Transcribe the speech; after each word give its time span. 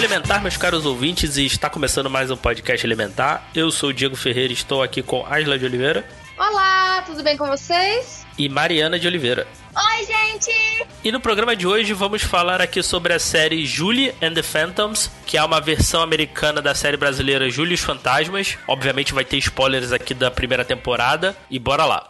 Elementar, 0.00 0.40
meus 0.40 0.56
caros 0.56 0.86
ouvintes, 0.86 1.36
e 1.36 1.44
está 1.44 1.68
começando 1.68 2.08
mais 2.08 2.30
um 2.30 2.36
podcast 2.36 2.86
Elementar. 2.86 3.46
Eu 3.54 3.70
sou 3.70 3.90
o 3.90 3.92
Diego 3.92 4.16
Ferreira 4.16 4.50
e 4.50 4.54
estou 4.54 4.82
aqui 4.82 5.02
com 5.02 5.26
Asla 5.26 5.58
de 5.58 5.66
Oliveira. 5.66 6.08
Olá, 6.38 7.02
tudo 7.02 7.22
bem 7.22 7.36
com 7.36 7.46
vocês? 7.46 8.24
E 8.38 8.48
Mariana 8.48 8.98
de 8.98 9.06
Oliveira. 9.06 9.46
Oi, 9.76 10.06
gente! 10.06 10.86
E 11.04 11.12
no 11.12 11.20
programa 11.20 11.54
de 11.54 11.66
hoje 11.66 11.92
vamos 11.92 12.22
falar 12.22 12.62
aqui 12.62 12.82
sobre 12.82 13.12
a 13.12 13.18
série 13.18 13.66
Julie 13.66 14.14
and 14.22 14.32
the 14.32 14.42
Phantoms, 14.42 15.10
que 15.26 15.36
é 15.36 15.44
uma 15.44 15.60
versão 15.60 16.00
americana 16.00 16.62
da 16.62 16.74
série 16.74 16.96
brasileira 16.96 17.50
Julie 17.50 17.72
e 17.72 17.74
os 17.74 17.80
Fantasmas. 17.82 18.56
Obviamente 18.66 19.12
vai 19.12 19.26
ter 19.26 19.36
spoilers 19.36 19.92
aqui 19.92 20.14
da 20.14 20.30
primeira 20.30 20.64
temporada. 20.64 21.36
E 21.50 21.58
bora 21.58 21.84
lá! 21.84 22.08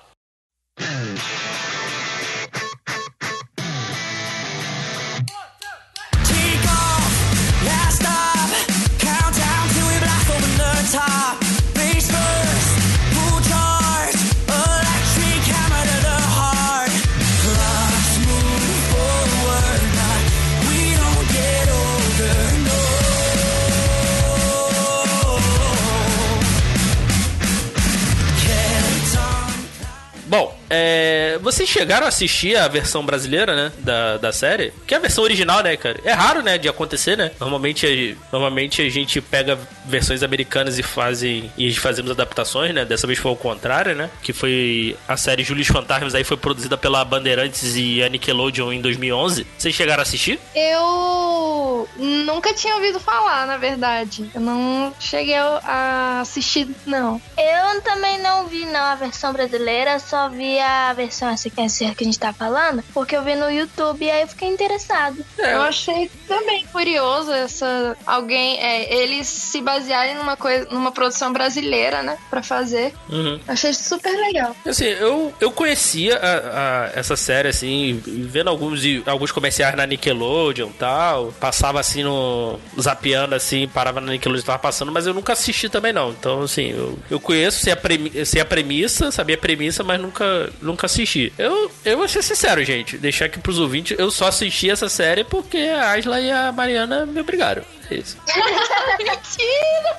É, 30.71 31.39
vocês 31.43 31.69
chegaram 31.69 32.07
a 32.07 32.09
assistir 32.09 32.57
a 32.57 32.69
versão 32.69 33.05
brasileira, 33.05 33.57
né? 33.57 33.73
Da, 33.79 34.17
da 34.17 34.33
série? 34.33 34.73
Que 34.87 34.95
é 34.95 34.97
a 34.97 35.01
versão 35.01 35.25
original, 35.25 35.63
né, 35.63 35.77
cara? 35.77 36.01
É 36.05 36.13
raro, 36.13 36.43
né? 36.43 36.57
De 36.57 36.69
acontecer, 36.69 37.17
né? 37.17 37.33
Normalmente, 37.41 38.17
normalmente 38.33 38.81
a 38.81 38.89
gente 38.89 39.21
pega 39.21 39.59
versões 39.85 40.23
americanas 40.23 40.79
e 40.79 40.83
fazem. 40.83 41.51
E 41.59 41.75
fazemos 41.75 42.13
adaptações, 42.13 42.73
né? 42.73 42.85
Dessa 42.85 43.07
vez 43.07 43.19
foi 43.19 43.33
o 43.33 43.37
contrário, 43.37 43.97
né? 43.97 44.09
Que 44.23 44.33
foi 44.33 44.97
a 45.09 45.17
série 45.17 45.43
Julius 45.43 45.67
Fantasmas 45.67 46.15
aí 46.15 46.23
foi 46.23 46.37
produzida 46.37 46.79
pela 46.79 47.05
Bandeirantes 47.05 47.75
e 47.75 48.03
a 48.03 48.09
Nickelodeon 48.09 48.73
em 48.73 48.81
2011. 48.81 49.47
Vocês 49.59 49.75
chegaram 49.75 50.01
a 50.01 50.03
assistir? 50.03 50.39
Eu 50.55 51.89
nunca 51.97 52.55
tinha 52.55 52.77
ouvido 52.77 53.01
falar, 53.01 53.47
na 53.47 53.57
verdade. 53.57 54.31
Eu 54.33 54.41
não 54.41 54.95
cheguei 55.01 55.37
a 55.37 56.21
assistir, 56.21 56.69
não. 56.87 57.21
Eu 57.37 57.81
também 57.83 58.19
não 58.19 58.47
vi, 58.47 58.65
não, 58.67 58.81
a 58.81 58.95
versão 58.95 59.33
brasileira, 59.33 59.99
só 59.99 60.29
vi 60.29 60.60
a 60.61 60.93
versão 60.93 61.29
essa 61.29 61.49
que 61.51 61.61
a 61.61 62.05
gente 62.05 62.19
tá 62.19 62.33
falando, 62.33 62.83
porque 62.93 63.17
eu 63.17 63.23
vi 63.23 63.35
no 63.35 63.51
YouTube 63.51 64.05
e 64.05 64.11
aí 64.11 64.23
eu 64.23 64.29
fiquei 64.29 64.49
interessado. 64.49 65.25
É, 65.39 65.55
eu 65.55 65.63
achei 65.63 66.11
também 66.27 66.67
curioso 66.67 67.33
essa 67.33 67.97
alguém, 68.07 68.59
é, 68.59 68.95
eles 68.95 69.27
se 69.27 69.61
basearem 69.61 70.15
numa 70.15 70.37
coisa, 70.37 70.69
numa 70.71 70.93
produção 70.93 71.33
brasileira, 71.33 72.03
né, 72.03 72.19
para 72.29 72.43
fazer. 72.43 72.93
Uhum. 73.09 73.41
Achei 73.47 73.73
super 73.73 74.13
legal. 74.13 74.55
Assim, 74.67 74.85
eu, 74.85 75.33
eu 75.41 75.51
conhecia 75.51 76.17
a, 76.17 76.87
a, 76.87 76.91
essa 76.95 77.17
série 77.17 77.49
assim, 77.49 78.01
vendo 78.05 78.49
alguns 78.49 78.81
alguns 79.07 79.33
comerciais 79.33 79.75
na 79.77 79.87
Nickelodeon, 79.87 80.71
tal, 80.79 81.33
passava 81.41 81.81
assim 81.81 82.03
no 82.03 82.59
zapeando 82.79 83.35
assim, 83.35 83.69
parava 83.69 84.01
na 84.01 84.13
Nickelodeon 84.13 84.45
tava 84.45 84.59
passando, 84.59 84.93
mas 84.93 85.07
eu 85.07 85.15
nunca 85.15 85.33
assisti 85.33 85.69
também 85.69 85.93
não. 85.93 86.11
Então, 86.11 86.43
assim, 86.43 86.71
eu, 86.71 86.99
eu 87.11 87.21
conheço 87.21 87.61
sei 87.61 87.73
a, 87.73 87.77
premi 87.77 88.25
sei 88.25 88.41
a 88.41 88.45
premissa, 88.45 89.11
sabia 89.11 89.37
a 89.37 89.39
premissa, 89.39 89.83
mas 89.83 90.01
nunca 90.01 90.50
nunca 90.61 90.87
assisti. 90.87 91.33
Eu, 91.39 91.71
eu 91.85 91.97
vou 91.97 92.09
ser 92.09 92.23
sincero, 92.23 92.65
gente. 92.65 92.99
Deixar 92.99 93.27
aqui 93.27 93.39
pros 93.39 93.59
ouvintes, 93.59 93.99
eu 93.99 94.11
só 94.11 94.29
assisti 94.29 94.71
essa 94.71 94.89
série 94.89 95.25
porque 95.25 95.59
a 95.59 95.95
Asla 95.95 96.21
e 96.21 96.31
a 96.31 96.53
Mariana 96.53 97.07
me 97.07 97.21
obrigaram. 97.21 97.63
É 97.91 97.95
isso. 97.95 98.17
Mentira! 98.99 99.99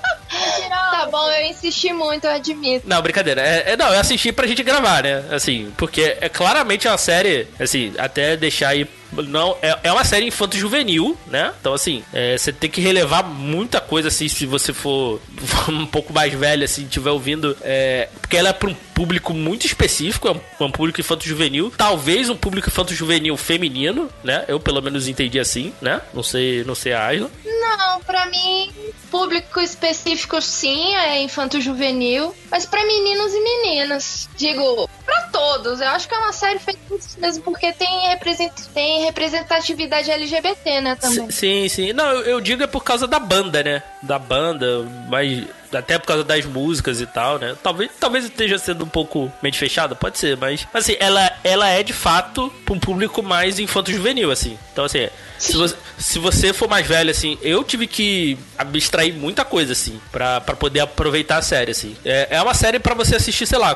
Tá 0.70 1.08
bom, 1.12 1.30
eu 1.32 1.46
insisti 1.46 1.92
muito, 1.92 2.26
eu 2.26 2.32
admito. 2.32 2.88
Não, 2.88 3.02
brincadeira. 3.02 3.42
É, 3.42 3.72
é, 3.72 3.78
não, 3.78 3.94
eu 3.94 4.00
assisti 4.00 4.32
pra 4.32 4.48
gente 4.48 4.64
gravar, 4.64 5.04
né? 5.04 5.26
Assim, 5.32 5.72
porque 5.78 6.18
é 6.20 6.30
claramente 6.30 6.88
uma 6.88 6.98
série, 6.98 7.48
assim, 7.60 7.94
até 7.98 8.38
deixar 8.38 8.70
aí 8.70 8.88
não 9.12 9.58
é, 9.62 9.78
é 9.84 9.92
uma 9.92 10.04
série 10.04 10.28
infanto 10.28 10.58
juvenil, 10.58 11.18
né? 11.28 11.54
Então 11.60 11.74
assim, 11.74 12.04
é, 12.14 12.38
você 12.38 12.54
tem 12.54 12.70
que 12.70 12.80
relevar 12.80 13.24
muita 13.24 13.82
coisa 13.82 14.08
assim 14.08 14.28
se 14.28 14.46
você 14.46 14.72
for, 14.74 15.20
for 15.38 15.70
um 15.74 15.86
pouco 15.86 16.14
mais 16.14 16.34
velho 16.34 16.64
assim, 16.64 16.84
estiver 16.84 17.12
ouvindo, 17.12 17.58
é, 17.62 18.08
porque 18.22 18.38
ela 18.38 18.50
é 18.50 18.54
para 18.54 18.70
um 18.70 18.74
público 18.74 19.34
muito 19.34 19.66
específico, 19.66 20.28
é 20.28 20.32
um, 20.32 20.40
é 20.60 20.64
um 20.64 20.72
público 20.72 21.02
infanto 21.02 21.28
juvenil, 21.28 21.74
talvez 21.76 22.30
um 22.30 22.36
público 22.36 22.70
infanto 22.70 22.94
juvenil 22.94 23.36
feminino, 23.36 24.10
né? 24.24 24.46
Eu 24.48 24.60
pelo 24.60 24.82
menos 24.82 25.08
entendi 25.08 25.40
assim, 25.40 25.74
né? 25.82 26.02
Não 26.14 26.24
sei, 26.24 26.64
não 26.64 26.76
sei 26.76 26.94
a 26.94 27.06
Ayla. 27.06 27.30
Não, 27.44 27.81
para 28.06 28.26
mim 28.28 28.72
público 29.12 29.60
específico 29.60 30.42
sim, 30.42 30.96
é 30.96 31.22
infanto 31.22 31.60
juvenil, 31.60 32.34
mas 32.50 32.66
para 32.66 32.84
meninos 32.86 33.34
e 33.34 33.44
meninas. 33.44 34.30
Digo, 34.38 34.90
para 35.06 35.22
todos. 35.28 35.82
Eu 35.82 35.90
acho 35.90 36.08
que 36.08 36.16
é 36.16 36.18
uma 36.18 36.32
série 36.32 36.58
feita 36.58 36.80
mesmo 37.18 37.44
porque 37.44 37.74
tem, 37.74 38.08
represent... 38.08 38.54
tem 38.74 39.04
representatividade 39.04 40.10
LGBT, 40.10 40.82
né, 40.82 40.96
também. 40.96 41.30
Sim, 41.30 41.68
sim. 41.68 41.94
Não, 41.94 42.06
eu, 42.06 42.22
eu 42.22 42.42
digo 42.42 42.64
é 42.64 42.68
por 42.68 42.84
causa 42.84 43.06
da 43.06 43.20
banda, 43.20 43.62
né? 43.62 43.84
Da 44.02 44.18
banda, 44.18 44.84
mas 45.10 45.46
até 45.78 45.98
por 45.98 46.08
causa 46.08 46.24
das 46.24 46.46
músicas 46.46 47.02
e 47.02 47.06
tal, 47.06 47.40
né? 47.40 47.56
Talvez, 47.62 47.92
talvez 48.00 48.26
esteja 48.26 48.58
sendo 48.58 48.84
um 48.84 48.90
pouco 48.90 49.32
mente 49.42 49.58
fechada, 49.58 49.96
pode 49.96 50.18
ser, 50.18 50.38
mas, 50.38 50.68
mas 50.74 50.84
assim, 50.84 50.98
ela, 51.00 51.32
ela 51.44 51.70
é 51.70 51.84
de 51.84 51.94
fato 51.94 52.52
para 52.66 52.74
um 52.74 52.80
público 52.80 53.24
mais 53.24 53.60
infanto-juvenil, 53.60 54.32
assim. 54.32 54.58
Então, 54.74 54.86
assim, 54.86 55.08
se 55.38 55.56
você, 55.56 55.76
se 55.98 56.20
você 56.20 56.54
for 56.54 56.70
mais 56.70 56.86
velho, 56.86 57.10
assim, 57.10 57.38
eu 57.42 57.64
tive 57.64 57.88
que 57.88 58.38
abstrair 58.58 59.01
muita 59.10 59.46
coisa, 59.46 59.72
assim, 59.72 60.02
pra, 60.12 60.42
poder 60.42 60.82
aproveitar 60.82 61.38
a 61.38 61.42
série, 61.42 61.72
assim. 61.72 61.96
É, 62.04 62.28
é 62.32 62.42
uma 62.42 62.54
série 62.54 62.78
para 62.78 62.94
você 62.94 63.16
assistir, 63.16 63.46
sei 63.48 63.58
lá, 63.58 63.74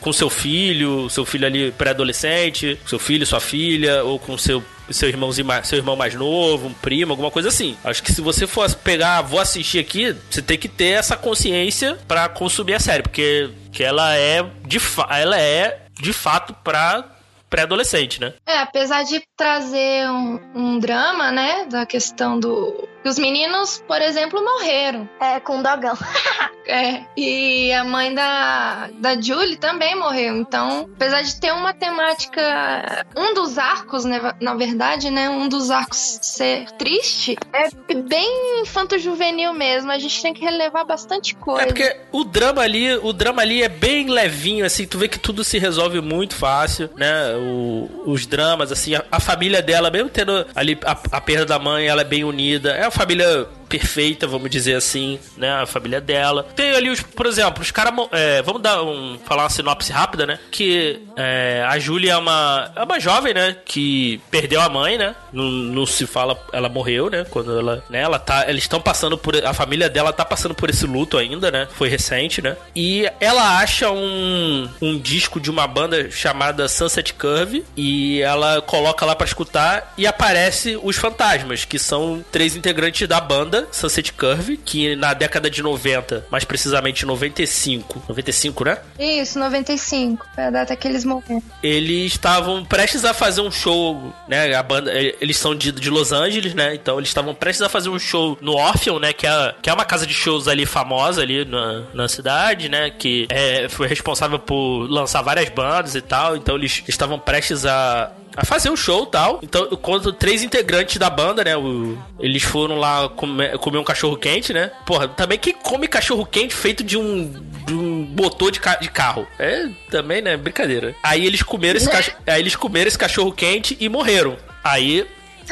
com 0.00 0.12
seu 0.12 0.28
filho, 0.28 1.08
seu 1.08 1.24
filho 1.24 1.46
ali 1.46 1.72
pré-adolescente, 1.72 2.78
seu 2.86 2.98
filho, 2.98 3.24
sua 3.24 3.40
filha, 3.40 4.04
ou 4.04 4.18
com 4.18 4.36
seu 4.36 4.62
seu 4.90 5.08
irmãozinho, 5.08 5.46
seu 5.62 5.78
irmão 5.78 5.94
mais 5.94 6.14
novo, 6.14 6.66
um 6.66 6.72
primo, 6.72 7.12
alguma 7.12 7.30
coisa 7.30 7.48
assim. 7.48 7.76
Acho 7.84 8.02
que 8.02 8.12
se 8.12 8.20
você 8.20 8.44
for 8.46 8.68
pegar, 8.74 9.22
vou 9.22 9.38
assistir 9.38 9.78
aqui, 9.78 10.16
você 10.28 10.42
tem 10.42 10.58
que 10.58 10.68
ter 10.68 10.98
essa 10.98 11.16
consciência 11.16 11.96
para 12.08 12.28
consumir 12.28 12.74
a 12.74 12.80
série, 12.80 13.02
porque 13.02 13.50
que 13.72 13.84
ela 13.84 14.16
é 14.16 14.44
de 14.66 14.78
ela 15.08 15.40
é 15.40 15.82
de 16.00 16.12
fato 16.12 16.52
para 16.64 17.04
pré-adolescente, 17.50 18.20
né? 18.20 18.32
É, 18.46 18.58
apesar 18.58 19.02
de 19.02 19.20
trazer 19.36 20.08
um, 20.08 20.40
um, 20.54 20.78
drama, 20.78 21.32
né, 21.32 21.66
da 21.66 21.84
questão 21.84 22.38
do 22.38 22.88
os 23.04 23.18
meninos, 23.18 23.82
por 23.86 24.00
exemplo, 24.00 24.42
morreram. 24.44 25.08
É, 25.20 25.40
com 25.40 25.58
um 25.58 25.62
dogão. 25.62 25.96
é, 26.66 27.02
e 27.16 27.72
a 27.72 27.84
mãe 27.84 28.14
da, 28.14 28.90
da 28.94 29.20
Julie 29.20 29.56
também 29.56 29.96
morreu. 29.96 30.36
Então, 30.36 30.88
apesar 30.94 31.22
de 31.22 31.40
ter 31.40 31.52
uma 31.52 31.72
temática, 31.72 33.06
um 33.16 33.34
dos 33.34 33.58
arcos, 33.58 34.04
né, 34.04 34.34
na 34.40 34.54
verdade, 34.54 35.10
né, 35.10 35.30
um 35.30 35.48
dos 35.48 35.70
arcos 35.70 36.18
ser 36.22 36.70
triste, 36.72 37.36
é 37.52 37.94
bem 37.94 38.60
infanto-juvenil 38.60 39.52
mesmo. 39.52 39.90
A 39.90 39.98
gente 39.98 40.20
tem 40.20 40.34
que 40.34 40.44
relevar 40.44 40.84
bastante 40.84 41.34
coisa. 41.34 41.62
É 41.62 41.66
porque 41.66 41.96
o 42.12 42.24
drama 42.24 42.62
ali, 42.62 42.94
o 42.96 43.12
drama 43.12 43.42
ali 43.42 43.62
é 43.62 43.68
bem 43.68 44.08
levinho, 44.08 44.64
assim, 44.64 44.86
tu 44.86 44.98
vê 44.98 45.08
que 45.08 45.18
tudo 45.18 45.42
se 45.42 45.58
resolve 45.58 46.00
muito 46.00 46.34
fácil, 46.34 46.90
né? 46.96 47.34
O, 47.36 48.02
os 48.06 48.26
dramas, 48.26 48.70
assim, 48.70 48.94
a, 48.94 49.04
a 49.10 49.20
família 49.20 49.62
dela, 49.62 49.90
mesmo 49.90 50.10
tendo 50.10 50.46
ali 50.54 50.78
a, 50.84 50.92
a 51.12 51.20
perda 51.20 51.46
da 51.46 51.58
mãe, 51.58 51.86
ela 51.86 52.02
é 52.02 52.04
bem 52.04 52.24
unida. 52.24 52.72
É 52.72 52.89
uma 52.90 52.92
família 52.92 53.46
perfeita, 53.70 54.26
vamos 54.26 54.50
dizer 54.50 54.74
assim, 54.74 55.20
né? 55.36 55.48
A 55.52 55.64
família 55.64 56.00
dela. 56.00 56.42
Tem 56.56 56.72
ali 56.72 56.90
os, 56.90 57.00
por 57.00 57.24
exemplo, 57.24 57.62
os 57.62 57.70
caras. 57.70 57.94
É, 58.10 58.42
vamos 58.42 58.60
dar 58.60 58.82
um. 58.82 59.16
falar 59.24 59.44
uma 59.44 59.50
sinopse 59.50 59.92
rápida, 59.92 60.26
né? 60.26 60.40
Que 60.50 61.00
é, 61.16 61.64
a 61.66 61.78
Júlia 61.78 62.12
é 62.14 62.16
uma, 62.16 62.72
é 62.74 62.82
uma 62.82 62.98
jovem, 62.98 63.32
né? 63.32 63.56
Que 63.64 64.20
perdeu 64.30 64.60
a 64.60 64.68
mãe, 64.68 64.98
né? 64.98 65.14
Não, 65.32 65.44
não 65.44 65.86
se 65.86 66.04
fala, 66.04 66.36
ela 66.52 66.68
morreu, 66.68 67.08
né? 67.08 67.24
Quando 67.30 67.56
ela. 67.56 67.84
Né, 67.88 68.00
ela 68.00 68.18
tá. 68.18 68.48
Eles 68.48 68.64
estão 68.64 68.80
passando 68.80 69.16
por. 69.16 69.36
A 69.36 69.54
família 69.54 69.88
dela 69.88 70.12
tá 70.12 70.24
passando 70.24 70.54
por 70.54 70.68
esse 70.68 70.84
luto 70.84 71.16
ainda, 71.16 71.50
né? 71.50 71.68
Foi 71.70 71.88
recente, 71.88 72.42
né? 72.42 72.56
E 72.74 73.08
ela 73.20 73.58
acha 73.58 73.90
um, 73.90 74.68
um 74.82 74.98
disco 74.98 75.38
de 75.38 75.50
uma 75.50 75.68
banda 75.68 76.10
chamada 76.10 76.68
Sunset 76.68 77.14
Curve. 77.14 77.64
E 77.76 78.20
ela 78.20 78.60
coloca 78.60 79.06
lá 79.06 79.14
para 79.14 79.26
escutar 79.26 79.94
e 79.96 80.06
aparece 80.06 80.78
os 80.82 80.96
fantasmas, 80.96 81.64
que 81.64 81.78
são 81.78 82.24
três 82.32 82.56
integrantes 82.56 83.06
da 83.06 83.20
banda 83.20 83.59
Sunset 83.70 84.12
Curve, 84.12 84.56
que 84.56 84.96
na 84.96 85.14
década 85.14 85.50
de 85.50 85.62
90, 85.62 86.26
mais 86.30 86.44
precisamente 86.44 87.04
95, 87.06 88.02
95, 88.08 88.64
né? 88.64 88.78
Isso, 88.98 89.38
95. 89.38 90.26
Foi 90.34 90.44
a 90.44 90.50
data 90.50 90.76
que 90.76 90.86
eles 90.86 91.04
morreram. 91.04 91.42
Eles 91.62 92.12
estavam 92.12 92.64
prestes 92.64 93.04
a 93.04 93.14
fazer 93.14 93.40
um 93.40 93.50
show, 93.50 94.12
né? 94.28 94.54
A 94.54 94.62
banda, 94.62 94.92
eles 94.92 95.36
são 95.36 95.54
de, 95.54 95.72
de 95.72 95.90
Los 95.90 96.12
Angeles, 96.12 96.54
né? 96.54 96.74
Então 96.74 96.98
eles 96.98 97.08
estavam 97.08 97.34
prestes 97.34 97.62
a 97.62 97.68
fazer 97.68 97.88
um 97.88 97.98
show 97.98 98.38
no 98.40 98.52
Orpheum, 98.52 98.98
né? 98.98 99.12
Que 99.12 99.26
é, 99.26 99.54
que 99.60 99.70
é 99.70 99.72
uma 99.72 99.84
casa 99.84 100.06
de 100.06 100.14
shows 100.14 100.48
ali 100.48 100.66
famosa 100.66 101.22
ali 101.22 101.44
na, 101.44 101.82
na 101.94 102.08
cidade, 102.08 102.68
né? 102.68 102.90
Que 102.90 103.26
é, 103.30 103.68
foi 103.68 103.86
responsável 103.86 104.38
por 104.38 104.86
lançar 104.88 105.22
várias 105.22 105.48
bandas 105.48 105.94
e 105.94 106.00
tal. 106.00 106.36
Então 106.36 106.56
eles 106.56 106.82
estavam 106.88 107.18
prestes 107.18 107.66
a, 107.66 108.12
a 108.36 108.44
fazer 108.44 108.70
um 108.70 108.76
show 108.76 109.06
tal. 109.06 109.40
Então, 109.42 109.66
quando 109.76 110.12
três 110.12 110.42
integrantes 110.42 110.96
da 110.96 111.10
banda, 111.10 111.44
né? 111.44 111.56
O, 111.56 111.98
eles 112.18 112.42
foram 112.42 112.76
lá 112.76 113.08
comer, 113.08 113.58
comer 113.58 113.78
um 113.78 113.84
cachorro 113.84 114.16
quente, 114.16 114.52
né? 114.52 114.70
Porra, 114.86 115.08
também 115.08 115.38
quem 115.38 115.54
come 115.54 115.88
cachorro 115.88 116.24
quente 116.24 116.54
feito 116.54 116.82
de 116.82 116.96
um, 116.96 117.32
de 117.66 117.74
um 117.74 118.08
motor 118.16 118.50
de, 118.50 118.60
ca 118.60 118.76
de 118.76 118.90
carro? 118.90 119.26
É 119.38 119.68
também, 119.90 120.22
né? 120.22 120.36
Brincadeira. 120.36 120.94
Aí 121.02 121.26
eles 121.26 121.42
comeram 121.42 121.76
esse, 121.76 121.90
cachorro, 121.90 122.16
aí 122.26 122.40
eles 122.40 122.56
comeram 122.56 122.88
esse 122.88 122.98
cachorro 122.98 123.32
quente 123.32 123.76
e 123.80 123.88
morreram. 123.88 124.36
Aí, 124.62 125.06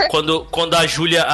quando, 0.09 0.47
quando 0.51 0.75
a 0.75 0.87
Júlia, 0.87 1.27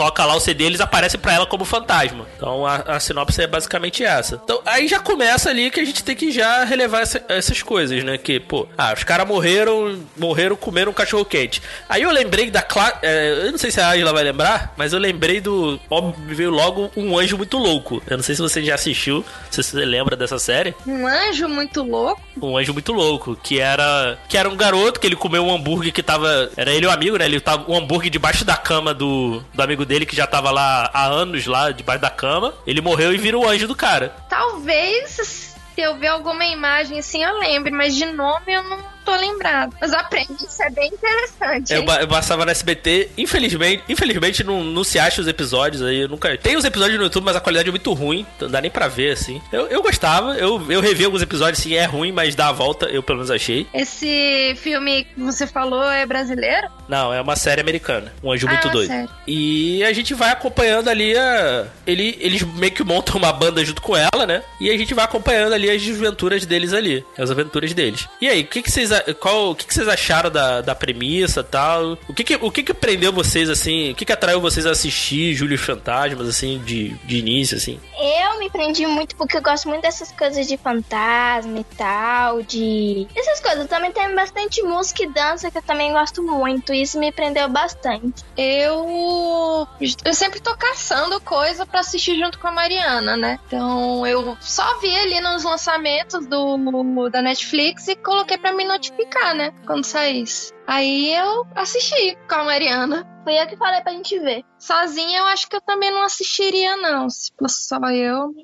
toca 0.00 0.24
lá 0.24 0.34
o 0.34 0.40
CD, 0.40 0.64
eles 0.64 0.80
aparecem 0.80 1.20
para 1.20 1.34
ela 1.34 1.44
como 1.44 1.62
fantasma. 1.62 2.26
Então 2.34 2.64
a, 2.64 2.76
a, 2.76 3.00
sinopse 3.00 3.42
é 3.42 3.46
basicamente 3.46 4.02
essa. 4.02 4.40
Então 4.42 4.62
aí 4.64 4.88
já 4.88 4.98
começa 4.98 5.50
ali 5.50 5.70
que 5.70 5.78
a 5.78 5.84
gente 5.84 6.02
tem 6.02 6.16
que 6.16 6.32
já 6.32 6.64
relevar 6.64 7.02
essa, 7.02 7.22
essas 7.28 7.62
coisas, 7.62 8.02
né? 8.02 8.16
Que, 8.16 8.40
pô, 8.40 8.66
ah, 8.78 8.94
os 8.96 9.04
caras 9.04 9.28
morreram, 9.28 10.00
morreram, 10.16 10.56
comeram 10.56 10.90
um 10.90 10.94
cachorro 10.94 11.22
quente. 11.22 11.60
Aí 11.86 12.00
eu 12.00 12.10
lembrei 12.10 12.50
da. 12.50 12.66
É, 13.02 13.42
eu 13.44 13.52
não 13.52 13.58
sei 13.58 13.70
se 13.70 13.78
a 13.78 13.90
Angela 13.90 14.10
vai 14.10 14.24
lembrar, 14.24 14.72
mas 14.74 14.94
eu 14.94 14.98
lembrei 14.98 15.38
do. 15.38 15.78
Ó, 15.90 16.12
veio 16.28 16.48
logo 16.48 16.90
um 16.96 17.18
anjo 17.18 17.36
muito 17.36 17.58
louco. 17.58 18.02
Eu 18.08 18.16
não 18.16 18.24
sei 18.24 18.34
se 18.34 18.40
você 18.40 18.62
já 18.62 18.76
assistiu, 18.76 19.22
se 19.50 19.62
você 19.62 19.84
lembra 19.84 20.16
dessa 20.16 20.38
série. 20.38 20.74
Um 20.86 21.06
anjo 21.06 21.46
muito 21.46 21.82
louco? 21.82 22.22
Um 22.40 22.56
anjo 22.56 22.72
muito 22.72 22.92
louco, 22.92 23.36
que 23.36 23.60
era. 23.60 24.16
Que 24.30 24.38
era 24.38 24.48
um 24.48 24.56
garoto 24.56 24.98
que 24.98 25.06
ele 25.06 25.16
comeu 25.16 25.44
um 25.44 25.54
hambúrguer 25.54 25.92
que 25.92 26.02
tava. 26.02 26.50
Era 26.56 26.72
ele 26.72 26.86
o 26.86 26.90
amigo, 26.90 27.18
né? 27.18 27.26
Ele 27.26 27.38
tava 27.38 27.70
um 27.70 27.76
hambúrguer 27.76 28.10
debaixo 28.10 28.46
da 28.46 28.56
cama 28.56 28.94
do, 28.94 29.42
do 29.52 29.62
amigo 29.62 29.89
dele 29.90 30.06
que 30.06 30.14
já 30.14 30.24
tava 30.24 30.52
lá 30.52 30.88
há 30.94 31.04
anos 31.04 31.46
lá 31.46 31.72
debaixo 31.72 32.00
da 32.00 32.08
cama. 32.08 32.54
Ele 32.64 32.80
morreu 32.80 33.12
e 33.12 33.18
vira 33.18 33.36
o 33.36 33.46
anjo 33.46 33.66
do 33.66 33.74
cara. 33.74 34.14
Talvez 34.28 35.10
se 35.10 35.80
eu 35.80 35.96
ver 35.96 36.06
alguma 36.06 36.44
imagem 36.44 37.00
assim 37.00 37.24
eu 37.24 37.38
lembre, 37.38 37.72
mas 37.72 37.96
de 37.96 38.06
nome 38.06 38.52
eu 38.52 38.62
não 38.62 38.78
tô 39.04 39.14
lembrado. 39.14 39.74
Mas 39.80 39.92
a 39.92 40.04
premissa 40.04 40.64
é 40.64 40.70
bem 40.70 40.88
interessante. 40.88 41.72
Eu, 41.72 41.84
eu, 41.84 42.08
passava 42.08 42.44
no 42.44 42.50
SBT, 42.50 43.10
infelizmente, 43.16 43.82
infelizmente 43.88 44.44
não, 44.44 44.62
não 44.62 44.84
se 44.84 44.98
acha 44.98 45.20
os 45.20 45.28
episódios 45.28 45.82
aí. 45.82 46.00
Eu 46.00 46.08
nunca. 46.08 46.36
Tem 46.36 46.56
os 46.56 46.64
episódios 46.64 46.98
no 46.98 47.04
YouTube, 47.04 47.24
mas 47.24 47.36
a 47.36 47.40
qualidade 47.40 47.68
é 47.68 47.72
muito 47.72 47.92
ruim. 47.92 48.26
Não 48.40 48.50
dá 48.50 48.60
nem 48.60 48.70
pra 48.70 48.88
ver, 48.88 49.12
assim. 49.12 49.40
Eu, 49.52 49.66
eu 49.66 49.82
gostava, 49.82 50.36
eu, 50.36 50.70
eu 50.70 50.80
revi 50.80 51.04
alguns 51.04 51.22
episódios, 51.22 51.60
assim, 51.60 51.74
é 51.74 51.84
ruim, 51.84 52.12
mas 52.12 52.34
dá 52.34 52.48
a 52.48 52.52
volta, 52.52 52.86
eu 52.86 53.02
pelo 53.02 53.18
menos 53.18 53.30
achei. 53.30 53.66
Esse 53.72 54.54
filme 54.56 55.04
que 55.04 55.20
você 55.20 55.46
falou 55.46 55.84
é 55.84 56.06
brasileiro? 56.06 56.68
Não, 56.88 57.12
é 57.12 57.20
uma 57.20 57.36
série 57.36 57.60
americana. 57.60 58.12
Um 58.22 58.32
anjo 58.32 58.46
ah, 58.48 58.50
muito 58.50 58.68
doido. 58.68 59.08
E 59.26 59.82
a 59.84 59.92
gente 59.92 60.14
vai 60.14 60.30
acompanhando 60.30 60.88
ali 60.88 61.16
a. 61.16 61.66
Ele, 61.86 62.16
eles 62.20 62.42
meio 62.42 62.72
que 62.72 62.82
montam 62.82 63.16
uma 63.16 63.32
banda 63.32 63.64
junto 63.64 63.80
com 63.80 63.96
ela, 63.96 64.26
né? 64.26 64.42
E 64.60 64.70
a 64.70 64.76
gente 64.76 64.92
vai 64.94 65.04
acompanhando 65.04 65.52
ali 65.52 65.70
as 65.70 65.82
desventuras 65.82 66.44
deles 66.44 66.72
ali. 66.72 67.04
As 67.16 67.30
aventuras 67.30 67.72
deles. 67.72 68.08
E 68.20 68.28
aí, 68.28 68.42
o 68.42 68.46
que, 68.46 68.62
que 68.62 68.70
vocês 68.70 68.89
qual, 69.18 69.50
o 69.50 69.54
que, 69.54 69.66
que 69.66 69.74
vocês 69.74 69.88
acharam 69.88 70.30
da, 70.30 70.60
da 70.60 70.74
premissa 70.74 71.42
tal? 71.42 71.98
O 72.08 72.14
que 72.14 72.24
que, 72.24 72.36
o 72.36 72.50
que 72.50 72.62
que 72.62 72.74
prendeu 72.74 73.12
vocês, 73.12 73.48
assim? 73.48 73.90
O 73.90 73.94
que 73.94 74.04
que 74.04 74.12
atraiu 74.12 74.40
vocês 74.40 74.66
a 74.66 74.70
assistir 74.70 75.34
Júlio 75.34 75.58
Fantasmas, 75.58 76.28
assim, 76.28 76.58
de, 76.64 76.90
de 77.04 77.18
início, 77.18 77.56
assim? 77.56 77.80
Eu 77.98 78.38
me 78.38 78.50
prendi 78.50 78.86
muito 78.86 79.14
porque 79.16 79.36
eu 79.36 79.42
gosto 79.42 79.68
muito 79.68 79.82
dessas 79.82 80.10
coisas 80.12 80.46
de 80.46 80.56
fantasma 80.56 81.58
e 81.58 81.64
tal, 81.76 82.42
de... 82.42 83.06
Essas 83.14 83.40
coisas. 83.40 83.66
Também 83.66 83.92
tem 83.92 84.14
bastante 84.14 84.62
música 84.62 85.02
e 85.02 85.12
dança 85.12 85.50
que 85.50 85.58
eu 85.58 85.62
também 85.62 85.92
gosto 85.92 86.22
muito. 86.22 86.72
Isso 86.72 86.98
me 86.98 87.12
prendeu 87.12 87.48
bastante. 87.48 88.24
Eu... 88.36 89.66
Eu 90.04 90.14
sempre 90.14 90.40
tô 90.40 90.54
caçando 90.56 91.20
coisa 91.20 91.66
para 91.66 91.80
assistir 91.80 92.18
junto 92.18 92.38
com 92.38 92.48
a 92.48 92.52
Mariana, 92.52 93.16
né? 93.16 93.38
Então, 93.46 94.06
eu 94.06 94.36
só 94.40 94.78
vi 94.80 94.94
ali 94.96 95.20
nos 95.20 95.44
lançamentos 95.44 96.26
do, 96.26 97.08
da 97.10 97.22
Netflix 97.22 97.88
e 97.88 97.96
coloquei 97.96 98.38
para 98.38 98.52
me 98.52 98.64
notificar 98.64 98.79
notificar, 98.80 99.34
né? 99.34 99.52
Quando 99.66 99.84
saísse. 99.84 100.52
Aí 100.66 101.14
eu 101.14 101.46
assisti 101.54 102.16
com 102.28 102.34
a 102.36 102.44
Mariana. 102.44 103.06
Foi 103.22 103.34
eu 103.34 103.46
que 103.46 103.56
falei 103.56 103.82
pra 103.82 103.92
gente 103.92 104.18
ver. 104.18 104.42
Sozinha 104.58 105.18
eu 105.18 105.26
acho 105.26 105.48
que 105.48 105.56
eu 105.56 105.60
também 105.60 105.90
não 105.90 106.02
assistiria, 106.02 106.76
não. 106.78 107.10
Se 107.10 107.30
fosse 107.38 107.66
só 107.66 107.78
eu. 107.90 108.34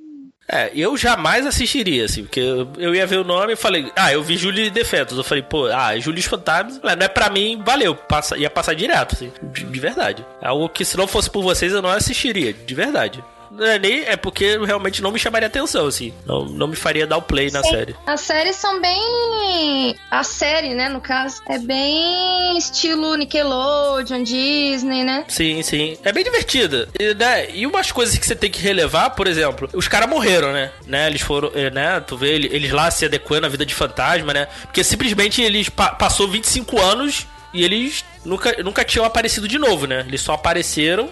É, 0.49 0.71
eu 0.75 0.97
jamais 0.97 1.45
assistiria, 1.45 2.05
assim, 2.05 2.23
porque 2.23 2.41
eu, 2.79 2.95
ia 2.95 3.05
ver 3.05 3.19
o 3.19 3.25
nome 3.25 3.55
e 3.55 3.57
falei, 3.57 3.91
ah, 3.97 4.13
eu 4.13 4.23
vi 4.23 4.37
Júlio 4.37 4.71
Defetos. 4.71 5.19
Eu 5.19 5.25
falei, 5.25 5.43
pô, 5.43 5.67
ah, 5.67 5.99
Júlio 5.99 6.23
Fantasmas, 6.23 6.81
não 6.81 7.05
é 7.05 7.09
pra 7.09 7.29
mim, 7.29 7.61
valeu, 7.65 7.97
passa, 7.97 8.39
ia 8.39 8.49
passar 8.49 8.75
direto, 8.75 9.17
assim, 9.17 9.33
de, 9.43 9.65
de 9.65 9.81
verdade. 9.81 10.25
Algo 10.41 10.69
que 10.69 10.85
se 10.85 10.97
não 10.97 11.09
fosse 11.09 11.29
por 11.29 11.43
vocês 11.43 11.73
eu 11.73 11.83
não 11.83 11.91
assistiria, 11.91 12.53
de 12.53 12.75
verdade. 12.77 13.25
Não 13.51 13.67
é 13.67 13.79
nem. 13.79 14.05
É 14.05 14.17
porque 14.17 14.59
realmente 14.59 15.03
não 15.03 15.11
me 15.11 15.19
chamaria 15.19 15.47
atenção, 15.47 15.87
assim. 15.87 16.13
Não, 16.25 16.45
não 16.45 16.67
me 16.67 16.77
faria 16.77 17.07
dar 17.07 17.17
o 17.17 17.23
play 17.23 17.51
na 17.51 17.63
série. 17.63 17.95
As 18.07 18.21
séries 18.21 18.57
são 18.57 18.81
bem. 18.81 19.97
A 20.11 20.23
série, 20.23 20.75
né, 20.75 20.89
no 20.89 21.01
caso, 21.01 21.41
é 21.49 21.59
bem 21.59 22.57
estilo 22.59 23.15
Nickelodeon, 23.17 24.23
Disney, 24.23 25.05
né? 25.05 25.25
Sim, 25.29 25.63
sim. 25.63 25.97
É 26.05 26.13
bem 26.13 26.25
divertida. 26.25 26.89
E, 26.99 27.15
né, 27.15 27.51
e 27.51 27.67
umas 27.67 27.93
coisas 27.93 28.17
que 28.19 28.27
você 28.27 28.35
tem 28.35 28.51
que 28.51 28.61
relevar, 28.61 29.11
por 29.11 29.27
exemplo, 29.27 29.69
os 29.73 29.89
caras 29.89 30.09
morreram, 30.09 30.53
né? 30.53 30.71
né? 30.87 31.07
Eles 31.07 31.21
foram, 31.21 31.51
eh, 31.55 31.71
né? 31.71 32.01
Tu 32.01 32.17
vê 32.17 32.35
eles 32.35 32.71
lá 32.71 32.91
se 32.91 33.05
adequando 33.05 33.47
à 33.47 33.49
vida 33.49 33.67
de 33.67 33.75
fantasma, 33.75 34.33
né? 34.33 34.49
Porque 34.63 34.83
simplesmente 34.83 35.43
eles 35.43 35.69
pa 35.69 35.91
passou 35.91 36.29
25 36.29 36.81
anos 36.81 37.27
e 37.53 37.65
eles 37.65 38.05
nunca, 38.25 38.63
nunca 38.63 38.85
tinham 38.85 39.05
aparecido 39.05 39.49
de 39.49 39.59
novo, 39.59 39.87
né? 39.87 40.05
Eles 40.07 40.21
só 40.21 40.35
apareceram 40.35 41.09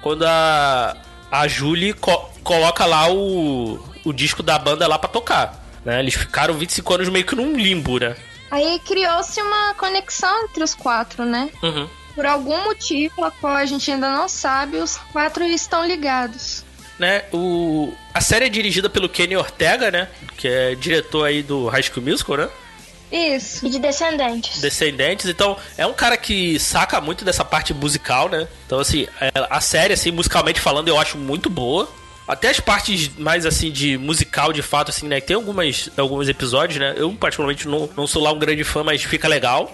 quando 0.00 0.24
a, 0.24 0.96
a 1.30 1.46
Julie 1.48 1.92
co 1.92 2.28
coloca 2.42 2.86
lá 2.86 3.10
o, 3.10 3.78
o 4.04 4.12
disco 4.12 4.42
da 4.42 4.58
banda 4.58 4.86
lá 4.86 4.98
para 4.98 5.10
tocar. 5.10 5.64
Né? 5.84 6.00
Eles 6.00 6.14
ficaram 6.14 6.54
25 6.54 6.94
anos 6.94 7.08
meio 7.08 7.24
que 7.24 7.34
num 7.34 7.56
limbo, 7.56 7.98
né? 7.98 8.16
Aí 8.50 8.80
criou-se 8.86 9.40
uma 9.42 9.74
conexão 9.74 10.44
entre 10.44 10.64
os 10.64 10.74
quatro, 10.74 11.24
né? 11.24 11.50
Uhum. 11.62 11.88
Por 12.14 12.24
algum 12.24 12.64
motivo, 12.64 13.24
a 13.24 13.30
qual 13.30 13.54
a 13.54 13.66
gente 13.66 13.90
ainda 13.90 14.10
não 14.10 14.28
sabe, 14.28 14.78
os 14.78 14.96
quatro 15.12 15.44
estão 15.44 15.86
ligados. 15.86 16.64
Né, 16.98 17.24
o... 17.32 17.92
A 18.12 18.20
série 18.20 18.46
é 18.46 18.48
dirigida 18.48 18.90
pelo 18.90 19.08
Kenny 19.08 19.36
Ortega, 19.36 19.90
né? 19.90 20.08
Que 20.36 20.48
é 20.48 20.74
diretor 20.74 21.26
aí 21.26 21.42
do 21.42 21.68
High 21.68 21.82
School 21.82 22.04
Musical, 22.04 22.36
né? 22.38 22.48
Isso. 23.10 23.66
E 23.66 23.70
de 23.70 23.78
Descendentes. 23.78 24.60
Descendentes. 24.60 25.26
Então, 25.26 25.56
é 25.76 25.86
um 25.86 25.92
cara 25.92 26.16
que 26.16 26.58
saca 26.58 27.00
muito 27.00 27.24
dessa 27.24 27.44
parte 27.44 27.72
musical, 27.72 28.28
né? 28.28 28.46
Então, 28.66 28.78
assim, 28.78 29.06
é, 29.20 29.30
a 29.48 29.60
série, 29.60 29.94
assim, 29.94 30.10
musicalmente 30.10 30.60
falando, 30.60 30.88
eu 30.88 30.98
acho 30.98 31.16
muito 31.16 31.48
boa. 31.48 31.88
Até 32.26 32.50
as 32.50 32.60
partes 32.60 33.10
mais, 33.16 33.46
assim, 33.46 33.70
de 33.70 33.96
musical, 33.96 34.52
de 34.52 34.60
fato, 34.60 34.90
assim, 34.90 35.08
né? 35.08 35.20
Tem 35.20 35.34
algumas, 35.34 35.88
alguns 35.96 36.28
episódios, 36.28 36.78
né? 36.78 36.94
Eu, 36.96 37.10
particularmente, 37.12 37.66
não, 37.66 37.88
não 37.96 38.06
sou 38.06 38.22
lá 38.22 38.30
um 38.32 38.38
grande 38.38 38.64
fã, 38.64 38.84
mas 38.84 39.02
fica 39.02 39.26
legal. 39.26 39.72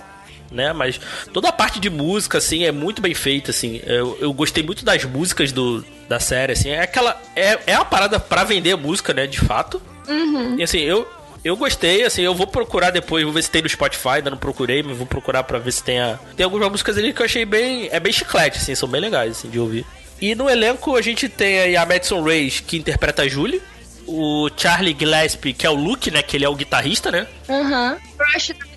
Né, 0.53 0.73
mas 0.73 1.01
toda 1.33 1.49
a 1.49 1.53
parte 1.53 1.81
de 1.81 1.91
música, 1.91 2.39
assim, 2.39 2.65
é 2.65 2.71
muito 2.71 3.03
bem 3.03 3.13
feita, 3.13 3.51
assim. 3.51 3.81
Eu, 3.85 4.17
eu 4.21 4.33
gostei 4.33 4.63
muito 4.63 4.85
das 4.85 5.03
músicas 5.03 5.51
do, 5.51 5.85
da 6.09 6.21
série, 6.21 6.53
assim. 6.53 6.69
É 6.69 6.83
aquela. 6.83 7.21
É, 7.35 7.59
é 7.67 7.77
uma 7.77 7.85
parada 7.85 8.21
para 8.21 8.45
vender 8.45 8.77
música, 8.77 9.13
né? 9.13 9.27
De 9.27 9.41
fato. 9.41 9.83
Uhum. 10.07 10.57
E 10.59 10.63
assim, 10.63 10.79
eu, 10.79 11.09
eu 11.45 11.57
gostei, 11.57 12.05
assim, 12.05 12.23
eu 12.23 12.35
vou 12.35 12.47
procurar 12.47 12.91
depois, 12.91 13.23
vou 13.23 13.33
ver 13.33 13.43
se 13.43 13.51
tem 13.51 13.61
no 13.61 13.69
Spotify, 13.69 14.09
ainda 14.09 14.31
não 14.31 14.39
procurei, 14.39 14.83
mas 14.83 14.97
vou 14.97 15.07
procurar 15.07 15.43
pra 15.45 15.59
ver 15.59 15.73
se 15.73 15.83
tem 15.83 16.01
a... 16.01 16.19
Tem 16.37 16.45
algumas 16.45 16.71
músicas 16.71 16.97
ali 16.97 17.13
que 17.13 17.21
eu 17.21 17.27
achei 17.27 17.45
bem... 17.45 17.89
É 17.93 18.01
bem 18.01 18.13
chiclete, 18.13 18.59
assim, 18.59 18.75
são 18.75 18.89
bem 18.89 19.01
legais, 19.01 19.33
assim, 19.33 19.51
de 19.51 19.59
ouvir. 19.59 19.85
E 20.21 20.35
no 20.35 20.49
elenco 20.49 20.97
a 20.97 21.03
gente 21.03 21.29
tem 21.29 21.61
aí 21.61 21.77
a 21.77 21.85
Madison 21.85 22.23
Reyes, 22.23 22.61
que 22.61 22.79
interpreta 22.79 23.23
a 23.23 23.29
Julie. 23.29 23.61
O 24.07 24.49
Charlie 24.57 24.97
Gillespie, 24.99 25.53
que 25.53 25.67
é 25.67 25.71
o 25.71 25.75
Luke, 25.75 26.11
né? 26.11 26.23
Que 26.23 26.37
ele 26.37 26.45
é 26.45 26.49
o 26.49 26.55
guitarrista, 26.55 27.11
né? 27.11 27.27
Aham. 27.49 27.99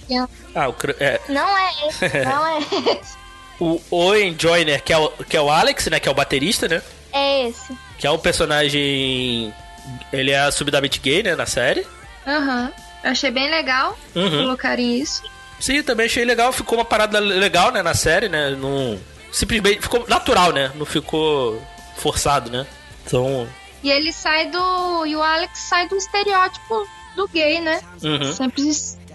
Uhum. 0.10 0.28
Ah, 0.56 0.70
o... 0.70 0.76
É... 1.00 1.20
Não 1.30 1.58
é 1.58 1.70
esse, 1.88 2.26
não 2.26 2.48
é 2.48 2.60
esse. 2.60 3.18
o 3.60 3.82
Owen 3.92 4.36
Joyner, 4.40 4.82
que 4.82 4.94
é 4.94 4.98
o, 4.98 5.10
que 5.10 5.36
é 5.36 5.42
o 5.42 5.50
Alex, 5.50 5.88
né? 5.88 6.00
Que 6.00 6.08
é 6.08 6.12
o 6.12 6.16
baterista, 6.16 6.68
né? 6.68 6.82
É 7.14 7.48
esse. 7.48 7.78
Que 7.98 8.08
é 8.08 8.12
o 8.12 8.18
personagem. 8.18 9.54
Ele 10.12 10.32
é 10.32 10.50
subidamente 10.52 11.00
gay, 11.00 11.24
né, 11.24 11.36
na 11.36 11.46
série. 11.46 11.86
Aham. 12.28 12.72
Achei 13.04 13.32
bem 13.32 13.50
legal 13.50 13.98
Uhum. 14.16 14.30
colocarem 14.30 14.98
isso. 15.00 15.24
Sim, 15.60 15.82
também 15.82 16.06
achei 16.08 16.26
legal. 16.26 16.52
Ficou 16.52 16.78
uma 16.78 16.86
parada 16.86 17.20
legal, 17.20 17.72
né, 17.72 17.82
na 17.82 17.94
série, 17.94 18.28
né? 18.30 18.52
Não. 18.52 19.00
Simplesmente 19.32 19.82
ficou 19.82 20.06
natural, 20.08 20.52
né? 20.52 20.72
Não 20.76 20.86
ficou 20.86 21.62
forçado, 21.98 22.52
né? 22.52 22.66
Então. 23.06 23.48
E 23.84 23.90
ele 23.90 24.12
sai 24.12 24.48
do. 24.50 25.06
E 25.06 25.16
o 25.16 25.24
Alex 25.24 25.58
sai 25.60 25.88
do 25.88 25.96
estereótipo 25.96 26.88
do 27.16 27.28
gay, 27.28 27.60
né? 27.62 27.80
Uhum. 28.04 28.34
Sempre 28.34 28.64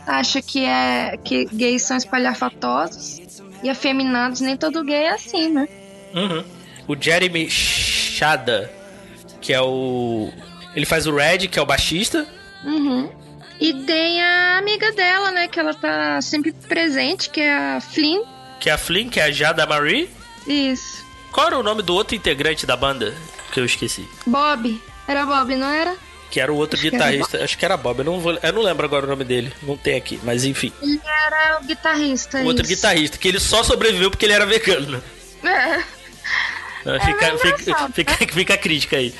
acha 0.06 0.40
que 0.42 0.64
é 0.64 1.16
que 1.22 1.44
gays 1.52 1.82
são 1.82 1.96
espalhafatosos 1.96 3.20
e 3.62 3.70
afeminados, 3.70 4.40
nem 4.40 4.56
todo 4.56 4.82
gay 4.84 5.04
é 5.04 5.10
assim, 5.10 5.48
né? 5.50 5.68
Uhum. 6.14 6.44
O 6.88 6.96
Jeremy 7.00 7.48
Shada, 7.50 8.70
que 9.40 9.52
é 9.52 9.60
o. 9.60 10.30
Ele 10.74 10.86
faz 10.86 11.06
o 11.06 11.14
Red, 11.14 11.48
que 11.48 11.58
é 11.58 11.62
o 11.62 11.66
baixista. 11.66 12.26
Uhum. 12.64 13.10
E 13.60 13.74
tem 13.84 14.20
a 14.22 14.58
amiga 14.58 14.90
dela, 14.92 15.30
né? 15.30 15.48
Que 15.48 15.60
ela 15.60 15.74
tá 15.74 16.20
sempre 16.20 16.52
presente, 16.52 17.30
que 17.30 17.40
é 17.40 17.52
a 17.52 17.80
Flynn. 17.80 18.22
Que 18.58 18.70
é 18.70 18.72
a 18.72 18.78
Flynn, 18.78 19.08
que 19.08 19.20
é 19.20 19.24
a 19.24 19.30
Jada 19.30 19.66
Marie. 19.66 20.10
Isso. 20.46 21.04
Qual 21.30 21.46
era 21.46 21.58
o 21.58 21.62
nome 21.62 21.82
do 21.82 21.94
outro 21.94 22.14
integrante 22.16 22.66
da 22.66 22.76
banda? 22.76 23.14
Que 23.52 23.60
eu 23.60 23.64
esqueci. 23.64 24.06
Bob. 24.26 24.80
Era 25.06 25.24
Bob, 25.24 25.54
não 25.56 25.68
era? 25.68 25.96
Que 26.30 26.40
era 26.40 26.52
o 26.52 26.56
outro 26.56 26.76
Acho 26.76 26.84
que 26.84 26.90
guitarrista. 26.90 27.44
Acho 27.44 27.58
que 27.58 27.64
era 27.64 27.76
Bob. 27.76 27.98
Eu 27.98 28.04
não, 28.04 28.20
vou, 28.20 28.38
eu 28.42 28.52
não 28.52 28.62
lembro 28.62 28.86
agora 28.86 29.06
o 29.06 29.08
nome 29.08 29.24
dele. 29.24 29.52
Não 29.62 29.76
tem 29.76 29.96
aqui. 29.96 30.18
Mas 30.22 30.44
enfim. 30.44 30.72
Ele 30.80 31.00
era 31.04 31.58
o 31.60 31.64
guitarrista. 31.64 32.38
O 32.38 32.46
outro 32.46 32.64
isso. 32.64 32.74
guitarrista. 32.74 33.18
Que 33.18 33.28
ele 33.28 33.40
só 33.40 33.62
sobreviveu 33.62 34.10
porque 34.10 34.24
ele 34.24 34.32
era 34.32 34.46
vegano. 34.46 35.02
É. 35.44 35.82
Então, 36.80 36.94
É 36.94 37.00
fica, 37.00 37.38
fica, 37.38 37.62
engraçado, 37.62 37.92
fica, 37.92 38.16
fica 38.26 38.54
a 38.54 38.58
crítica 38.58 38.96
aí. 38.96 39.14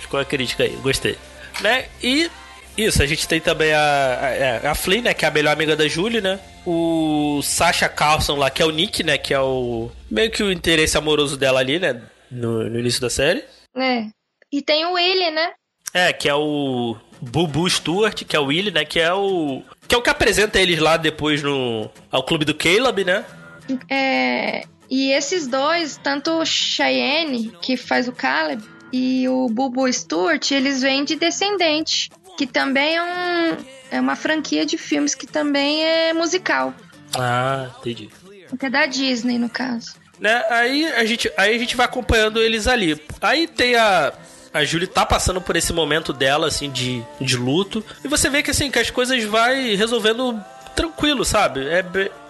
Ficou 0.00 0.20
a 0.20 0.24
crítica 0.24 0.62
aí, 0.64 0.76
gostei. 0.82 1.18
Né? 1.60 1.86
E 2.02 2.30
isso, 2.76 3.02
a 3.02 3.06
gente 3.06 3.26
tem 3.26 3.40
também 3.40 3.72
a, 3.72 4.18
a, 4.20 4.28
é, 4.28 4.66
a 4.66 4.74
Flynn, 4.74 5.02
né? 5.02 5.14
Que 5.14 5.24
é 5.24 5.28
a 5.28 5.30
melhor 5.30 5.52
amiga 5.52 5.74
da 5.74 5.88
Julie, 5.88 6.20
né? 6.20 6.38
O 6.66 7.40
Sasha 7.42 7.88
Carlson 7.88 8.36
lá, 8.36 8.50
que 8.50 8.60
é 8.60 8.64
o 8.64 8.70
Nick, 8.70 9.02
né? 9.02 9.16
Que 9.16 9.32
é 9.32 9.40
o. 9.40 9.90
meio 10.10 10.30
que 10.30 10.42
o 10.42 10.52
interesse 10.52 10.98
amoroso 10.98 11.36
dela 11.36 11.60
ali, 11.60 11.78
né? 11.78 12.02
No, 12.30 12.68
no 12.68 12.78
início 12.78 13.00
da 13.00 13.08
série. 13.08 13.44
É. 13.76 14.06
E 14.52 14.62
tem 14.62 14.84
o 14.84 14.92
Willy, 14.92 15.30
né? 15.30 15.52
É, 15.94 16.12
que 16.12 16.28
é 16.28 16.34
o 16.34 16.96
Bubu 17.20 17.68
Stewart, 17.68 18.24
que 18.24 18.36
é 18.36 18.40
o 18.40 18.46
Willy, 18.46 18.70
né? 18.70 18.84
Que 18.84 19.00
é 19.00 19.12
o. 19.12 19.62
Que 19.88 19.94
é 19.94 19.98
o 19.98 20.02
que 20.02 20.10
apresenta 20.10 20.60
eles 20.60 20.78
lá 20.78 20.96
depois 20.96 21.42
no. 21.42 21.90
ao 22.10 22.22
clube 22.22 22.44
do 22.44 22.54
Caleb, 22.54 23.04
né? 23.04 23.24
É, 23.90 24.64
e 24.90 25.12
esses 25.12 25.46
dois, 25.46 25.98
tanto 26.02 26.30
o 26.32 26.44
Cheyenne, 26.44 27.52
que 27.60 27.76
faz 27.76 28.06
o 28.06 28.12
Caleb, 28.12 28.62
e 28.92 29.28
o 29.28 29.48
Bubu 29.48 29.92
Stewart, 29.92 30.50
eles 30.50 30.82
vêm 30.82 31.04
de 31.04 31.16
Descendente, 31.16 32.08
que 32.36 32.46
também 32.46 32.96
é, 32.96 33.02
um, 33.02 33.56
é 33.92 34.00
uma 34.00 34.16
franquia 34.16 34.64
de 34.66 34.76
filmes 34.78 35.14
que 35.14 35.26
também 35.26 35.84
é 35.84 36.12
musical. 36.12 36.74
Ah, 37.18 37.68
entendi. 37.78 38.08
Que 38.58 38.66
é 38.66 38.70
da 38.70 38.86
Disney, 38.86 39.38
no 39.38 39.48
caso. 39.48 39.94
né? 40.20 40.42
Aí 40.50 40.86
a 40.92 41.04
gente, 41.04 41.30
aí 41.36 41.54
a 41.56 41.58
gente 41.58 41.76
vai 41.76 41.86
acompanhando 41.86 42.40
eles 42.40 42.66
ali. 42.66 43.00
Aí 43.20 43.46
tem 43.46 43.74
a 43.76 44.12
a 44.54 44.64
Julie 44.64 44.86
tá 44.86 45.04
passando 45.04 45.38
por 45.38 45.54
esse 45.54 45.70
momento 45.70 46.14
dela 46.14 46.46
assim 46.46 46.70
de, 46.70 47.02
de 47.20 47.36
luto 47.36 47.84
e 48.02 48.08
você 48.08 48.30
vê 48.30 48.42
que 48.42 48.50
assim 48.50 48.70
que 48.70 48.78
as 48.78 48.88
coisas 48.88 49.22
vai 49.24 49.74
resolvendo 49.74 50.42
tranquilo, 50.74 51.26
sabe? 51.26 51.66
É 51.66 51.84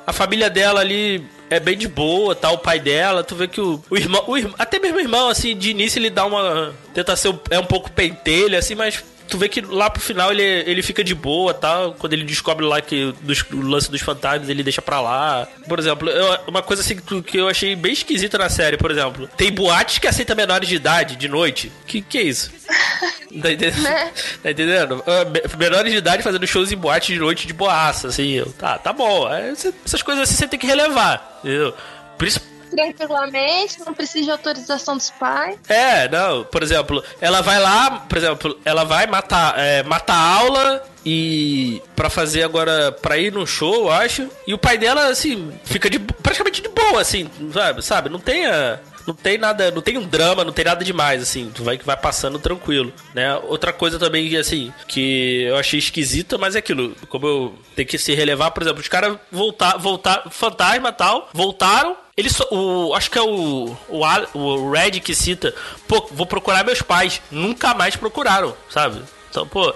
a 0.05 0.13
família 0.13 0.51
dela 0.51 0.81
ali 0.81 1.25
é 1.49 1.61
bem 1.61 1.79
de 1.79 1.87
boa, 1.87 2.35
tá 2.35 2.51
o 2.51 2.59
pai 2.59 2.81
dela, 2.81 3.23
tu 3.23 3.37
vê 3.37 3.47
que 3.47 3.61
o, 3.61 3.81
o 3.89 3.97
irmão, 3.97 4.25
o 4.27 4.37
irmão, 4.37 4.55
até 4.59 4.81
mesmo 4.81 4.97
o 4.97 5.01
irmão 5.01 5.29
assim, 5.29 5.57
de 5.57 5.71
início 5.71 6.01
ele 6.01 6.11
dá 6.11 6.27
uma 6.27 6.75
tenta 6.93 7.15
ser 7.15 7.29
um- 7.29 7.39
é 7.49 7.61
um 7.61 7.65
pouco 7.65 7.93
pentelho 7.93 8.59
assim, 8.59 8.75
mas 8.75 9.05
Tu 9.29 9.37
vê 9.39 9.49
que 9.49 9.61
lá 9.61 9.91
pro 9.91 10.01
final 10.01 10.31
ele, 10.33 10.43
ele 10.43 10.83
fica 10.83 11.03
de 11.03 11.15
boa, 11.15 11.53
tal. 11.53 11.95
Quando 11.95 12.13
ele 12.13 12.25
descobre 12.25 12.65
lá 12.65 12.81
que 12.81 13.13
dos, 13.21 13.43
o 13.53 13.61
lance 13.61 13.91
dos 13.91 14.01
fantasmas, 14.01 14.49
ele 14.49 14.63
deixa 14.63 14.81
pra 14.81 15.01
lá. 15.01 15.47
Por 15.69 15.79
exemplo, 15.79 16.09
eu- 16.09 16.39
uma 16.47 16.63
coisa 16.63 16.83
assim 16.83 16.97
que, 16.97 17.23
que 17.23 17.37
eu 17.39 17.49
achei 17.49 17.75
bem 17.77 17.93
esquisita 17.93 18.39
na 18.39 18.49
série, 18.49 18.77
por 18.77 18.91
exemplo. 18.91 19.29
Tem 19.37 19.51
boates 19.53 19.99
que 19.99 20.07
aceitam 20.07 20.37
menores 20.37 20.69
de 20.69 20.77
idade 20.77 21.17
de 21.17 21.29
noite. 21.29 21.71
Que 21.87 22.01
que 22.01 22.19
é 22.19 22.23
isso? 22.23 22.51
Tá 23.43 23.53
entendendo? 23.53 23.83
Né? 23.83 24.13
Tá 24.43 24.51
entendendo? 24.51 25.05
Ah, 25.07 25.25
me- 25.25 25.43
Menores 25.59 25.93
de 25.93 25.99
idade 25.99 26.23
fazendo 26.23 26.47
shows 26.47 26.71
em 26.73 26.77
boate 26.77 27.13
de 27.13 27.19
noite 27.19 27.47
de 27.47 27.53
boaça, 27.53 28.09
assim. 28.09 28.31
eu, 28.33 28.47
Tá, 28.53 28.79
tá 28.79 28.93
bom. 28.93 29.31
É, 29.31 29.51
Essas 29.51 30.01
coisas 30.03 30.23
assim 30.23 30.37
você 30.37 30.49
tem 30.49 30.59
que 30.59 30.67
relevar, 30.67 31.41
entendeu? 31.45 31.75
Princi- 32.17 32.41
Tranquilamente, 32.77 33.79
não 33.85 33.95
precisa 33.95 34.25
de 34.25 34.31
autorização 34.31 34.97
dos 34.97 35.11
pais. 35.11 35.59
É, 35.69 36.09
não, 36.09 36.45
por 36.45 36.63
exemplo, 36.63 37.03
ela 37.21 37.41
vai 37.41 37.59
lá, 37.59 38.01
por 38.01 38.19
exemplo, 38.19 38.59
ela 38.65 38.85
vai 38.85 39.07
matar, 39.07 39.59
é, 39.59 39.83
matar 39.83 40.17
aula 40.17 40.85
e 41.05 41.81
pra 41.95 42.11
fazer 42.11 42.43
agora 42.43 42.93
pra 42.93 43.17
ir 43.17 43.33
num 43.33 43.47
show, 43.47 43.75
eu 43.75 43.91
acho. 43.91 44.29
E 44.47 44.53
o 44.53 44.59
pai 44.59 44.77
dela 44.77 45.09
assim 45.09 45.53
fica 45.65 45.89
de 45.89 45.99
praticamente 45.99 46.61
de 46.61 46.69
boa 46.69 47.01
assim, 47.01 47.31
sabe? 47.53 47.83
Sabe? 47.83 48.09
Não 48.11 48.19
tem 48.19 48.47
a 48.47 48.79
não 49.07 49.15
tem 49.15 49.39
nada, 49.39 49.71
não 49.71 49.81
tem 49.81 49.97
um 49.97 50.07
drama, 50.07 50.45
não 50.45 50.53
tem 50.53 50.65
nada 50.65 50.85
demais, 50.85 51.23
assim, 51.23 51.51
tu 51.55 51.63
vai 51.63 51.79
que 51.79 51.87
vai 51.87 51.97
passando 51.97 52.39
tranquilo, 52.39 52.93
né? 53.15 53.37
Outra 53.45 53.73
coisa 53.73 53.99
também, 53.99 54.37
assim, 54.37 54.73
que 54.89 55.43
eu 55.43 55.57
achei 55.57 55.79
esquisita, 55.79 56.37
mas 56.37 56.57
é 56.57 56.59
aquilo, 56.59 56.95
como 57.09 57.27
eu 57.27 57.55
tenho 57.77 57.87
que 57.87 57.99
se 57.99 58.15
relevar, 58.15 58.51
por 58.51 58.65
exemplo, 58.65 58.81
os 58.81 58.89
caras 58.89 59.17
voltar, 59.31 59.77
voltar, 59.79 60.29
fantasma 60.31 60.91
tal, 60.91 61.31
voltaram, 61.33 61.97
ele 62.17 62.31
o, 62.51 62.95
acho 62.95 63.11
que 63.11 63.19
é 63.19 63.23
o, 63.23 63.77
o, 63.89 64.39
o 64.39 64.71
Red 64.71 64.93
que 65.01 65.15
cita, 65.15 65.55
pô, 65.87 66.09
vou 66.11 66.27
procurar 66.27 66.65
meus 66.65 66.81
pais, 66.81 67.21
nunca 67.31 67.75
mais 67.75 67.95
procuraram, 67.95 68.57
sabe? 68.71 69.03
Então, 69.29 69.47
pô, 69.47 69.75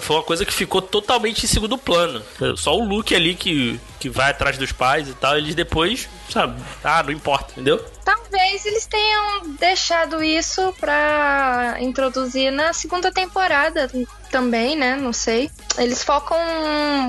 foi 0.00 0.16
uma 0.16 0.22
coisa 0.22 0.44
que 0.44 0.52
ficou 0.52 0.82
totalmente 0.82 1.44
em 1.44 1.48
segundo 1.48 1.78
plano. 1.78 2.22
Só 2.56 2.76
o 2.76 2.84
Luke 2.84 3.14
ali 3.14 3.34
que, 3.34 3.80
que 3.98 4.10
vai 4.10 4.30
atrás 4.30 4.58
dos 4.58 4.70
pais 4.70 5.08
e 5.08 5.14
tal, 5.14 5.38
eles 5.38 5.54
depois, 5.54 6.08
sabe, 6.28 6.60
ah, 6.84 7.02
não 7.02 7.10
importa, 7.10 7.52
entendeu? 7.52 7.82
Talvez 8.04 8.66
eles 8.66 8.86
tenham 8.86 9.48
deixado 9.58 10.22
isso 10.22 10.74
pra 10.78 11.76
introduzir 11.80 12.50
na 12.52 12.74
segunda 12.74 13.10
temporada 13.10 13.90
também, 14.30 14.76
né? 14.76 14.94
Não 14.96 15.12
sei. 15.14 15.50
Eles 15.78 16.02
focam 16.02 16.38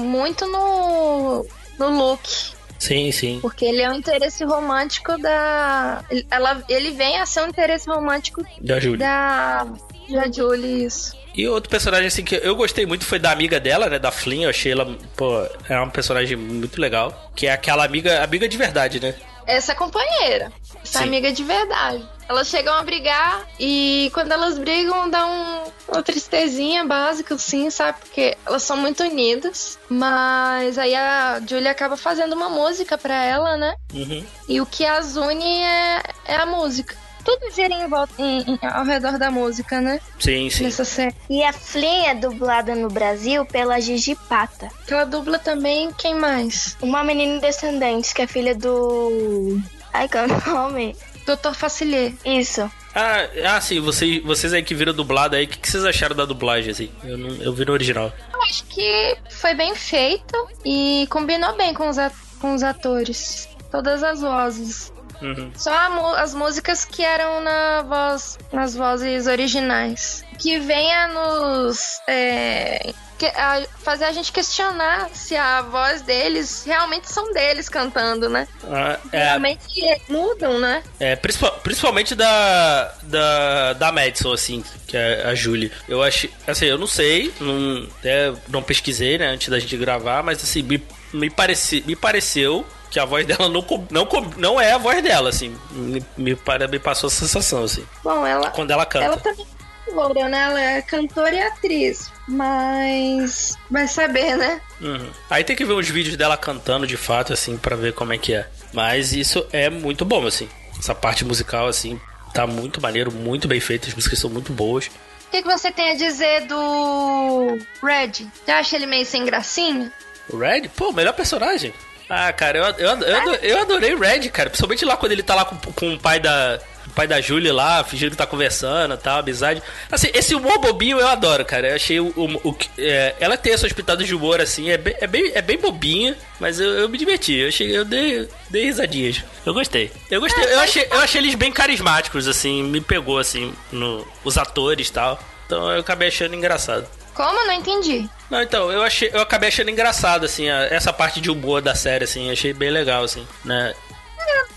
muito 0.02 0.46
no, 0.46 1.46
no 1.78 1.90
Luke. 1.90 2.59
Sim, 2.80 3.12
sim. 3.12 3.40
Porque 3.42 3.66
ele 3.66 3.82
é 3.82 3.90
um 3.90 3.94
interesse 3.96 4.44
romântico 4.46 5.18
da. 5.22 6.04
ele- 6.10 6.26
Ela, 6.32 6.64
ele 6.70 6.92
vem 6.92 7.20
a 7.20 7.26
ser 7.26 7.42
um 7.44 7.48
interesse 7.50 7.88
romântico 7.90 8.44
Da 8.62 8.80
Julie. 8.80 8.98
da. 9.00 9.68
Da 10.10 10.32
Julie, 10.32 10.86
isso. 10.86 11.16
E 11.36 11.48
outro 11.48 11.70
personagem 11.70 12.08
assim 12.08 12.24
que 12.24 12.36
eu 12.42 12.56
gostei 12.56 12.86
muito 12.86 13.06
foi 13.06 13.20
da 13.20 13.32
amiga 13.32 13.60
dela, 13.60 13.88
né? 13.90 14.00
Da 14.00 14.12
Flynn. 14.12 14.44
Eu 14.44 14.50
achei 14.50 14.72
ela, 14.72 14.98
pô, 15.16 15.46
é 15.70 15.78
uma 15.78 15.92
personagem 15.92 16.36
muito 16.36 16.82
legal. 16.82 17.30
Que 17.36 17.46
é 17.48 17.52
aquela 17.52 17.86
amiga, 17.86 18.24
amiga 18.24 18.48
de 18.50 18.58
verdade, 18.58 19.00
né? 19.00 19.14
Essa 19.46 19.74
é 19.74 19.76
companheira. 19.76 20.52
Essa 20.84 21.00
Sim. 21.00 21.04
amiga 21.06 21.32
de 21.32 21.44
verdade. 21.44 22.04
Elas 22.30 22.48
chegam 22.48 22.74
a 22.76 22.84
brigar 22.84 23.48
e 23.60 24.12
quando 24.14 24.32
elas 24.32 24.60
brigam 24.60 25.10
dá 25.10 25.26
um, 25.26 25.64
uma 25.92 26.04
tristezinha 26.04 26.86
básica, 26.86 27.34
assim, 27.34 27.72
sabe? 27.72 27.98
Porque 28.02 28.38
elas 28.46 28.62
são 28.62 28.78
muito 28.78 29.02
unidas. 29.04 29.80
Mas 29.90 30.78
aí 30.78 30.94
a 30.96 31.42
Julia 31.48 31.72
acaba 31.72 31.98
fazendo 31.98 32.34
uma 32.36 32.48
música 32.48 33.00
pra 33.00 33.16
ela, 33.26 33.58
né? 33.58 33.74
Uhum. 33.94 34.24
E 34.48 34.62
o 34.62 34.66
que 34.68 34.86
as 34.86 35.16
une 35.18 35.44
é, 35.64 36.04
é 36.26 36.36
a 36.36 36.46
música. 36.46 36.96
Tudo 37.26 37.52
gira 37.54 37.74
em 37.74 37.88
volta, 37.88 38.14
em- 38.20 38.42
em- 38.42 38.60
ao 38.62 38.86
redor 38.86 39.18
da 39.18 39.30
música, 39.32 39.82
né? 39.82 40.00
Sim, 40.20 40.50
sim. 40.52 40.64
Nessa 40.66 40.86
série. 40.86 41.16
E 41.30 41.44
a 41.44 41.52
Flynn 41.52 42.06
é 42.06 42.14
dublada 42.16 42.76
no 42.76 42.88
Brasil 42.90 43.44
pela 43.46 43.80
Gigi 43.82 44.16
Pata. 44.16 44.70
Que 44.88 44.94
ela 44.94 45.04
dubla 45.06 45.38
também 45.40 45.92
quem 45.98 46.14
mais? 46.16 46.78
Uma 46.82 47.04
menina 47.04 47.34
em 47.34 47.40
Descendentes, 47.40 48.14
que 48.14 48.22
é 48.22 48.28
filha 48.28 48.54
do. 48.56 49.60
Ai, 49.92 50.08
qual 50.08 50.26
é 50.26 50.28
o 50.28 50.50
nome? 50.54 50.96
Doutor 51.26 51.54
Facilier. 51.54 52.14
Isso. 52.26 52.70
Ah, 52.96 53.30
ah, 53.46 53.62
sim, 53.62 53.80
vocês, 53.80 54.22
vocês 54.24 54.52
aí 54.52 54.64
que 54.64 54.74
viram 54.74 54.94
dublado 54.94 55.36
aí, 55.36 55.46
o 55.46 55.48
que, 55.48 55.60
que 55.60 55.70
vocês 55.70 55.86
acharam 55.86 56.16
da 56.16 56.26
dublagem, 56.26 56.72
assim? 56.72 56.92
Eu, 57.04 57.18
não, 57.18 57.30
eu 57.36 57.54
vi 57.54 57.66
no 57.66 57.74
original. 57.74 58.12
Eu 58.34 58.42
acho 58.44 58.66
que 58.66 59.18
foi 59.30 59.54
bem 59.54 59.76
feita 59.76 60.38
e 60.66 61.08
combinou 61.10 61.56
bem 61.56 61.74
com 61.74 61.88
os, 61.88 61.98
com 62.40 62.56
os 62.56 62.64
atores. 62.64 63.48
Todas 63.72 64.02
as 64.04 64.22
vozes. 64.22 64.92
Uhum. 65.22 65.52
Só 65.56 65.72
as 66.16 66.34
músicas 66.34 66.86
que 66.86 67.04
eram 67.04 67.42
na 67.42 67.84
voz, 67.84 68.40
nas 68.52 68.76
vozes 68.76 69.28
originais. 69.28 70.24
Que 70.40 70.60
venha 70.60 71.08
nos. 71.10 72.00
é, 72.08 72.94
a- 73.26 73.64
fazer 73.84 74.06
a 74.06 74.12
gente 74.12 74.32
questionar 74.32 75.10
se 75.14 75.36
a 75.36 75.62
voz 75.62 76.02
deles 76.02 76.64
realmente 76.66 77.12
são 77.12 77.32
deles 77.34 77.68
cantando, 77.70 78.30
né? 78.30 78.48
Ah, 78.64 78.98
é, 79.12 79.24
Realmente 79.26 79.64
mudam, 80.08 80.60
né? 80.60 80.84
é, 81.00 81.16
principal- 81.16 81.60
principalmente 81.64 82.16
da, 82.16 82.94
da, 83.04 83.74
da 83.74 83.92
Madison, 83.92 84.34
assim, 84.34 84.64
que 84.88 84.96
é 84.98 85.26
a 85.26 85.36
Julie. 85.36 85.72
Eu 85.88 86.02
achei, 86.04 86.30
assim, 86.48 86.66
eu 86.66 86.78
não 86.78 86.88
sei, 86.88 87.34
não, 87.40 87.88
até 88.00 88.34
não 88.48 88.62
pesquisei, 88.64 89.18
né, 89.18 89.28
antes 89.28 89.50
da 89.50 89.60
gente 89.60 89.76
gravar, 89.78 90.24
mas 90.24 90.42
assim, 90.44 90.62
me, 90.62 90.84
me, 91.14 91.30
pareci, 91.30 91.84
me 91.86 91.96
pareceu 91.96 92.66
que 92.92 93.00
a 93.00 93.06
voz 93.06 93.26
dela 93.26 93.48
não, 93.48 93.64
não, 93.92 94.08
não 94.38 94.60
é 94.62 94.72
a 94.72 94.78
voz 94.80 95.04
dela, 95.04 95.30
assim. 95.30 95.56
Me, 95.72 96.04
me, 96.18 96.36
me 96.72 96.80
passou 96.80 97.08
a 97.08 97.12
sensação, 97.12 97.64
assim. 97.64 97.86
Bom, 98.04 98.26
ela, 98.26 98.50
Quando 98.50 98.72
ela 98.72 98.84
canta. 98.86 99.06
ela 99.06 99.18
também 99.18 99.46
loura, 99.94 100.28
né? 100.28 100.40
Ela 100.40 100.62
é 100.62 100.82
cantora 100.82 101.36
e 101.36 101.42
atriz. 101.42 102.12
Mas 102.28 103.58
vai 103.70 103.88
saber, 103.88 104.38
né? 104.38 104.62
Uhum. 104.82 105.10
Aí 105.30 105.44
tem 105.44 105.56
que 105.56 105.66
ver 105.66 105.74
os 105.74 105.90
vídeos 105.90 106.16
dela 106.16 106.38
cantando 106.38 106.86
de 106.86 106.98
fato, 106.98 107.34
assim, 107.34 107.58
pra 107.58 107.76
ver 107.76 107.94
como 107.94 108.14
é 108.14 108.18
que 108.18 108.34
é. 108.34 108.48
Mas 108.74 109.14
isso 109.14 109.46
é 109.52 109.70
muito 109.70 110.06
bom, 110.06 110.26
assim. 110.26 110.48
Essa 110.78 110.96
parte 110.96 111.26
musical, 111.26 111.68
assim, 111.68 112.00
tá 112.34 112.46
muito 112.46 112.82
maneiro, 112.82 113.12
muito 113.12 113.48
bem 113.48 113.60
feita. 113.60 113.88
As 113.88 113.94
músicas 113.94 114.20
são 114.20 114.30
muito 114.30 114.54
boas. 114.54 114.88
O 114.88 115.32
que, 115.32 115.42
que 115.44 115.48
você 115.48 115.72
tem 115.72 115.92
a 115.92 115.96
dizer 115.96 116.48
do 116.48 117.58
Red? 117.84 118.28
Você 118.44 118.52
acha 118.52 118.76
ele 118.76 118.86
meio 118.88 119.06
sem 119.06 119.26
gracinha? 119.26 119.92
O 120.30 120.38
Red, 120.38 120.70
pô, 120.70 120.92
melhor 120.92 121.14
personagem. 121.14 121.74
Ah, 122.10 122.34
cara, 122.34 122.58
eu, 122.58 122.88
eu, 122.88 123.00
eu, 123.02 123.34
eu 123.36 123.62
adorei 123.62 123.94
o 123.94 124.00
Red, 124.00 124.28
cara. 124.30 124.50
Principalmente 124.50 124.84
lá 124.84 124.98
quando 124.98 125.12
ele 125.12 125.22
tá 125.22 125.36
lá 125.36 125.46
com, 125.46 125.56
com 125.72 125.94
o 125.94 126.00
pai 126.00 126.20
da. 126.20 126.60
Pai 127.00 127.08
da 127.08 127.22
Julie 127.22 127.50
lá, 127.50 127.82
fingindo 127.82 128.12
que 128.12 128.18
tá 128.18 128.26
conversando 128.28 128.94
e 128.94 128.98
tal, 128.98 129.20
amizade. 129.20 129.64
Assim, 129.90 130.10
esse 130.14 130.36
humor 130.36 130.60
bobinho 130.60 131.00
eu 131.00 131.08
adoro, 131.08 131.46
cara. 131.46 131.70
Eu 131.70 131.76
achei 131.78 131.98
o. 131.98 132.08
o, 132.08 132.50
o 132.50 132.54
que- 132.54 132.70
é, 132.78 133.16
ela 133.22 133.38
tem 133.38 133.54
essas 133.54 133.72
pitadas 133.72 134.06
de 134.06 134.14
humor, 134.14 134.42
assim, 134.42 134.70
é 134.70 134.78
bem, 134.78 134.96
é 135.00 135.08
bem, 135.08 135.32
é 135.34 135.42
bem 135.42 135.58
bobinha, 135.58 136.18
mas 136.42 136.60
eu, 136.60 136.68
eu 136.72 136.90
me 136.90 136.98
diverti. 136.98 137.36
Eu, 137.38 137.48
achei, 137.48 137.78
eu 137.78 137.86
dei, 137.86 138.28
dei 138.50 138.66
risadinhas. 138.66 139.24
Eu 139.46 139.54
gostei. 139.54 139.90
Eu 140.12 140.20
gostei. 140.20 140.44
Eu 140.44 140.60
achei, 140.60 140.88
eu 140.92 141.00
achei 141.00 141.22
eles 141.22 141.36
bem 141.36 141.54
carismáticos, 141.54 142.28
assim, 142.28 142.64
me 142.64 142.82
pegou, 142.82 143.18
assim, 143.18 143.54
no, 143.72 144.06
os 144.26 144.38
atores 144.38 144.90
e 144.90 144.92
tal. 144.92 145.18
Então 145.46 145.72
eu 145.72 145.80
acabei 145.80 146.10
achando 146.10 146.36
engraçado. 146.36 146.86
Como? 147.14 147.46
Não 147.46 147.54
entendi. 147.54 148.10
Não, 148.30 148.42
então, 148.42 148.70
eu 148.70 148.84
achei, 148.84 149.10
eu 149.14 149.22
acabei 149.22 149.48
achando 149.48 149.70
engraçado, 149.72 150.26
assim, 150.26 150.50
a- 150.50 150.66
essa 150.70 150.92
parte 150.92 151.22
de 151.22 151.32
humor 151.32 151.62
da 151.62 151.76
série, 151.76 152.04
assim, 152.04 152.30
achei 152.30 152.52
bem 152.52 152.70
legal, 152.72 153.06
assim, 153.06 153.26
né? 153.46 153.74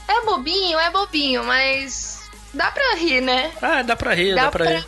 É 0.09 0.21
bobinho, 0.27 0.79
é 0.79 0.91
bobinho, 0.91 1.43
mas 1.45 2.12
dá 2.55 2.71
pra 2.71 2.95
rir, 2.95 3.21
né? 3.21 3.53
Ah, 3.61 3.83
dá 3.83 3.97
pra 3.97 4.15
rir, 4.15 4.35
dá, 4.35 4.45
Dá 4.45 4.51
pra 4.51 4.65
pra... 4.65 4.75
rir. 4.77 4.87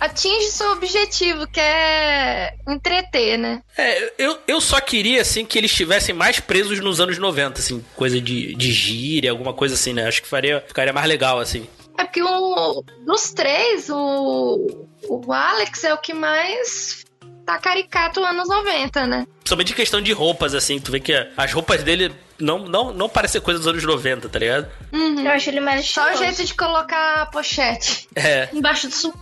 Atinge 0.00 0.46
seu 0.50 0.72
objetivo, 0.72 1.46
que 1.46 1.60
é 1.60 2.54
entreter, 2.68 3.38
né? 3.38 3.62
É, 3.76 4.12
eu, 4.18 4.38
eu 4.46 4.60
só 4.60 4.80
queria, 4.80 5.22
assim, 5.22 5.44
que 5.44 5.56
eles 5.58 5.70
estivessem 5.70 6.14
mais 6.14 6.40
presos 6.40 6.80
nos 6.80 7.00
anos 7.00 7.18
90, 7.18 7.60
assim, 7.60 7.84
coisa 7.96 8.20
de, 8.20 8.54
de 8.54 8.72
gíria, 8.72 9.30
alguma 9.30 9.52
coisa 9.52 9.74
assim, 9.74 9.92
né? 9.92 10.06
Acho 10.06 10.22
que 10.22 10.28
faria, 10.28 10.62
ficaria 10.66 10.92
mais 10.92 11.06
legal, 11.06 11.38
assim. 11.38 11.66
É 11.96 12.04
porque 12.04 12.22
o, 12.22 12.84
dos 13.06 13.32
três, 13.32 13.88
o, 13.88 14.86
o 15.08 15.32
Alex 15.32 15.84
é 15.84 15.94
o 15.94 15.98
que 15.98 16.12
mais 16.12 17.03
tá 17.44 17.58
caricato 17.58 18.24
anos 18.24 18.48
90, 18.48 19.06
né? 19.06 19.26
Principalmente 19.40 19.72
em 19.72 19.76
questão 19.76 20.00
de 20.00 20.12
roupas, 20.12 20.54
assim, 20.54 20.78
tu 20.78 20.90
vê 20.90 21.00
que 21.00 21.12
as 21.36 21.52
roupas 21.52 21.82
dele 21.82 22.12
não, 22.38 22.60
não, 22.60 22.92
não 22.92 23.08
parecem 23.08 23.40
coisa 23.40 23.58
dos 23.58 23.68
anos 23.68 23.84
90, 23.84 24.28
tá 24.28 24.38
ligado? 24.38 24.66
Eu 24.92 25.30
acho 25.30 25.50
ele 25.50 25.60
mais 25.60 25.88
Só 25.88 26.12
o 26.12 26.16
jeito 26.16 26.44
de 26.44 26.54
colocar 26.54 27.22
a 27.22 27.26
pochete 27.26 28.08
É, 28.14 28.48
embaixo 28.52 28.88
do 28.88 28.94
su... 28.94 29.14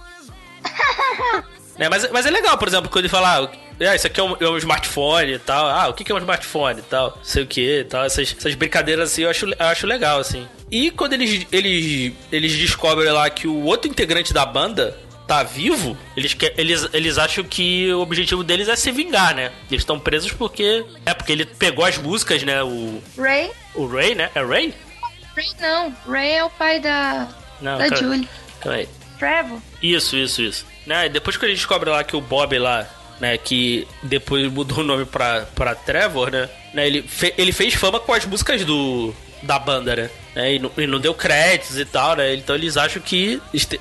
né? 1.79 1.89
Mas, 1.91 2.09
mas 2.13 2.27
é 2.27 2.31
legal, 2.31 2.57
por 2.59 2.69
exemplo, 2.69 2.89
quando 2.91 3.07
ele 3.07 3.09
fala, 3.09 3.45
ah, 3.45 3.51
ah, 3.81 3.97
isso 3.97 4.07
aqui 4.07 4.21
é 4.21 4.23
um, 4.23 4.37
é 4.39 4.49
um 4.49 4.57
smartphone 4.59 5.33
e 5.33 5.39
tal. 5.39 5.67
Ah, 5.67 5.89
o 5.89 5.95
que 5.95 6.05
que 6.05 6.13
é 6.13 6.15
um 6.15 6.19
smartphone 6.19 6.79
e 6.79 6.83
tal? 6.83 7.19
Sei 7.23 7.43
o 7.43 7.47
que 7.47 7.81
e 7.81 7.85
tal. 7.85 8.05
Essas, 8.05 8.35
essas 8.39 8.55
brincadeiras 8.55 9.11
assim 9.11 9.23
eu 9.23 9.31
acho, 9.31 9.47
eu 9.47 9.55
acho 9.59 9.87
legal, 9.87 10.21
assim. 10.21 10.47
E 10.71 10.91
quando 10.91 11.15
eles, 11.15 11.47
eles, 11.51 12.13
eles 12.31 12.53
descobrem 12.57 13.11
lá 13.11 13.29
que 13.31 13.49
o 13.49 13.65
outro 13.65 13.91
integrante 13.91 14.33
da 14.33 14.47
banda 14.47 14.97
tá 15.27 15.43
vivo, 15.43 15.97
eles, 16.17 16.37
eles, 16.57 16.89
eles 16.93 17.19
acham 17.19 17.45
que 17.45 17.93
o 17.93 18.01
objetivo 18.01 18.43
deles 18.45 18.69
é 18.69 18.77
se 18.77 18.91
vingar, 18.91 19.35
né? 19.35 19.53
Eles 19.71 19.83
estão 19.83 19.99
presos 19.99 20.33
porque. 20.33 20.85
É, 21.07 21.15
porque 21.15 21.33
ele 21.33 21.45
pegou 21.47 21.85
as 21.85 21.97
músicas, 21.99 22.43
né? 22.43 22.63
O, 22.63 23.03
Ray? 23.19 23.51
o 23.75 23.87
Ray, 23.87 24.15
né? 24.15 24.31
É 24.35 24.43
Ray? 24.45 24.75
Ray 25.35 25.47
não. 25.61 25.95
Ray 26.07 26.33
é 26.33 26.45
o 26.45 26.51
pai 26.51 26.81
da, 26.81 27.29
Não, 27.61 27.79
da 27.79 27.89
Julie. 27.97 28.29
calma 28.61 28.79
aí. 28.79 28.89
Trevor? 29.19 29.59
Isso, 29.83 30.17
isso, 30.17 30.43
isso. 30.43 30.67
Né? 30.87 31.09
Depois 31.09 31.37
que 31.37 31.45
a 31.45 31.49
gente 31.49 31.59
descobre 31.59 31.89
lá 31.89 32.03
que 32.03 32.17
o 32.17 32.21
Bob 32.21 32.59
lá, 32.59 32.87
né, 33.21 33.39
que 33.39 33.87
depois 34.03 34.51
mudou 34.53 34.79
o 34.81 34.83
nome 34.83 35.05
pra, 35.05 35.43
pra 35.55 35.75
Trevor, 35.77 36.31
né? 36.31 36.49
né, 36.75 36.87
ele, 36.87 37.03
fe- 37.03 37.33
ele 37.39 37.53
fez 37.53 37.73
fama 37.75 38.01
com 38.01 38.13
as 38.13 38.27
músicas 38.27 38.65
do 38.65 39.15
da 39.43 39.59
banda, 39.59 39.95
né? 39.97 40.11
né, 40.35 40.55
e, 40.55 40.59
não, 40.59 40.71
e 40.77 40.87
não 40.87 40.99
deu 41.01 41.15
créditos 41.15 41.79
e 41.79 41.85
tal, 41.85 42.17
né? 42.17 42.35
Então 42.35 42.55
eles 42.57 42.77
acham 42.77 43.01
que 43.01 43.41
este- 43.55 43.81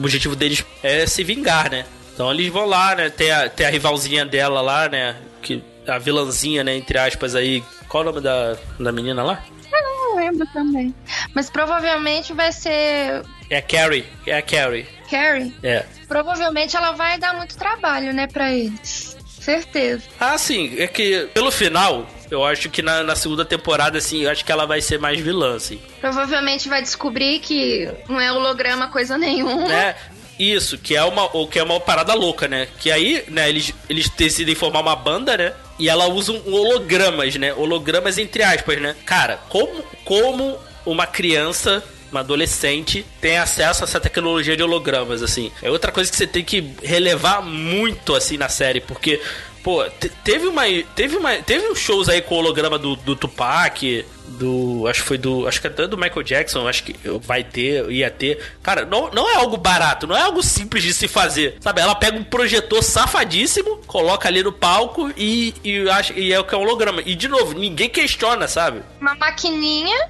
o 0.00 0.04
objetivo 0.04 0.34
deles 0.34 0.64
é 0.82 1.06
se 1.06 1.22
vingar, 1.22 1.70
né? 1.70 1.84
Então 2.14 2.30
eles 2.32 2.48
vão 2.48 2.64
lá, 2.64 2.94
né? 2.94 3.10
Tem 3.10 3.30
a, 3.30 3.48
tem 3.48 3.66
a 3.66 3.70
rivalzinha 3.70 4.24
dela 4.24 4.60
lá, 4.60 4.88
né? 4.88 5.16
Que, 5.42 5.62
a 5.86 5.98
vilãzinha, 5.98 6.64
né? 6.64 6.74
Entre 6.74 6.98
aspas 6.98 7.34
aí. 7.34 7.62
Qual 7.88 8.02
o 8.02 8.06
nome 8.06 8.20
da, 8.20 8.56
da 8.78 8.92
menina 8.92 9.22
lá? 9.22 9.44
Eu 9.72 9.82
não 9.82 10.16
lembro 10.16 10.46
também. 10.52 10.94
Mas 11.34 11.50
provavelmente 11.50 12.32
vai 12.32 12.52
ser 12.52 13.22
É 13.48 13.56
a 13.58 13.62
Carrie. 13.62 14.04
É 14.26 14.38
a 14.38 14.42
Carrie. 14.42 14.86
Carrie. 15.10 15.54
É. 15.62 15.84
Provavelmente 16.08 16.76
ela 16.76 16.92
vai 16.92 17.18
dar 17.18 17.34
muito 17.34 17.56
trabalho, 17.56 18.12
né, 18.12 18.26
pra 18.26 18.52
eles. 18.52 19.16
Certeza. 19.26 20.02
Ah, 20.20 20.36
sim, 20.38 20.76
é 20.78 20.86
que 20.86 21.28
pelo 21.34 21.50
final, 21.50 22.06
eu 22.30 22.44
acho 22.44 22.70
que 22.70 22.82
na, 22.82 23.02
na 23.02 23.16
segunda 23.16 23.44
temporada, 23.44 23.98
assim, 23.98 24.22
eu 24.22 24.30
acho 24.30 24.44
que 24.44 24.52
ela 24.52 24.66
vai 24.66 24.80
ser 24.80 24.98
mais 24.98 25.20
vilã, 25.20 25.56
assim. 25.56 25.80
Provavelmente 26.00 26.68
vai 26.68 26.80
descobrir 26.80 27.40
que 27.40 27.90
não 28.08 28.20
é 28.20 28.32
holograma 28.32 28.88
coisa 28.88 29.18
nenhuma. 29.18 29.66
Né? 29.66 29.94
Isso, 30.38 30.78
que 30.78 30.96
é 30.96 31.04
uma, 31.04 31.28
ou 31.36 31.46
que 31.46 31.58
é 31.58 31.62
uma 31.62 31.78
parada 31.78 32.14
louca, 32.14 32.48
né? 32.48 32.66
Que 32.78 32.90
aí, 32.90 33.22
né, 33.28 33.46
eles, 33.48 33.74
eles 33.90 34.08
decidem 34.08 34.54
formar 34.54 34.80
uma 34.80 34.96
banda, 34.96 35.36
né? 35.36 35.52
E 35.78 35.88
ela 35.88 36.06
usa 36.08 36.32
um 36.32 36.54
hologramas, 36.54 37.36
né? 37.36 37.52
Hologramas 37.52 38.16
entre 38.16 38.42
aspas, 38.42 38.80
né? 38.80 38.96
Cara, 39.04 39.38
como, 39.50 39.84
como 40.02 40.58
uma 40.86 41.06
criança, 41.06 41.84
uma 42.10 42.20
adolescente, 42.20 43.04
tem 43.20 43.36
acesso 43.36 43.84
a 43.84 43.86
essa 43.86 44.00
tecnologia 44.00 44.56
de 44.56 44.62
hologramas, 44.62 45.22
assim? 45.22 45.52
É 45.60 45.70
outra 45.70 45.92
coisa 45.92 46.10
que 46.10 46.16
você 46.16 46.26
tem 46.26 46.42
que 46.42 46.72
relevar 46.82 47.42
muito, 47.42 48.14
assim, 48.14 48.38
na 48.38 48.48
série, 48.48 48.80
porque. 48.80 49.20
Pô, 49.62 49.84
te- 49.90 50.08
teve 50.08 50.46
uma. 50.46 50.62
Teve 50.94 51.16
uma. 51.16 51.34
Teve 51.36 51.68
uns 51.68 51.78
shows 51.78 52.08
aí 52.08 52.22
com 52.22 52.34
o 52.34 52.38
holograma 52.38 52.78
do, 52.78 52.96
do 52.96 53.14
Tupac, 53.14 54.04
do. 54.26 54.86
Acho 54.88 55.02
que 55.02 55.06
foi 55.08 55.18
do. 55.18 55.46
Acho 55.46 55.60
que 55.60 55.66
até 55.66 55.86
do 55.86 55.98
Michael 55.98 56.22
Jackson, 56.22 56.66
acho 56.66 56.82
que 56.84 56.96
vai 57.20 57.44
ter, 57.44 57.90
ia 57.90 58.10
ter. 58.10 58.42
Cara, 58.62 58.86
não, 58.86 59.10
não 59.10 59.28
é 59.30 59.34
algo 59.36 59.56
barato, 59.58 60.06
não 60.06 60.16
é 60.16 60.22
algo 60.22 60.42
simples 60.42 60.82
de 60.82 60.94
se 60.94 61.06
fazer. 61.06 61.58
Sabe? 61.60 61.80
Ela 61.80 61.94
pega 61.94 62.16
um 62.16 62.24
projetor 62.24 62.82
safadíssimo, 62.82 63.76
coloca 63.86 64.28
ali 64.28 64.42
no 64.42 64.52
palco 64.52 65.10
e, 65.16 65.54
e, 65.62 65.88
acha, 65.90 66.12
e 66.14 66.32
é 66.32 66.40
o 66.40 66.44
que 66.44 66.54
é 66.54 66.58
holograma. 66.58 67.02
E 67.04 67.14
de 67.14 67.28
novo, 67.28 67.52
ninguém 67.52 67.88
questiona, 67.90 68.48
sabe? 68.48 68.80
Uma 69.00 69.14
maquininha. 69.16 70.08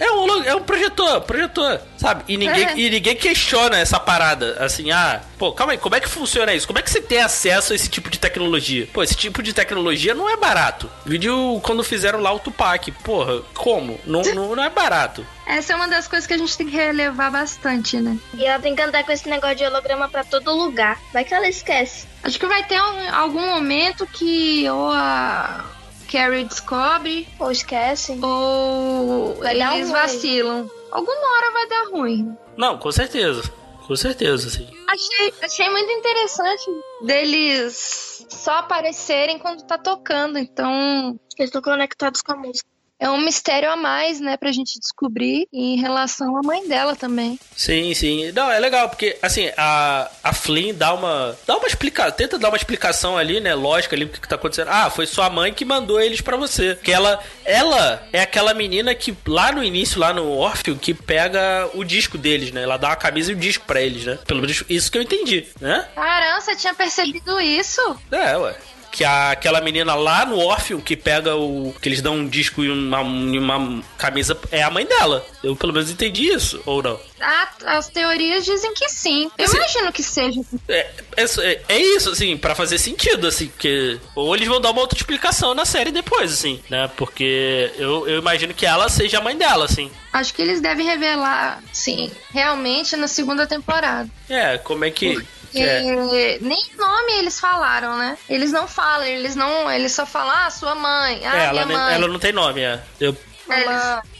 É 0.00 0.10
um, 0.12 0.42
é 0.44 0.54
um 0.54 0.62
projetor, 0.62 1.20
projetor, 1.22 1.80
sabe? 1.96 2.22
E 2.28 2.36
ninguém, 2.36 2.64
É. 2.66 2.78
e 2.78 2.88
ninguém 2.90 3.16
questiona 3.16 3.78
essa 3.78 3.98
parada. 3.98 4.56
Assim, 4.60 4.90
ah, 4.92 5.20
pô, 5.36 5.52
calma 5.52 5.72
aí, 5.72 5.78
como 5.78 5.96
é 5.96 6.00
que 6.00 6.08
funciona 6.08 6.54
isso? 6.54 6.66
Como 6.66 6.78
é 6.78 6.82
que 6.82 6.90
você 6.90 7.00
tem 7.00 7.20
acesso 7.20 7.72
a 7.72 7.76
esse 7.76 7.88
tipo 7.88 8.08
de 8.08 8.18
tecnologia? 8.18 8.88
Pô, 8.92 9.02
esse 9.02 9.16
tipo 9.16 9.42
de 9.42 9.52
tecnologia 9.52 10.14
não 10.14 10.28
é 10.28 10.36
barato. 10.36 10.88
Vídeo 11.04 11.60
quando 11.64 11.82
fizeram 11.82 12.20
lá 12.20 12.32
o 12.32 12.38
Tupac, 12.38 12.90
porra, 13.02 13.40
como? 13.54 13.98
Não, 14.06 14.22
não, 14.22 14.54
não 14.54 14.62
é 14.64 14.70
barato. 14.70 15.26
Essa 15.46 15.72
é 15.72 15.76
uma 15.76 15.88
das 15.88 16.06
coisas 16.06 16.26
que 16.26 16.34
a 16.34 16.38
gente 16.38 16.56
tem 16.56 16.68
que 16.68 16.76
relevar 16.76 17.30
bastante, 17.32 17.96
né? 17.98 18.16
E 18.34 18.44
ela 18.44 18.60
tem 18.60 18.76
que 18.76 18.82
andar 18.82 19.02
com 19.02 19.10
esse 19.12 19.28
negócio 19.28 19.56
de 19.56 19.64
holograma 19.64 20.08
pra 20.08 20.22
todo 20.22 20.54
lugar. 20.54 20.98
Vai 21.12 21.24
que 21.24 21.34
ela 21.34 21.48
esquece. 21.48 22.06
Acho 22.22 22.38
que 22.38 22.46
vai 22.46 22.62
ter 22.64 22.80
um- 22.80 23.14
algum 23.14 23.46
momento 23.46 24.06
que 24.06 24.68
ou 24.68 24.90
a 24.92 25.64
Carrie 26.10 26.44
descobre 26.44 27.28
Ou 27.38 27.50
esquece. 27.50 28.18
ou 28.22 29.34
Vai 29.36 29.54
eles 29.60 29.90
ruim. 29.90 29.92
vacilam. 29.92 30.70
Alguma 30.90 31.16
hora 31.36 31.50
vai 31.52 31.68
dar 31.68 31.84
ruim. 31.90 32.36
Não, 32.56 32.78
com 32.78 32.90
certeza. 32.90 33.42
Com 33.86 33.96
certeza, 33.96 34.48
assim. 34.48 34.68
Achei, 34.88 35.34
achei 35.42 35.70
muito 35.70 35.90
interessante 35.92 36.64
deles 37.02 38.26
só 38.28 38.52
aparecerem 38.58 39.38
quando 39.38 39.62
tá 39.66 39.78
tocando. 39.78 40.38
Então 40.38 41.18
Eles 41.38 41.48
estão 41.48 41.62
conectados 41.62 42.20
com 42.22 42.32
a 42.32 42.36
música. 42.36 42.68
É 42.98 43.08
um 43.08 43.18
mistério 43.18 43.70
a 43.70 43.76
mais, 43.76 44.20
né, 44.20 44.36
pra 44.36 44.50
gente 44.50 44.78
descobrir 44.78 45.46
em 45.52 45.80
relação 45.80 46.36
à 46.36 46.40
mãe 46.42 46.66
dela 46.66 46.96
também. 46.96 47.38
Sim, 47.56 47.94
sim. 47.94 48.32
Não, 48.32 48.50
é 48.50 48.58
legal, 48.58 48.88
porque, 48.88 49.16
assim, 49.22 49.50
a, 49.56 50.10
a 50.22 50.32
Flynn 50.32 50.74
dá 50.74 50.92
uma. 50.94 51.36
Dá 51.46 51.56
uma 51.56 51.66
explicação. 51.66 52.12
Tenta 52.12 52.38
dar 52.38 52.48
uma 52.48 52.56
explicação 52.56 53.16
ali, 53.16 53.40
né? 53.40 53.54
Lógica 53.54 53.94
ali, 53.94 54.04
o 54.04 54.08
que, 54.08 54.20
que 54.20 54.28
tá 54.28 54.34
acontecendo. 54.34 54.68
Ah, 54.68 54.90
foi 54.90 55.06
sua 55.06 55.30
mãe 55.30 55.52
que 55.52 55.64
mandou 55.64 56.00
eles 56.00 56.20
pra 56.20 56.36
você. 56.36 56.74
Porque 56.74 56.92
ela. 56.92 57.22
Ela 57.44 58.06
é 58.12 58.20
aquela 58.20 58.52
menina 58.52 58.94
que, 58.94 59.16
lá 59.26 59.52
no 59.52 59.62
início, 59.62 60.00
lá 60.00 60.12
no 60.12 60.28
Orpheum, 60.28 60.76
que 60.76 60.92
pega 60.92 61.70
o 61.74 61.84
disco 61.84 62.18
deles, 62.18 62.52
né? 62.52 62.62
Ela 62.62 62.76
dá 62.76 62.88
uma 62.88 62.96
camisa 62.96 63.30
e 63.30 63.34
o 63.34 63.38
disco 63.38 63.64
pra 63.64 63.80
eles, 63.80 64.04
né? 64.04 64.18
Pelo 64.26 64.40
menos 64.40 64.64
isso 64.68 64.90
que 64.90 64.98
eu 64.98 65.02
entendi, 65.02 65.46
né? 65.60 65.88
Caramba, 65.94 66.40
você 66.40 66.56
tinha 66.56 66.74
percebido 66.74 67.40
isso? 67.40 67.80
É, 68.10 68.36
ué. 68.36 68.56
Que 68.90 69.04
a, 69.04 69.30
aquela 69.30 69.60
menina 69.60 69.94
lá 69.94 70.24
no 70.26 70.38
Orpheum 70.38 70.80
que 70.80 70.96
pega 70.96 71.36
o. 71.36 71.74
que 71.80 71.88
eles 71.88 72.00
dão 72.02 72.16
um 72.16 72.28
disco 72.28 72.62
e 72.64 72.70
uma, 72.70 73.00
uma 73.00 73.82
camisa 73.96 74.38
é 74.50 74.62
a 74.62 74.70
mãe 74.70 74.84
dela. 74.86 75.24
Eu 75.42 75.54
pelo 75.54 75.72
menos 75.72 75.90
entendi 75.90 76.28
isso, 76.32 76.60
ou 76.66 76.82
não? 76.82 76.98
Ah, 77.20 77.48
as 77.66 77.88
teorias 77.88 78.44
dizem 78.44 78.72
que 78.74 78.88
sim. 78.88 79.30
Eu 79.36 79.44
Assim- 79.44 79.56
imagino 79.56 79.92
que 79.92 80.02
seja. 80.02 80.40
É, 80.68 80.86
é, 81.16 81.60
é 81.68 81.78
isso, 81.78 82.10
assim, 82.10 82.36
pra 82.36 82.54
fazer 82.54 82.78
sentido, 82.78 83.26
assim, 83.26 83.48
porque. 83.48 83.98
Ou 84.14 84.34
eles 84.34 84.48
vão 84.48 84.60
dar 84.60 84.70
uma 84.70 84.80
outra 84.80 84.98
explicação 84.98 85.54
na 85.54 85.64
série 85.64 85.90
depois, 85.90 86.32
assim, 86.32 86.60
né? 86.70 86.90
Porque 86.96 87.72
eu, 87.76 88.08
eu 88.08 88.18
imagino 88.18 88.54
que 88.54 88.64
ela 88.66 88.88
seja 88.88 89.18
a 89.18 89.22
mãe 89.22 89.36
dela, 89.36 89.64
assim. 89.64 89.90
Acho 90.12 90.32
que 90.32 90.40
eles 90.42 90.60
devem 90.60 90.86
revelar, 90.86 91.62
sim, 91.72 92.10
realmente 92.30 92.96
na 92.96 93.06
segunda 93.08 93.46
temporada. 93.46 94.08
É, 94.28 94.58
como 94.58 94.84
é 94.84 94.90
que. 94.90 95.18
E 95.54 95.62
É, 95.62 96.38
nem 96.40 96.64
nome 96.76 97.12
eles 97.18 97.38
falaram, 97.40 97.96
né? 97.96 98.16
Eles 98.28 98.52
não 98.52 98.66
falam, 98.68 99.04
eles 99.06 99.34
não. 99.34 99.70
Eles 99.70 99.92
só 99.92 100.04
falam, 100.06 100.32
ah, 100.34 100.50
sua 100.50 100.74
mãe, 100.74 101.20
ah, 101.24 101.28
é, 101.28 101.50
minha 101.50 101.60
ela, 101.60 101.64
nem- 101.66 101.76
mãe. 101.76 101.94
ela 101.94 102.08
não 102.08 102.18
tem 102.18 102.32
nome, 102.32 102.60
é. 102.62 102.80
Eu, 103.00 103.16
Eles- 103.50 103.66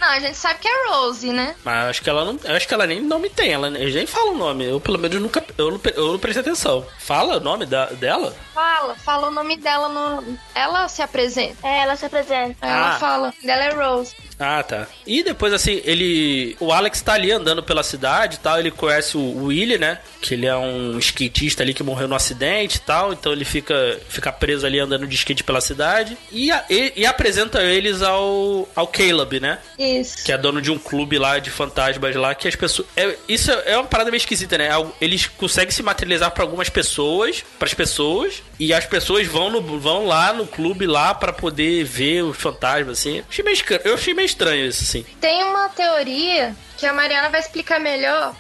Não, 0.01 0.09
a 0.09 0.19
gente 0.21 0.39
sabe 0.39 0.59
que 0.59 0.67
é 0.67 0.89
Rose, 0.89 1.31
né? 1.31 1.55
mas 1.63 1.91
acho 1.91 2.01
que 2.03 2.09
ela 2.09 2.25
não. 2.25 2.41
Acho 2.57 2.67
que 2.67 2.73
ela 2.73 2.87
nem 2.87 3.03
nome 3.03 3.29
tem, 3.29 3.53
ela 3.53 3.69
eles 3.69 3.95
nem 3.95 4.07
falam 4.07 4.33
o 4.33 4.39
nome. 4.39 4.65
Eu 4.65 4.81
pelo 4.81 4.99
menos 4.99 5.21
nunca. 5.21 5.45
Eu 5.59 5.71
não, 5.73 5.81
eu 5.95 6.13
não 6.13 6.19
prestei 6.19 6.41
atenção. 6.41 6.87
Fala 6.99 7.37
o 7.37 7.41
nome 7.41 7.67
da, 7.67 7.85
dela? 7.91 8.35
Fala, 8.55 8.95
fala 8.95 9.29
o 9.29 9.31
nome 9.31 9.59
dela 9.59 9.91
no. 9.91 10.39
Ela 10.55 10.89
se 10.89 11.03
apresenta. 11.03 11.59
É, 11.69 11.83
ela 11.83 11.95
se 11.97 12.07
apresenta. 12.07 12.67
Ela 12.67 12.95
Ah. 12.97 12.99
fala, 12.99 13.35
dela 13.45 13.65
é 13.65 13.71
Rose. 13.75 14.17
Ah, 14.39 14.63
tá. 14.63 14.87
E 15.07 15.23
depois, 15.23 15.53
assim, 15.53 15.81
ele. 15.85 16.57
O 16.61 16.73
Alex 16.73 17.01
tá 17.03 17.15
ali 17.15 17.33
andando 17.33 17.63
pela 17.63 17.83
cidade 17.83 18.37
e 18.37 18.39
tal. 18.39 18.59
Ele 18.59 18.71
conhece 18.71 19.17
o 19.17 19.45
Willie, 19.47 19.79
né? 19.79 19.99
Que 20.21 20.35
ele 20.35 20.47
é 20.47 20.57
um 20.57 20.97
skatista 20.99 21.63
ali 21.63 21.75
que 21.75 21.83
morreu 21.83 22.07
no 22.07 22.15
acidente 22.15 22.77
e 22.77 22.81
tal. 22.81 23.13
Então 23.13 23.33
ele 23.33 23.45
fica, 23.45 23.99
fica 24.09 24.31
preso 24.31 24.65
ali 24.65 24.79
andando 24.79 25.07
de 25.07 25.15
skate 25.17 25.43
pela 25.43 25.61
cidade. 25.61 26.17
E, 26.31 26.51
a- 26.53 26.65
e, 26.71 26.93
e 26.97 27.07
apresenta 27.07 27.63
eles 27.63 28.01
ao, 28.03 28.69
ao 28.77 28.87
Caleb, 28.87 29.41
né? 29.41 29.59
Isso. 29.79 30.25
Que 30.25 30.31
é 30.33 30.39
dono 30.39 30.63
de 30.63 30.71
um 30.71 30.79
clube 30.79 31.19
lá 31.19 31.39
de 31.41 31.51
fantasmas 31.51 32.15
lá. 32.15 32.35
Que 32.35 32.47
as 32.47 32.55
pessoas. 32.55 32.87
É, 32.97 33.17
isso 33.29 33.51
é 33.51 33.77
uma 33.77 33.85
parada 33.87 34.11
meio 34.11 34.19
esquisita, 34.21 34.57
né? 34.57 34.69
Eles 35.01 35.27
conseguem 35.27 35.73
se 35.73 35.83
materializar 35.83 36.31
pra 36.31 36.45
algumas 36.45 36.69
pessoas, 36.69 37.45
pras 37.59 37.75
pessoas. 37.75 38.43
E 38.61 38.73
as 38.73 38.85
pessoas 38.87 39.27
vão, 39.27 39.51
no, 39.51 39.79
vão 39.81 40.07
lá 40.07 40.33
no 40.33 40.47
clube 40.47 40.87
lá 40.87 41.15
pra 41.15 41.33
poder 41.33 41.85
ver 41.85 42.23
os 42.23 42.37
fantasmas, 42.37 42.99
assim. 42.99 43.23
Achei 43.29 43.45
meio 43.45 43.57
Eu 43.85 43.95
achei 43.95 44.15
meio 44.15 44.28
estranho 44.29 44.67
isso, 44.67 44.85
assim. 44.85 45.03
Tem 45.21 45.45
uma 45.45 45.69
teoria 45.69 46.55
que 46.77 46.87
a 46.87 46.93
Mariana 46.93 47.29
vai 47.29 47.41
explicar 47.41 47.81
melhor. 47.81 48.35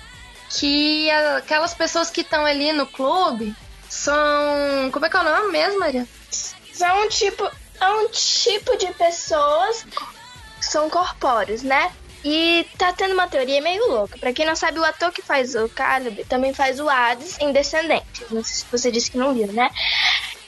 Que 0.51 1.11
aquelas 1.11 1.75
pessoas 1.75 2.11
que 2.11 2.23
estão 2.23 2.47
ali 2.47 2.73
no 2.73 2.87
clube 2.87 3.55
são. 3.89 4.91
Como 4.93 5.05
é 5.05 5.11
que 5.11 5.17
é 5.17 5.21
o 5.21 5.25
nome 5.25 5.53
mesmo, 5.53 5.81
Mariana? 5.81 6.09
São 6.73 7.05
um 7.05 7.09
tipo, 7.09 7.51
é 7.81 7.89
um 7.89 8.09
tipo 8.09 8.77
de 8.77 8.87
pessoas 8.95 9.85
que 10.59 10.65
são 10.65 10.89
corpóreos, 10.89 11.63
né? 11.63 11.93
E 12.25 12.67
tá 12.77 12.93
tendo 12.93 13.15
uma 13.15 13.29
teoria 13.29 13.61
meio 13.63 13.89
louca. 13.89 14.19
Pra 14.19 14.33
quem 14.33 14.45
não 14.45 14.57
sabe, 14.57 14.79
o 14.79 14.85
ator 14.85 15.13
que 15.13 15.23
faz 15.23 15.55
o 15.55 15.69
Caleb 15.69 16.25
também 16.25 16.53
faz 16.53 16.81
o 16.81 16.89
Hades 16.89 17.39
em 17.41 17.53
Descendentes. 17.53 18.23
Não 18.31 18.43
sei 18.43 18.55
se 18.57 18.65
você 18.71 18.91
disse 18.91 19.11
que 19.11 19.19
não 19.19 19.33
viu, 19.35 19.47
né? 19.53 19.71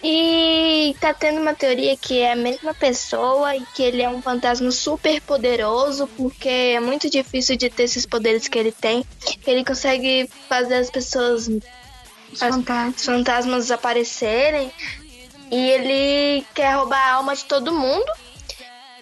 E 0.02 0.96
tá 0.98 1.12
tendo 1.12 1.40
uma 1.40 1.54
teoria 1.54 1.94
que 1.96 2.18
é 2.20 2.32
a 2.32 2.36
mesma 2.36 2.72
pessoa 2.72 3.54
e 3.54 3.60
que 3.74 3.82
ele 3.82 4.02
é 4.02 4.08
um 4.08 4.22
fantasma 4.22 4.70
super 4.70 5.20
poderoso, 5.20 6.06
porque 6.16 6.48
é 6.48 6.80
muito 6.80 7.10
difícil 7.10 7.54
de 7.56 7.68
ter 7.68 7.82
esses 7.84 8.06
poderes 8.06 8.48
que 8.48 8.58
ele 8.58 8.72
tem. 8.72 9.04
Que 9.42 9.50
ele 9.50 9.64
consegue 9.64 10.28
fazer 10.48 10.76
as 10.76 10.90
pessoas 10.90 11.48
Os 12.32 12.42
As- 12.42 12.54
fantasmas. 12.54 13.04
fantasmas 13.04 13.70
aparecerem 13.70 14.72
e 15.50 15.70
ele 15.70 16.46
quer 16.54 16.76
roubar 16.76 17.08
a 17.08 17.12
alma 17.14 17.34
de 17.36 17.44
todo 17.44 17.72
mundo, 17.72 18.10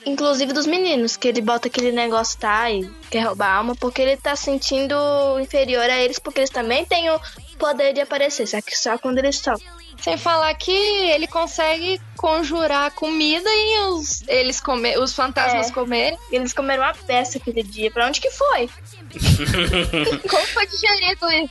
inclusive 0.09 0.53
dos 0.53 0.67
meninos, 0.67 1.17
que 1.17 1.29
ele 1.29 1.41
bota 1.41 1.69
aquele 1.69 1.93
negócio 1.93 2.39
tá 2.39 2.71
e 2.71 2.89
quer 3.11 3.21
roubar 3.27 3.49
a 3.49 3.55
alma 3.57 3.77
porque 3.77 4.03
ele 4.03 4.17
tá 4.17 4.35
sentindo 4.37 4.95
inferior 5.41 5.85
a 5.89 5.99
eles, 6.01 6.19
porque 6.19 6.41
eles 6.41 6.51
também 6.51 6.85
têm 6.85 7.11
o 7.11 7.21
poder 7.59 7.93
de 7.93 8.01
aparecer, 8.01 8.47
só 8.47 8.61
que 8.61 8.77
só 8.79 8.99
quando 8.99 9.19
eles 9.19 9.41
tocam. 9.41 9.79
Sem 10.01 10.17
falar 10.17 10.55
que 10.55 10.71
ele 10.71 11.27
consegue 11.27 12.01
conjurar 12.17 12.93
comida 12.93 13.51
e 13.51 13.81
os, 13.89 14.23
eles 14.29 14.61
comer, 14.61 14.97
os 14.97 15.13
fantasmas 15.13 15.71
É. 15.71 15.73
comerem. 15.73 16.17
Eles 16.31 16.53
comeram 16.53 16.85
uma 16.85 16.95
peça 16.95 17.39
aquele 17.39 17.65
dia. 17.65 17.91
Pra 17.91 18.07
onde 18.07 18.21
que 18.21 18.31
foi? 18.31 18.71
Como 20.31 20.47
foi 20.47 20.67
digerido 20.69 21.29
isso? 21.33 21.51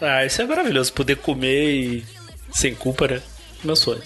Ah, 0.00 0.24
isso 0.26 0.42
é 0.42 0.44
maravilhoso. 0.44 0.92
Poder 0.92 1.16
comer 1.18 1.70
e. 1.70 2.06
sem 2.52 2.74
culpa, 2.74 3.06
né? 3.06 3.22
Meu 3.62 3.76
sonho. 3.76 4.02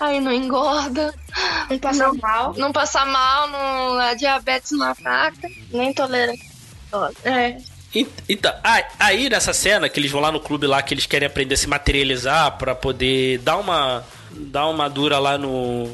Aí 0.00 0.20
não 0.20 0.30
engorda, 0.30 1.14
Não 1.70 1.78
passa 1.78 2.06
Não. 2.06 2.14
mal, 2.16 2.54
não 2.56 2.72
passa 2.72 3.04
mal, 3.06 3.48
não, 3.48 3.98
a 3.98 4.14
diabetes 4.14 4.72
não 4.72 4.86
ataca. 4.86 5.48
nem 5.72 5.90
intolerante. 5.90 6.42
É. 7.24 7.56
Então, 8.28 8.52
aí 8.98 9.28
nessa 9.28 9.52
cena 9.52 9.88
que 9.88 10.00
eles 10.00 10.10
vão 10.10 10.20
lá 10.20 10.32
no 10.32 10.40
clube 10.40 10.66
lá 10.66 10.82
que 10.82 10.92
eles 10.94 11.06
querem 11.06 11.26
aprender 11.26 11.54
a 11.54 11.58
se 11.58 11.68
materializar 11.68 12.52
pra 12.58 12.74
poder 12.74 13.38
dar 13.38 13.56
uma 13.56 14.04
dar 14.32 14.66
uma 14.68 14.88
dura 14.90 15.18
lá 15.18 15.38
no 15.38 15.92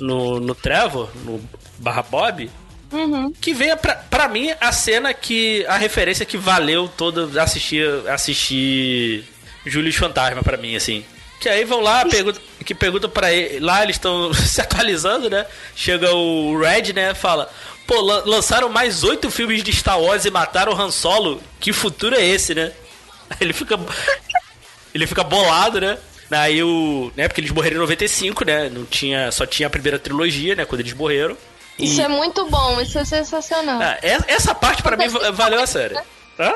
no, 0.00 0.40
no 0.40 0.54
Trevor, 0.54 1.10
no 1.24 1.40
barra 1.78 2.02
Bob, 2.02 2.50
Uhum. 2.90 3.32
que 3.32 3.54
veio 3.54 3.76
pra, 3.76 3.94
pra 3.94 4.28
mim 4.28 4.50
a 4.60 4.70
cena 4.72 5.14
que 5.14 5.64
a 5.66 5.76
referência 5.78 6.26
que 6.26 6.36
valeu 6.36 6.88
toda 6.88 7.42
assistir 7.42 7.86
assistir 8.08 9.24
Júlio 9.64 9.92
Fantasma 9.92 10.42
pra 10.42 10.56
mim 10.56 10.74
assim. 10.76 11.04
Que 11.42 11.48
aí 11.48 11.64
vão 11.64 11.80
lá, 11.80 12.04
pergunta, 12.08 12.40
que 12.64 12.72
perguntam 12.74 13.10
pra 13.10 13.32
ele, 13.32 13.58
lá 13.60 13.82
eles 13.82 13.96
estão 13.96 14.32
se 14.32 14.60
atualizando, 14.60 15.28
né? 15.28 15.44
Chega 15.74 16.14
o 16.14 16.56
Red, 16.58 16.92
né, 16.92 17.12
fala: 17.14 17.50
"Pô, 17.86 18.00
lan- 18.00 18.22
lançaram 18.24 18.68
mais 18.68 19.02
oito 19.02 19.28
filmes 19.30 19.62
de 19.64 19.72
Star 19.72 20.00
Wars 20.00 20.24
e 20.24 20.30
mataram 20.30 20.72
o 20.72 20.80
Han 20.80 20.90
Solo. 20.92 21.42
Que 21.58 21.72
futuro 21.72 22.14
é 22.14 22.24
esse, 22.24 22.54
né?" 22.54 22.72
Aí 23.28 23.38
Ele 23.42 23.52
fica 23.52 23.78
ele 24.94 25.06
fica 25.06 25.24
bolado, 25.24 25.80
né? 25.80 25.98
Aí 26.30 26.62
o, 26.62 27.10
né, 27.16 27.28
porque 27.28 27.40
eles 27.40 27.50
morreram 27.50 27.76
em 27.76 27.80
95, 27.80 28.44
né? 28.44 28.68
Não 28.70 28.84
tinha, 28.84 29.30
só 29.32 29.44
tinha 29.44 29.66
a 29.66 29.70
primeira 29.70 29.98
trilogia, 29.98 30.54
né, 30.54 30.64
quando 30.64 30.80
eles 30.80 30.92
morreram. 30.94 31.36
E- 31.78 31.84
Isso 31.86 32.00
é 32.00 32.08
muito 32.08 32.46
bom, 32.48 32.80
isso 32.80 32.98
é 32.98 33.04
sensacional. 33.04 33.80
ah, 33.82 33.98
essa- 34.00 34.24
essa 34.28 34.54
parte 34.54 34.82
pra 34.82 34.96
mim 34.96 35.08
va- 35.08 35.30
valeu 35.30 35.60
a 35.60 35.66
sério. 35.66 35.98
Hã? 36.38 36.52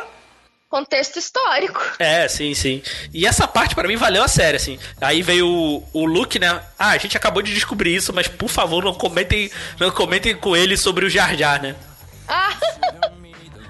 Contexto 0.69 1.19
histórico. 1.19 1.81
É, 1.99 2.27
sim, 2.27 2.53
sim. 2.53 2.83
E 3.15 3.25
essa 3.25 3.47
parte 3.47 3.75
pra 3.75 3.87
mim 3.87 3.97
valeu 3.97 4.23
a 4.23 4.29
sério, 4.29 4.57
assim. 4.57 4.79
Aí 5.01 5.23
veio 5.23 5.47
o, 5.49 5.89
o 5.93 6.05
Luke, 6.05 6.39
né? 6.41 6.61
Ah, 6.79 6.91
a 6.91 6.99
gente 6.99 7.17
acabou 7.17 7.41
de 7.41 7.55
descobrir 7.55 7.95
isso, 7.95 8.13
mas 8.13 8.27
por 8.27 8.49
favor, 8.49 8.85
não 8.85 8.93
comentem, 8.93 9.51
não 9.79 9.91
comentem 9.93 10.35
com 10.37 10.57
ele 10.57 10.77
sobre 10.77 11.07
o 11.07 11.11
Jar 11.11 11.37
Jar, 11.37 11.63
né? 11.63 11.77
Ah, 12.27 12.53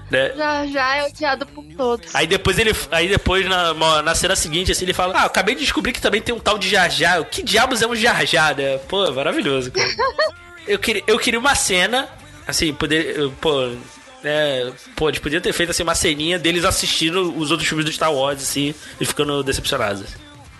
Né? 0.09 0.33
já 0.35 0.65
já 0.65 0.95
é 0.95 1.05
odiado 1.05 1.45
por 1.45 1.63
todos. 1.75 2.15
Aí 2.15 2.25
depois 2.25 2.57
ele. 2.57 2.73
Aí 2.91 3.07
depois, 3.07 3.47
na, 3.47 4.01
na 4.01 4.15
cena 4.15 4.35
seguinte, 4.35 4.71
assim, 4.71 4.85
ele 4.85 4.93
fala: 4.93 5.13
Ah, 5.15 5.23
eu 5.23 5.27
acabei 5.27 5.53
de 5.53 5.61
descobrir 5.61 5.93
que 5.93 6.01
também 6.01 6.21
tem 6.21 6.33
um 6.33 6.39
tal 6.39 6.57
de 6.57 6.67
Jar 6.67 6.89
Jar. 6.89 7.23
Que 7.25 7.43
diabos 7.43 7.81
é 7.83 7.87
um 7.87 7.95
Jar 7.95 8.25
Jar, 8.25 8.55
né? 8.57 8.79
Pô, 8.87 9.11
maravilhoso, 9.11 9.71
cara. 9.71 9.87
eu, 10.67 10.79
queria, 10.79 11.03
eu 11.05 11.19
queria 11.19 11.39
uma 11.39 11.53
cena, 11.53 12.09
assim, 12.47 12.73
poder. 12.73 13.17
eu, 13.17 13.31
Pô. 13.39 13.75
É, 14.23 14.71
pô, 14.95 15.09
eles 15.09 15.19
podiam 15.19 15.41
ter 15.41 15.53
feito 15.53 15.69
assim, 15.69 15.83
uma 15.83 15.95
ceninha 15.95 16.39
deles 16.39 16.65
assistindo 16.65 17.37
os 17.37 17.51
outros 17.51 17.67
filmes 17.67 17.85
do 17.85 17.91
Star 17.91 18.13
Wars, 18.13 18.41
assim, 18.41 18.73
e 18.99 19.05
ficando 19.05 19.43
decepcionados. 19.43 20.05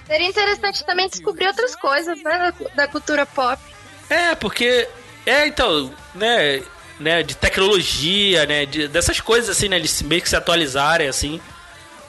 Seria 0.05 0.27
interessante 0.27 0.85
também 0.85 1.09
descobrir 1.09 1.47
outras 1.47 1.75
coisas, 1.75 2.21
né, 2.23 2.53
da, 2.59 2.69
da 2.75 2.87
cultura 2.87 3.25
pop. 3.25 3.61
É, 4.09 4.35
porque. 4.35 4.87
É, 5.25 5.45
então, 5.45 5.93
né? 6.15 6.63
né 6.99 7.23
de 7.23 7.35
tecnologia, 7.35 8.45
né? 8.45 8.65
De, 8.65 8.87
dessas 8.87 9.19
coisas, 9.19 9.49
assim, 9.49 9.67
né? 9.67 9.75
Eles 9.75 10.01
meio 10.01 10.21
que 10.21 10.29
se 10.29 10.35
atualizarem, 10.35 11.07
assim. 11.07 11.41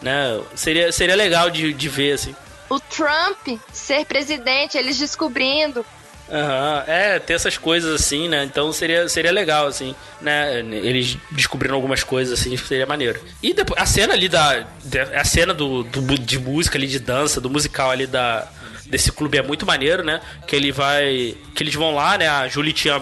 Né? 0.00 0.40
Seria, 0.54 0.92
seria 0.92 1.16
legal 1.16 1.50
de, 1.50 1.72
de 1.72 1.88
ver, 1.88 2.12
assim. 2.12 2.36
O 2.70 2.78
Trump 2.78 3.58
ser 3.72 4.04
presidente, 4.04 4.78
eles 4.78 4.98
descobrindo. 4.98 5.84
Aham, 6.30 6.84
é, 6.86 7.18
ter 7.18 7.32
essas 7.32 7.56
coisas 7.56 7.94
assim, 8.00 8.28
né? 8.28 8.44
Então 8.44 8.70
seria, 8.72 9.08
seria 9.08 9.32
legal, 9.32 9.66
assim, 9.66 9.94
né? 10.20 10.58
Eles 10.60 11.16
descobrindo 11.30 11.74
algumas 11.74 12.02
coisas 12.04 12.38
assim, 12.38 12.54
seria 12.56 12.84
maneiro. 12.84 13.18
E 13.42 13.54
depois, 13.54 13.80
a 13.80 13.86
cena 13.86 14.12
ali 14.12 14.28
da. 14.28 14.66
A 15.16 15.24
cena 15.24 15.54
do, 15.54 15.82
do- 15.84 16.18
de 16.18 16.38
música 16.38 16.76
ali, 16.76 16.86
de 16.86 16.98
dança, 16.98 17.40
do 17.40 17.48
musical 17.48 17.90
ali 17.90 18.06
da. 18.06 18.46
Desse 18.86 19.10
clube 19.12 19.38
é 19.38 19.42
muito 19.42 19.64
maneiro, 19.66 20.02
né? 20.04 20.20
Que 20.46 20.54
ele 20.54 20.70
vai. 20.70 21.34
Que 21.54 21.62
eles 21.62 21.74
vão 21.74 21.94
lá, 21.94 22.18
né? 22.18 22.28
A 22.28 22.46
Julie 22.48 22.72
tinha. 22.74 23.00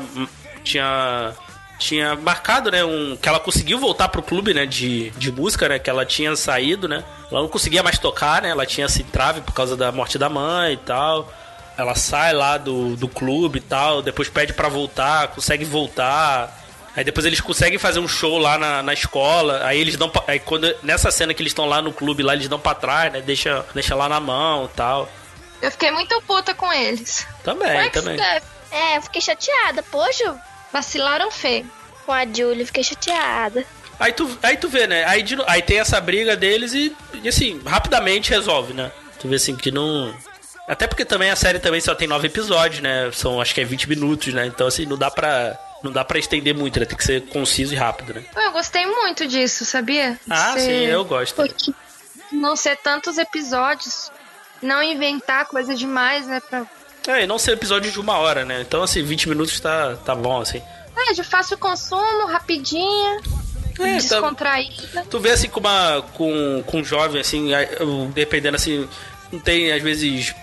Tinha. 0.62 1.32
Tinha 1.78 2.14
marcado, 2.16 2.70
né? 2.70 2.82
Um, 2.84 3.16
que 3.20 3.28
ela 3.28 3.38
conseguiu 3.38 3.78
voltar 3.78 4.08
pro 4.08 4.22
clube, 4.22 4.54
né? 4.54 4.64
De, 4.64 5.10
de 5.10 5.30
música, 5.30 5.68
né? 5.68 5.78
Que 5.78 5.90
ela 5.90 6.06
tinha 6.06 6.34
saído, 6.34 6.88
né? 6.88 7.04
Ela 7.30 7.42
não 7.42 7.48
conseguia 7.48 7.82
mais 7.82 7.98
tocar, 7.98 8.40
né? 8.40 8.48
Ela 8.48 8.64
tinha 8.64 8.88
se 8.88 9.02
trave 9.04 9.42
por 9.42 9.52
causa 9.52 9.76
da 9.76 9.92
morte 9.92 10.16
da 10.16 10.28
mãe 10.30 10.72
e 10.72 10.76
tal. 10.78 11.30
Ela 11.76 11.94
sai 11.94 12.32
lá 12.32 12.56
do, 12.56 12.96
do 12.96 13.08
clube 13.08 13.58
e 13.58 13.62
tal, 13.62 14.00
depois 14.00 14.28
pede 14.28 14.52
pra 14.52 14.68
voltar, 14.68 15.28
consegue 15.28 15.64
voltar. 15.64 16.64
Aí 16.96 17.04
depois 17.04 17.26
eles 17.26 17.40
conseguem 17.40 17.78
fazer 17.78 18.00
um 18.00 18.08
show 18.08 18.38
lá 18.38 18.56
na, 18.56 18.82
na 18.82 18.94
escola. 18.94 19.60
Aí 19.64 19.78
eles 19.78 19.96
dão. 19.96 20.10
Aí 20.26 20.38
quando. 20.38 20.74
Nessa 20.82 21.10
cena 21.10 21.34
que 21.34 21.42
eles 21.42 21.50
estão 21.50 21.66
lá 21.66 21.82
no 21.82 21.92
clube, 21.92 22.22
lá 22.22 22.32
eles 22.32 22.48
dão 22.48 22.58
pra 22.58 22.74
trás, 22.74 23.12
né? 23.12 23.20
Deixa, 23.20 23.64
deixa 23.74 23.94
lá 23.94 24.08
na 24.08 24.18
mão 24.18 24.64
e 24.64 24.76
tal. 24.76 25.08
Eu 25.60 25.70
fiquei 25.70 25.90
muito 25.90 26.20
puta 26.22 26.54
com 26.54 26.72
eles. 26.72 27.26
Também, 27.44 27.68
é 27.68 27.90
também. 27.90 28.18
É, 28.70 28.96
eu 28.96 29.02
fiquei 29.02 29.20
chateada. 29.20 29.82
Poxa, 29.82 30.36
Vacilaram 30.72 31.30
feio. 31.30 31.66
com 32.04 32.12
a 32.12 32.24
Julie, 32.26 32.66
fiquei 32.66 32.84
chateada. 32.84 33.64
Aí 33.98 34.12
tu, 34.12 34.38
aí 34.42 34.56
tu 34.56 34.68
vê, 34.68 34.86
né? 34.86 35.04
Aí, 35.04 35.24
aí 35.46 35.62
tem 35.62 35.80
essa 35.80 36.00
briga 36.00 36.36
deles 36.36 36.74
e, 36.74 36.94
e, 37.14 37.28
assim, 37.28 37.60
rapidamente 37.64 38.30
resolve, 38.30 38.74
né? 38.74 38.92
Tu 39.18 39.26
vê 39.26 39.36
assim 39.36 39.56
que 39.56 39.70
não. 39.70 40.14
Até 40.68 40.86
porque 40.86 41.04
também 41.04 41.30
a 41.30 41.36
série 41.36 41.58
também 41.58 41.80
só 41.80 41.94
tem 41.94 42.08
nove 42.08 42.26
episódios, 42.26 42.80
né? 42.82 43.10
São 43.12 43.40
acho 43.40 43.54
que 43.54 43.60
é 43.60 43.64
20 43.64 43.88
minutos, 43.88 44.32
né? 44.34 44.46
Então 44.46 44.66
assim, 44.66 44.84
não 44.86 44.96
dá 44.98 45.10
pra. 45.10 45.58
Não 45.82 45.92
dá 45.92 46.04
pra 46.04 46.18
estender 46.18 46.54
muito, 46.54 46.80
né? 46.80 46.86
Tem 46.86 46.96
que 46.96 47.04
ser 47.04 47.22
conciso 47.28 47.72
e 47.74 47.76
rápido, 47.76 48.14
né? 48.14 48.24
Eu 48.34 48.50
gostei 48.52 48.84
muito 48.86 49.26
disso, 49.28 49.64
sabia? 49.64 50.18
Ah, 50.28 50.54
Ser- 50.54 50.60
sim, 50.60 50.84
eu 50.86 51.04
gosto. 51.04 51.34
Porque 51.36 51.72
não 52.32 52.56
ser 52.56 52.76
tantos 52.78 53.18
episódios, 53.18 54.10
não 54.62 54.82
inventar 54.82 55.44
coisa 55.46 55.74
demais, 55.74 56.26
né? 56.26 56.40
Pra... 56.40 56.64
É, 57.06 57.22
e 57.22 57.26
não 57.26 57.38
ser 57.38 57.52
episódio 57.52 57.92
de 57.92 58.00
uma 58.00 58.16
hora, 58.18 58.44
né? 58.44 58.62
Então, 58.62 58.82
assim, 58.82 59.02
20 59.02 59.28
minutos 59.28 59.60
tá, 59.60 59.94
tá 60.04 60.14
bom, 60.14 60.40
assim. 60.40 60.60
É, 60.96 61.12
de 61.12 61.22
fácil 61.22 61.58
consumo, 61.58 62.26
rapidinha, 62.26 63.18
É, 63.78 63.82
tá, 63.82 63.84
descontraída. 63.98 65.06
tu 65.10 65.20
vê 65.20 65.30
assim 65.30 65.48
com 65.48 65.60
uma. 65.60 66.02
com, 66.14 66.64
com 66.66 66.78
um 66.78 66.84
jovem, 66.84 67.20
assim, 67.20 67.50
dependendo 68.12 68.56
assim, 68.56 68.88
não 69.30 69.38
tem, 69.38 69.70
às 69.72 69.82
vezes, 69.82 70.34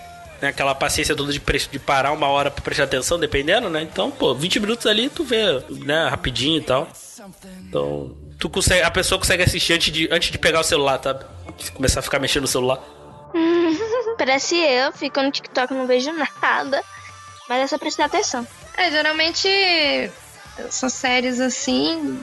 né, 0.44 0.50
aquela 0.50 0.74
paciência 0.74 1.16
toda 1.16 1.32
de, 1.32 1.40
pre- 1.40 1.58
de 1.58 1.78
parar 1.78 2.12
uma 2.12 2.28
hora 2.28 2.50
pra 2.50 2.62
prestar 2.62 2.84
atenção, 2.84 3.18
dependendo, 3.18 3.68
né? 3.70 3.82
Então, 3.82 4.10
pô, 4.10 4.34
20 4.34 4.60
minutos 4.60 4.86
ali 4.86 5.08
tu 5.08 5.24
vê, 5.24 5.62
né, 5.70 6.06
rapidinho 6.08 6.58
e 6.58 6.60
tal. 6.64 6.88
Então, 7.68 8.14
tu 8.38 8.50
consegue, 8.50 8.82
a 8.82 8.90
pessoa 8.90 9.18
consegue 9.18 9.42
assistir 9.42 9.72
antes 9.72 9.92
de, 9.92 10.08
antes 10.12 10.30
de 10.30 10.38
pegar 10.38 10.60
o 10.60 10.64
celular, 10.64 10.98
tá? 10.98 11.14
Começar 11.74 12.00
a 12.00 12.02
ficar 12.02 12.18
mexendo 12.18 12.42
no 12.42 12.48
celular. 12.48 12.78
Parece 14.18 14.56
eu, 14.56 14.92
fico 14.92 15.20
no 15.22 15.30
TikTok 15.30 15.72
e 15.72 15.76
não 15.76 15.86
vejo 15.86 16.10
nada. 16.12 16.82
Mas 17.48 17.62
é 17.62 17.66
só 17.66 17.78
prestar 17.78 18.04
atenção. 18.06 18.46
É, 18.76 18.90
geralmente 18.90 19.48
essas 20.58 20.92
séries 20.92 21.40
assim, 21.40 22.22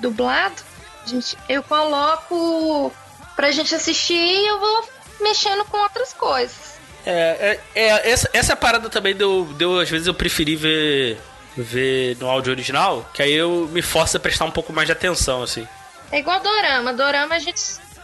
dublado, 0.00 0.62
gente, 1.06 1.36
eu 1.48 1.62
coloco 1.62 2.92
pra 3.36 3.50
gente 3.50 3.74
assistir 3.74 4.14
e 4.14 4.46
eu 4.46 4.58
vou 4.60 4.88
mexendo 5.20 5.64
com 5.64 5.78
outras 5.78 6.12
coisas. 6.12 6.78
É, 7.06 7.60
é, 7.74 7.80
é, 7.82 8.10
essa, 8.10 8.30
essa 8.32 8.56
parada 8.56 8.88
também 8.88 9.14
deu, 9.14 9.44
deu, 9.56 9.78
às 9.78 9.88
vezes 9.88 10.06
eu 10.06 10.14
preferi 10.14 10.56
ver, 10.56 11.18
ver 11.56 12.16
no 12.18 12.28
áudio 12.28 12.52
original, 12.52 13.08
que 13.14 13.22
aí 13.22 13.32
eu 13.32 13.68
me 13.72 13.82
forço 13.82 14.16
a 14.16 14.20
prestar 14.20 14.44
um 14.44 14.50
pouco 14.50 14.72
mais 14.72 14.86
de 14.86 14.92
atenção, 14.92 15.42
assim. 15.42 15.66
É 16.12 16.18
igual 16.18 16.40
Dorama. 16.40 16.92
Dorama 16.92 17.34
a 17.34 17.38
gente 17.38 17.60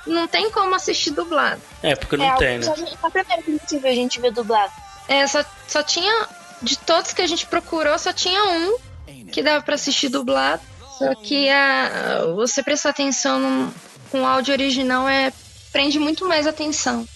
não 0.07 0.27
tem 0.29 0.51
como 0.51 0.75
assistir 0.75 1.11
dublado. 1.11 1.61
É, 1.83 1.95
porque 1.97 2.17
não 2.17 2.25
é, 2.25 2.37
tem, 2.37 2.59
né? 2.59 2.65
só, 2.65 2.75
só 2.75 2.97
a 3.03 3.11
primeira 3.11 3.43
que 3.43 3.51
a 3.51 3.55
gente 3.55 3.79
viu, 3.79 3.91
a 3.91 3.95
gente 3.95 4.21
viu 4.21 4.33
dublado. 4.33 4.73
É, 5.09 5.27
só, 5.27 5.45
só 5.67 5.83
tinha. 5.83 6.29
De 6.63 6.79
todos 6.79 7.13
que 7.13 7.21
a 7.21 7.27
gente 7.27 7.45
procurou, 7.47 7.99
só 7.99 8.15
tinha 8.15 8.43
um 8.45 8.79
que 9.31 9.43
dava 9.43 9.63
pra 9.63 9.75
assistir 9.75 10.09
dublado. 10.09 10.63
Só 10.99 11.15
que 11.15 11.51
a, 11.51 12.25
você 12.35 12.63
prestar 12.63 12.91
atenção 12.91 13.71
com 14.11 14.23
o 14.23 14.27
áudio 14.27 14.55
original 14.55 15.07
é 15.07 15.31
prende 15.71 15.99
muito 15.99 16.27
mais 16.27 16.47
atenção. 16.47 17.07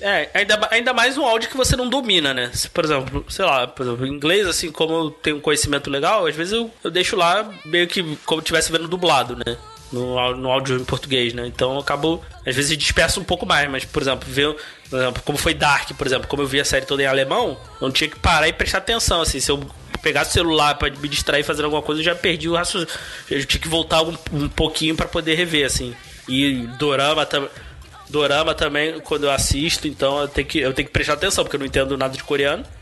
É, 0.00 0.28
ainda, 0.34 0.68
ainda 0.70 0.92
mais 0.92 1.16
um 1.16 1.24
áudio 1.24 1.48
que 1.48 1.56
você 1.56 1.76
não 1.76 1.88
domina, 1.88 2.34
né? 2.34 2.50
Se, 2.52 2.68
por 2.68 2.84
exemplo, 2.84 3.24
sei 3.28 3.44
lá, 3.44 3.66
por 3.66 3.86
exemplo, 3.86 4.06
inglês, 4.06 4.46
assim, 4.46 4.70
como 4.70 4.92
eu 4.92 5.10
tenho 5.10 5.36
um 5.36 5.40
conhecimento 5.40 5.88
legal, 5.88 6.26
às 6.26 6.34
vezes 6.34 6.52
eu, 6.52 6.70
eu 6.82 6.90
deixo 6.90 7.16
lá 7.16 7.48
meio 7.64 7.86
que 7.86 8.02
como 8.26 8.40
se 8.40 8.44
estivesse 8.44 8.72
vendo 8.72 8.88
dublado, 8.88 9.36
né? 9.36 9.56
No, 9.92 10.34
no 10.34 10.50
áudio 10.50 10.76
em 10.76 10.84
português, 10.84 11.32
né? 11.32 11.46
Então 11.46 11.74
eu 11.74 11.78
acabo, 11.78 12.22
às 12.44 12.54
vezes, 12.54 12.76
disperso 12.76 13.20
um 13.20 13.24
pouco 13.24 13.46
mais, 13.46 13.70
mas, 13.70 13.84
por 13.84 14.02
exemplo, 14.02 14.28
ver, 14.28 14.56
por 14.90 14.98
exemplo, 14.98 15.22
como 15.24 15.38
foi 15.38 15.54
Dark, 15.54 15.92
por 15.92 16.06
exemplo, 16.06 16.26
como 16.26 16.42
eu 16.42 16.46
vi 16.46 16.58
a 16.58 16.64
série 16.64 16.84
toda 16.84 17.02
em 17.02 17.06
alemão, 17.06 17.56
eu 17.80 17.86
não 17.86 17.92
tinha 17.92 18.10
que 18.10 18.18
parar 18.18 18.48
e 18.48 18.52
prestar 18.52 18.78
atenção, 18.78 19.20
assim, 19.20 19.38
se 19.38 19.50
eu 19.50 19.64
pegasse 20.02 20.30
o 20.30 20.32
celular 20.34 20.74
pra 20.74 20.90
me 20.90 21.08
distrair 21.08 21.44
fazendo 21.44 21.66
alguma 21.66 21.80
coisa, 21.80 22.00
eu 22.00 22.04
já 22.04 22.14
perdi 22.14 22.48
o 22.48 22.54
raciocínio. 22.54 22.92
Eu 23.30 23.44
tinha 23.46 23.60
que 23.60 23.68
voltar 23.68 24.02
um, 24.02 24.14
um 24.32 24.48
pouquinho 24.48 24.94
pra 24.94 25.06
poder 25.06 25.34
rever, 25.34 25.64
assim. 25.64 25.94
E 26.28 26.66
Dorama 26.78 27.24
também. 27.24 27.48
Dorama 28.08 28.54
também, 28.54 29.00
quando 29.00 29.24
eu 29.24 29.30
assisto, 29.30 29.88
então 29.88 30.20
eu 30.20 30.28
tenho 30.28 30.46
que, 30.46 30.58
eu 30.58 30.72
tenho 30.74 30.86
que 30.86 30.92
prestar 30.92 31.14
atenção, 31.14 31.42
porque 31.44 31.56
eu 31.56 31.60
não 31.60 31.66
entendo 31.66 31.96
nada 31.96 32.16
de 32.16 32.22
coreano. 32.22 32.64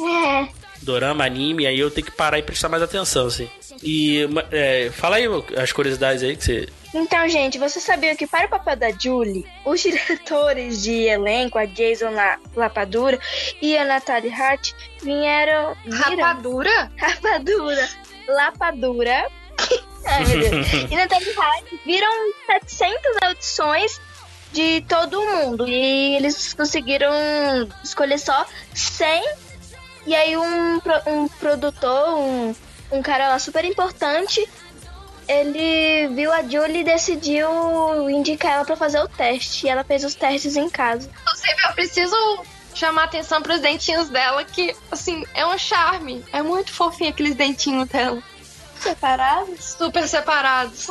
É. 0.00 0.48
Dorama, 0.82 1.24
anime, 1.24 1.64
aí 1.64 1.78
eu 1.78 1.88
tenho 1.92 2.04
que 2.04 2.10
parar 2.10 2.38
e 2.40 2.42
prestar 2.42 2.68
mais 2.68 2.82
atenção, 2.82 3.26
assim. 3.28 3.48
E 3.84 4.26
é, 4.50 4.90
fala 4.92 5.14
aí 5.16 5.26
as 5.56 5.70
curiosidades 5.70 6.24
aí 6.24 6.36
que 6.36 6.42
você. 6.44 6.68
Então, 6.92 7.28
gente, 7.28 7.56
você 7.56 7.78
sabia 7.78 8.16
que 8.16 8.26
para 8.26 8.46
o 8.46 8.50
papel 8.50 8.74
da 8.76 8.90
Julie, 8.90 9.46
os 9.64 9.78
diretores 9.82 10.82
de 10.82 11.04
elenco, 11.04 11.56
a 11.56 11.64
Jason 11.66 12.10
La 12.10 12.36
Lapadura 12.56 13.16
e 13.60 13.78
a 13.78 13.84
Natalie 13.84 14.32
Hart, 14.32 14.72
vieram. 15.00 15.76
viram- 15.84 16.00
Rapadura? 16.18 16.90
Rapadura. 16.98 17.88
Lapadura. 18.28 19.26
Ai, 20.04 20.24
meu 20.26 20.50
Deus. 20.50 20.66
e 20.90 20.96
Natalie 20.96 21.32
Hart 21.38 21.64
viram 21.86 22.12
700 22.46 22.96
audições 23.22 24.00
de 24.52 24.82
todo 24.82 25.18
o 25.20 25.36
mundo. 25.36 25.66
E 25.68 26.16
eles 26.16 26.54
conseguiram 26.54 27.12
escolher 27.82 28.18
só 28.18 28.46
100. 28.74 29.22
E 30.06 30.14
aí 30.14 30.36
um, 30.36 30.80
um 31.06 31.28
produtor, 31.28 32.18
um, 32.18 32.54
um 32.90 33.02
cara 33.02 33.28
lá 33.28 33.38
super 33.38 33.64
importante, 33.64 34.46
ele 35.28 36.08
viu 36.08 36.32
a 36.32 36.42
Julie 36.42 36.80
e 36.80 36.84
decidiu 36.84 38.10
indicar 38.10 38.52
ela 38.52 38.64
pra 38.64 38.76
fazer 38.76 39.00
o 39.00 39.08
teste. 39.08 39.66
E 39.66 39.70
ela 39.70 39.84
fez 39.84 40.04
os 40.04 40.14
testes 40.14 40.56
em 40.56 40.68
casa. 40.68 41.08
Inclusive, 41.22 41.62
eu 41.68 41.72
preciso 41.72 42.44
chamar 42.74 43.04
atenção 43.04 43.40
pros 43.42 43.60
dentinhos 43.60 44.08
dela, 44.08 44.44
que, 44.44 44.74
assim, 44.90 45.24
é 45.34 45.46
um 45.46 45.56
charme. 45.56 46.24
É 46.32 46.42
muito 46.42 46.72
fofinho 46.72 47.10
aqueles 47.10 47.34
dentinhos 47.34 47.88
dela. 47.88 48.22
Separados? 48.80 49.64
Super 49.78 50.08
separados. 50.08 50.88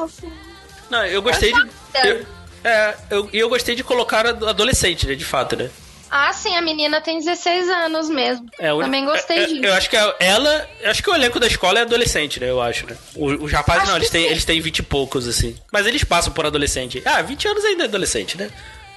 Não, 0.89 1.05
eu 1.05 1.21
gostei 1.21 1.51
de. 1.51 1.69
Eu, 2.03 2.25
é, 2.63 2.95
eu, 3.09 3.29
e 3.33 3.37
eu 3.39 3.49
gostei 3.49 3.75
de 3.75 3.83
colocar 3.83 4.25
adolescente, 4.27 5.07
né? 5.07 5.15
De 5.15 5.25
fato, 5.25 5.55
né? 5.55 5.69
Ah, 6.13 6.33
sim, 6.33 6.53
a 6.57 6.61
menina 6.61 6.99
tem 6.99 7.19
16 7.19 7.69
anos 7.69 8.09
mesmo. 8.09 8.45
É, 8.59 8.73
o- 8.73 8.81
Também 8.81 9.05
gostei 9.05 9.37
é, 9.37 9.43
é, 9.43 9.47
disso. 9.47 9.63
Eu 9.65 9.73
acho 9.73 9.89
que 9.89 9.95
a- 9.95 10.15
ela. 10.19 10.69
Acho 10.83 11.01
que 11.01 11.09
o 11.09 11.15
elenco 11.15 11.39
da 11.39 11.47
escola 11.47 11.79
é 11.79 11.81
adolescente, 11.83 12.37
né? 12.39 12.49
Eu 12.49 12.61
acho, 12.61 12.85
né? 12.85 12.97
Os 13.15 13.49
rapazes 13.51 13.83
Acho 13.83 13.91
não, 13.91 13.97
eles 13.97 14.09
têm, 14.09 14.23
sim. 14.25 14.29
eles 14.29 14.43
têm 14.43 14.59
20 14.59 14.79
e 14.79 14.83
poucos, 14.83 15.25
assim. 15.25 15.57
Mas 15.71 15.87
eles 15.87 16.03
passam 16.03 16.33
por 16.33 16.45
adolescente. 16.45 17.01
Ah, 17.05 17.21
20 17.21 17.47
anos 17.47 17.63
ainda 17.63 17.83
é 17.83 17.87
adolescente, 17.87 18.37
né? 18.37 18.49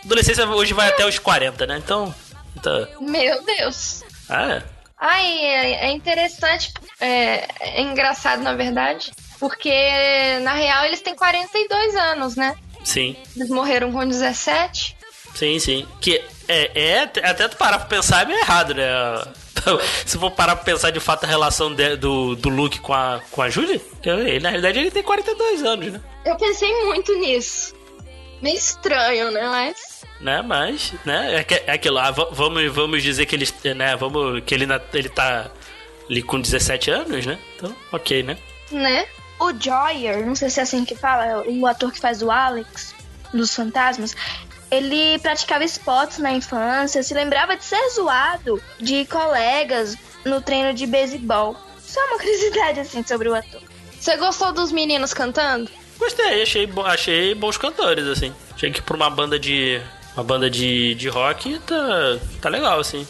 Adolescência 0.04 0.44
hoje 0.46 0.74
vai 0.74 0.88
até 0.88 1.06
os 1.06 1.18
40, 1.20 1.66
né? 1.66 1.80
Então. 1.82 2.12
Tá. 2.60 2.88
Meu 3.00 3.42
Deus. 3.44 4.02
Ah, 4.28 4.54
é. 4.54 4.62
Ai, 5.00 5.24
é, 5.26 5.86
é 5.86 5.92
interessante, 5.92 6.72
é, 7.00 7.46
é 7.60 7.82
engraçado 7.82 8.42
na 8.42 8.54
verdade, 8.54 9.12
porque 9.38 9.70
na 10.42 10.54
real 10.54 10.84
eles 10.86 11.00
têm 11.00 11.14
42 11.14 11.94
anos, 11.94 12.36
né? 12.36 12.56
Sim. 12.84 13.16
Eles 13.34 13.48
morreram 13.48 13.90
com 13.90 14.06
17. 14.06 14.96
Sim, 15.34 15.58
sim. 15.58 15.88
Que 16.00 16.22
é, 16.46 16.70
é 16.74 16.98
até 17.28 17.48
tu 17.48 17.56
parar 17.56 17.78
pra 17.78 17.86
pensar 17.86 18.22
é 18.22 18.26
meio 18.26 18.38
errado, 18.38 18.74
né? 18.74 18.84
Se 20.04 20.18
for 20.18 20.30
parar 20.30 20.56
pra 20.56 20.64
pensar 20.64 20.90
de 20.90 21.00
fato 21.00 21.24
a 21.24 21.26
relação 21.26 21.74
de- 21.74 21.96
do, 21.96 22.36
do 22.36 22.48
Luke 22.50 22.78
com 22.80 22.92
a, 22.92 23.20
com 23.30 23.40
a 23.42 23.48
Julie, 23.48 23.80
ele, 24.04 24.38
na 24.40 24.50
realidade 24.50 24.78
ele 24.78 24.90
tem 24.90 25.02
42 25.02 25.62
anos, 25.64 25.92
né? 25.92 26.00
Eu 26.24 26.36
pensei 26.36 26.70
muito 26.84 27.14
nisso. 27.18 27.74
Meio 28.42 28.56
estranho, 28.58 29.30
né? 29.30 29.48
Mas. 29.48 30.04
né? 30.20 30.42
Mas, 30.42 30.92
né? 31.04 31.36
É, 31.36 31.44
que- 31.44 31.62
é 31.66 31.72
aquilo. 31.72 31.98
Ah, 31.98 32.10
va- 32.10 32.28
vamos, 32.30 32.70
vamos 32.72 33.02
dizer 33.02 33.24
que 33.26 33.34
ele, 33.34 33.48
né? 33.74 33.96
Vamos 33.96 34.42
que 34.44 34.54
ele, 34.54 34.66
ele 34.92 35.08
tá 35.08 35.50
ali 36.10 36.22
com 36.22 36.38
17 36.38 36.90
anos, 36.90 37.24
né? 37.24 37.38
Então, 37.56 37.74
ok, 37.90 38.22
né? 38.22 38.36
Né? 38.70 39.06
O 39.38 39.52
Joyer, 39.52 40.24
não 40.26 40.34
sei 40.34 40.50
se 40.50 40.60
é 40.60 40.62
assim 40.62 40.84
que 40.84 40.94
fala, 40.94 41.42
o 41.46 41.66
ator 41.66 41.92
que 41.92 42.00
faz 42.00 42.22
o 42.22 42.30
Alex 42.30 42.94
dos 43.32 43.54
Fantasmas, 43.54 44.14
ele 44.70 45.18
praticava 45.18 45.64
esportes 45.64 46.18
na 46.18 46.32
infância, 46.32 47.02
se 47.02 47.14
lembrava 47.14 47.56
de 47.56 47.64
ser 47.64 47.90
zoado 47.90 48.62
de 48.80 49.04
colegas 49.06 49.96
no 50.24 50.40
treino 50.40 50.72
de 50.72 50.86
beisebol. 50.86 51.56
Só 51.80 52.00
uma 52.08 52.18
curiosidade 52.18 52.80
assim 52.80 53.04
sobre 53.04 53.28
o 53.28 53.34
ator. 53.34 53.62
Você 53.98 54.16
gostou 54.16 54.52
dos 54.52 54.70
meninos 54.72 55.14
cantando? 55.14 55.70
Gostei, 55.98 56.42
achei, 56.42 56.68
achei 56.84 57.34
bons 57.34 57.56
cantores, 57.56 58.06
assim. 58.06 58.34
Achei 58.54 58.70
que 58.70 58.82
pra 58.82 58.96
uma 58.96 59.08
banda 59.08 59.38
de. 59.38 59.80
Uma 60.14 60.22
banda 60.22 60.48
de, 60.48 60.94
de 60.94 61.08
rock 61.08 61.58
tá, 61.60 62.18
tá 62.40 62.48
legal, 62.48 62.78
assim. 62.78 63.06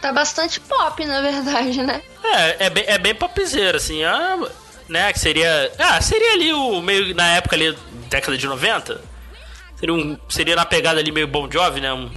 Tá 0.00 0.12
bastante 0.12 0.60
pop, 0.60 1.04
na 1.06 1.22
verdade, 1.22 1.82
né? 1.82 2.02
É, 2.22 2.66
é 2.66 2.70
bem, 2.70 2.84
é 2.86 2.98
bem 2.98 3.14
popzera, 3.14 3.78
assim. 3.78 4.04
Ah, 4.04 4.38
né? 4.88 5.12
Que 5.12 5.18
seria. 5.18 5.72
Ah, 5.78 6.00
seria 6.00 6.32
ali 6.34 6.52
o 6.52 6.80
meio. 6.80 7.14
Na 7.14 7.36
época 7.36 7.56
ali, 7.56 7.76
década 8.08 8.36
de 8.36 8.46
90. 8.46 9.00
Seria, 9.76 9.94
um, 9.94 10.18
seria 10.28 10.56
na 10.56 10.64
pegada 10.64 11.00
ali 11.00 11.10
meio 11.12 11.26
Bon 11.26 11.50
Jovi, 11.50 11.80
né? 11.80 11.92
Um, 11.92 12.10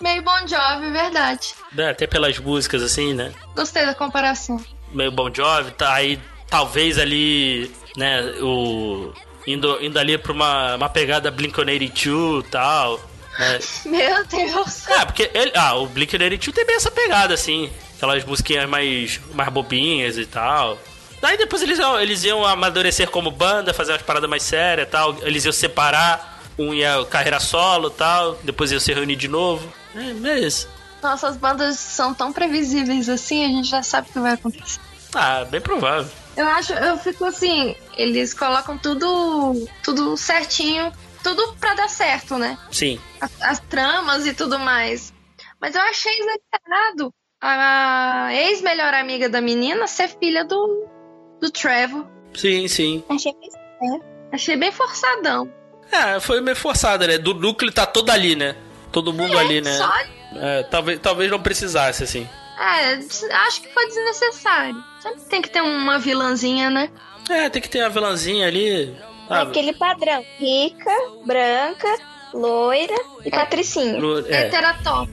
Meio 0.00 0.22
Bon 0.22 0.46
Jovi, 0.46 0.90
verdade. 0.90 1.54
né? 1.72 1.90
Até 1.90 2.06
pelas 2.06 2.38
músicas, 2.38 2.82
assim, 2.82 3.14
né? 3.14 3.32
Gostei 3.54 3.86
da 3.86 3.94
comparação. 3.94 4.62
meio 4.92 5.10
Bon 5.12 5.32
Jovi, 5.32 5.70
tá 5.72 5.94
aí 5.94 6.18
talvez 6.48 6.98
ali, 6.98 7.70
né, 7.96 8.20
o 8.40 9.12
indo, 9.46 9.78
indo 9.82 9.98
ali 9.98 10.18
pra 10.18 10.32
uma, 10.32 10.74
uma 10.76 10.88
pegada 10.88 11.30
Blink-182 11.32 12.40
e 12.40 12.48
tal. 12.50 13.00
né? 13.38 13.58
Meu 13.86 14.24
Deus. 14.26 14.88
Ah, 14.90 15.06
porque 15.06 15.30
ele, 15.32 15.52
ah, 15.54 15.74
o 15.76 15.86
Blink-182 15.88 16.52
tem 16.52 16.66
bem 16.66 16.76
essa 16.76 16.90
pegada, 16.90 17.32
assim. 17.34 17.70
Aquelas 17.96 18.24
musiquinhas 18.24 18.68
mais, 18.68 19.20
mais 19.32 19.48
bobinhas 19.50 20.18
e 20.18 20.26
tal. 20.26 20.78
Daí 21.24 21.38
depois 21.38 21.62
eles, 21.62 21.78
iam- 21.78 21.98
eles 21.98 22.22
iam 22.22 22.44
amadurecer 22.44 23.08
como 23.10 23.30
banda, 23.30 23.72
fazer 23.72 23.92
umas 23.92 24.02
paradas 24.02 24.28
mais 24.28 24.42
sérias 24.42 24.86
tal. 24.90 25.16
Eles 25.22 25.42
iam 25.46 25.52
separar, 25.52 26.42
um 26.58 26.74
ia 26.74 27.02
carreira 27.06 27.40
solo 27.40 27.88
tal. 27.88 28.34
Depois 28.42 28.70
iam 28.70 28.78
se 28.78 28.92
reunir 28.92 29.16
de 29.16 29.26
novo. 29.26 29.66
É, 29.96 30.28
é 30.28 30.38
isso. 30.40 30.68
Nossas 31.02 31.38
bandas 31.38 31.78
são 31.78 32.12
tão 32.12 32.30
previsíveis 32.30 33.08
assim, 33.08 33.42
a 33.42 33.48
gente 33.48 33.68
já 33.70 33.82
sabe 33.82 34.10
o 34.10 34.12
que 34.12 34.18
vai 34.20 34.32
acontecer. 34.32 34.78
Ah, 35.14 35.46
bem 35.46 35.62
provável. 35.62 36.10
Eu 36.36 36.46
acho, 36.46 36.74
eu 36.74 36.98
fico 36.98 37.24
assim, 37.24 37.74
eles 37.96 38.34
colocam 38.34 38.76
tudo, 38.76 39.66
tudo 39.82 40.18
certinho, 40.18 40.92
tudo 41.22 41.54
pra 41.58 41.72
dar 41.72 41.88
certo, 41.88 42.36
né? 42.36 42.58
Sim. 42.70 43.00
As, 43.18 43.30
as 43.40 43.60
tramas 43.60 44.26
e 44.26 44.34
tudo 44.34 44.58
mais. 44.58 45.10
Mas 45.58 45.74
eu 45.74 45.80
achei 45.80 46.12
exagerado 46.12 47.10
a 47.40 48.28
ex-melhor 48.32 48.92
amiga 48.92 49.26
da 49.30 49.40
menina 49.40 49.86
ser 49.86 50.08
filha 50.08 50.44
do, 50.44 50.86
do 51.44 51.50
Trevor. 51.50 52.06
Sim, 52.34 52.66
sim. 52.68 53.04
Achei 53.08 53.32
que 53.32 53.48
Achei 54.32 54.56
bem 54.56 54.72
forçadão. 54.72 55.48
É, 55.92 56.18
foi 56.18 56.40
meio 56.40 56.56
forçada, 56.56 57.06
né? 57.06 57.18
Do 57.18 57.34
núcleo 57.34 57.70
tá 57.70 57.86
todo 57.86 58.10
ali, 58.10 58.34
né? 58.34 58.56
Todo 58.90 59.12
mundo 59.12 59.38
ali, 59.38 59.60
né? 59.60 59.76
Só, 59.76 59.92
É, 60.36 60.62
talvez, 60.64 60.98
talvez 61.00 61.30
não 61.30 61.40
precisasse, 61.40 62.02
assim. 62.02 62.28
é, 62.58 62.94
acho 63.46 63.60
que 63.60 63.68
foi 63.72 63.86
desnecessário. 63.86 64.74
Sempre 65.00 65.20
tem 65.28 65.42
que 65.42 65.50
ter 65.50 65.60
uma 65.60 65.98
vilãzinha, 65.98 66.70
né? 66.70 66.90
É, 67.28 67.48
tem 67.50 67.60
que 67.62 67.68
ter 67.68 67.80
a 67.82 67.88
vilãzinha 67.88 68.46
ali. 68.48 68.96
sabe? 69.28 69.50
aquele 69.50 69.72
padrão. 69.74 70.24
Rica, 70.38 70.90
branca, 71.24 71.88
loira 72.32 72.94
e 73.24 73.30
patricinha. 73.30 73.98
Lu- 73.98 74.26
É, 74.26 74.46
Heterotop. 74.46 75.10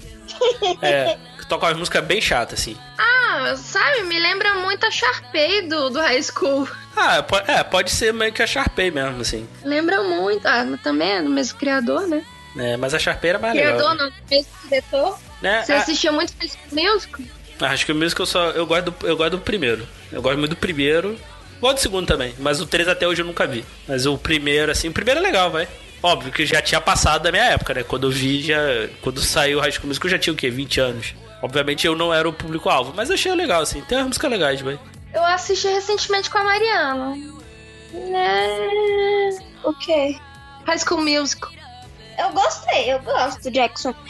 é, 0.82 1.18
que 1.38 1.46
toca 1.48 1.68
umas 1.68 1.78
músicas 1.78 2.04
bem 2.06 2.22
chatas, 2.22 2.60
assim. 2.60 2.76
Ah, 2.98 3.21
sabe, 3.58 4.04
me 4.04 4.20
lembra 4.20 4.56
muito 4.56 4.86
a 4.86 4.92
Sharpay 4.92 5.68
do, 5.68 5.90
do 5.90 6.00
High 6.00 6.24
School. 6.24 6.68
Ah, 6.96 7.24
é, 7.48 7.64
pode 7.64 7.92
ser 7.92 8.14
meio 8.14 8.34
que 8.34 8.42
a 8.44 8.48
Sharpay 8.48 8.92
mesmo, 8.92 9.22
assim. 9.22 9.48
Lembra 9.64 10.02
muito. 10.04 10.46
Ah, 10.48 10.66
também 10.84 11.12
é 11.12 11.22
do 11.22 11.30
mesmo 11.30 11.58
criador, 11.58 12.08
né? 12.08 12.24
É, 12.58 12.76
mas 12.78 12.94
a 12.94 13.00
Sharpay 13.00 13.30
era 13.30 13.40
mais 13.40 13.54
criador, 13.54 13.92
legal. 13.92 13.96
não, 13.96 14.10
do 14.10 14.16
mesmo 14.30 14.52
diretor. 14.64 15.18
Né? 15.42 15.64
Você 15.64 15.74
Ah, 15.74 15.78
assistia 15.80 16.12
muito 16.12 16.34
High 16.40 16.50
School 16.50 16.94
Musical? 16.94 17.22
acho 17.62 17.86
que 17.86 17.92
o 17.92 17.96
musical 17.96 18.24
eu 18.24 18.28
só. 18.28 18.50
Eu 18.52 18.66
gosto, 18.66 18.92
do, 18.92 19.08
eu 19.08 19.16
gosto 19.16 19.32
do 19.32 19.40
primeiro. 19.40 19.88
Eu 20.12 20.22
gosto 20.22 20.38
muito 20.38 20.52
do 20.52 20.58
primeiro. 20.58 21.18
Gosto 21.60 21.76
do 21.76 21.80
segundo 21.82 22.08
também. 22.08 22.34
Mas 22.40 22.60
o 22.60 22.66
3 22.66 22.88
até 22.88 23.08
hoje 23.08 23.22
eu 23.22 23.26
nunca 23.26 23.46
vi. 23.46 23.64
Mas 23.88 24.06
o 24.06 24.18
primeiro, 24.18 24.72
assim, 24.72 24.90
o 24.90 24.92
primeiro 24.92 25.20
é 25.20 25.24
legal, 25.24 25.52
vai. 25.52 25.68
Óbvio 26.04 26.32
que 26.32 26.44
já 26.46 26.60
tinha 26.62 26.82
passado 26.82 27.22
da 27.22 27.32
minha 27.32 27.44
época, 27.44 27.74
né? 27.76 27.84
Quando 27.84 28.08
eu 28.08 28.12
vi, 28.12 28.42
já. 28.42 28.58
Quando 29.02 29.22
saiu 29.22 29.60
o 29.60 29.62
High 29.62 29.72
School 29.72 29.88
Musical, 29.88 30.08
eu 30.08 30.12
já 30.12 30.20
tinha 30.20 30.34
o 30.34 30.36
quê? 30.36 30.50
20 30.50 30.80
anos. 30.80 31.14
Obviamente 31.42 31.88
eu 31.88 31.96
não 31.96 32.14
era 32.14 32.28
o 32.28 32.34
público-alvo, 32.34 32.94
mas 32.96 33.10
achei 33.10 33.34
legal, 33.34 33.62
assim. 33.62 33.82
Tem 33.82 33.98
umas 33.98 34.08
músicas 34.08 34.32
legais, 34.32 34.62
vai. 34.62 34.80
Eu 35.14 35.24
assisti 35.26 35.68
recentemente 35.68 36.30
com 36.30 36.38
a 36.38 36.44
Mariana. 36.44 37.18
É... 37.94 39.30
O 39.64 39.74
quê? 39.74 40.18
High 40.66 40.80
School 40.80 41.02
Musical. 41.02 41.52
Eu 42.18 42.30
gostei, 42.34 42.94
eu 42.94 43.00
gosto 43.00 43.42
do 43.42 43.52
Jackson. 43.52 43.96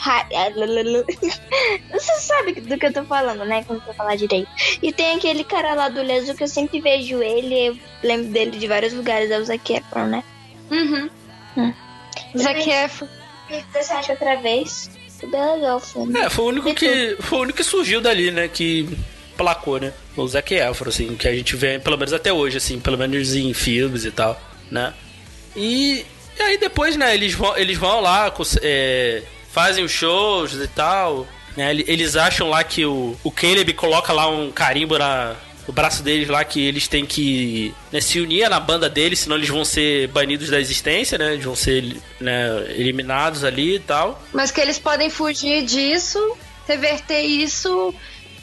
Você 1.91 2.13
sabe 2.19 2.53
do 2.59 2.77
que 2.77 2.85
eu 2.85 2.93
tô 2.93 3.05
falando, 3.05 3.45
né? 3.45 3.63
Quando 3.63 3.81
eu 3.87 3.93
falar 3.93 4.17
direito. 4.17 4.49
E 4.81 4.91
tem 4.91 5.15
aquele 5.15 5.43
cara 5.43 5.73
lá 5.73 5.87
do 5.87 6.01
azul 6.01 6.35
que 6.35 6.43
eu 6.43 6.47
sempre 6.47 6.81
vejo 6.81 7.21
ele. 7.21 7.67
Eu 7.67 7.77
lembro 8.03 8.31
dele 8.31 8.51
de 8.51 8.67
vários 8.67 8.91
lugares, 8.91 9.31
é 9.31 9.39
o 9.39 9.45
Zac 9.45 9.73
Efron, 9.73 10.07
né? 10.07 10.23
Uhum. 10.69 11.09
Hum. 11.57 11.73
Zac 12.37 12.69
Efron. 12.69 13.07
Você 13.73 13.93
acha 13.93 14.11
outra 14.13 14.35
vez? 14.37 14.89
Tudo 15.21 15.35
é 15.37 15.53
legal, 15.53 15.77
o 15.77 15.79
filme. 15.79 16.19
É, 16.19 16.29
foi 16.29 16.43
o 16.45 16.47
único 16.49 16.73
que. 16.75 17.15
Foi 17.21 17.39
o 17.39 17.41
único 17.43 17.57
que 17.57 17.63
surgiu 17.63 18.01
dali, 18.01 18.29
né? 18.31 18.47
Que 18.49 18.89
placou, 19.37 19.79
né? 19.79 19.93
O 20.17 20.27
Zac 20.27 20.53
Efron, 20.53 20.89
assim, 20.89 21.15
que 21.15 21.27
a 21.27 21.33
gente 21.33 21.55
vê, 21.55 21.79
pelo 21.79 21.97
menos 21.97 22.11
até 22.11 22.33
hoje, 22.33 22.57
assim, 22.57 22.79
pelo 22.79 22.97
menos 22.97 23.33
em 23.35 23.53
filmes 23.53 24.03
e 24.03 24.11
tal, 24.11 24.39
né? 24.69 24.93
E, 25.55 26.05
e 26.37 26.41
aí 26.41 26.57
depois, 26.57 26.95
né, 26.97 27.13
eles 27.13 27.33
vão, 27.33 27.55
eles 27.57 27.77
vão 27.77 28.01
lá, 28.01 28.31
é, 28.61 29.21
fazem 29.51 29.83
os 29.83 29.91
shows 29.91 30.53
e 30.53 30.67
tal, 30.67 31.25
né? 31.57 31.71
ele- 31.71 31.85
Eles 31.87 32.15
acham 32.15 32.49
lá 32.49 32.63
que 32.63 32.85
o, 32.85 33.15
o 33.23 33.31
Caleb 33.31 33.73
coloca 33.73 34.11
lá 34.13 34.27
um 34.29 34.51
carimbo 34.51 34.97
na, 34.97 35.35
no 35.71 35.73
braço 35.73 36.03
deles 36.03 36.27
lá 36.27 36.43
que 36.43 36.59
eles 36.59 36.85
têm 36.89 37.05
que 37.05 37.73
né, 37.91 38.01
se 38.01 38.19
unir 38.19 38.49
na 38.49 38.59
banda 38.59 38.89
deles, 38.89 39.19
senão 39.19 39.37
eles 39.37 39.47
vão 39.47 39.63
ser 39.63 40.09
banidos 40.09 40.49
da 40.49 40.59
existência, 40.59 41.17
né? 41.17 41.33
Eles 41.33 41.45
vão 41.45 41.55
ser 41.55 41.95
né, 42.19 42.65
eliminados 42.75 43.45
ali 43.45 43.75
e 43.75 43.79
tal. 43.79 44.21
Mas 44.33 44.51
que 44.51 44.59
eles 44.59 44.77
podem 44.77 45.09
fugir 45.09 45.63
disso, 45.63 46.19
reverter 46.67 47.21
isso, 47.21 47.95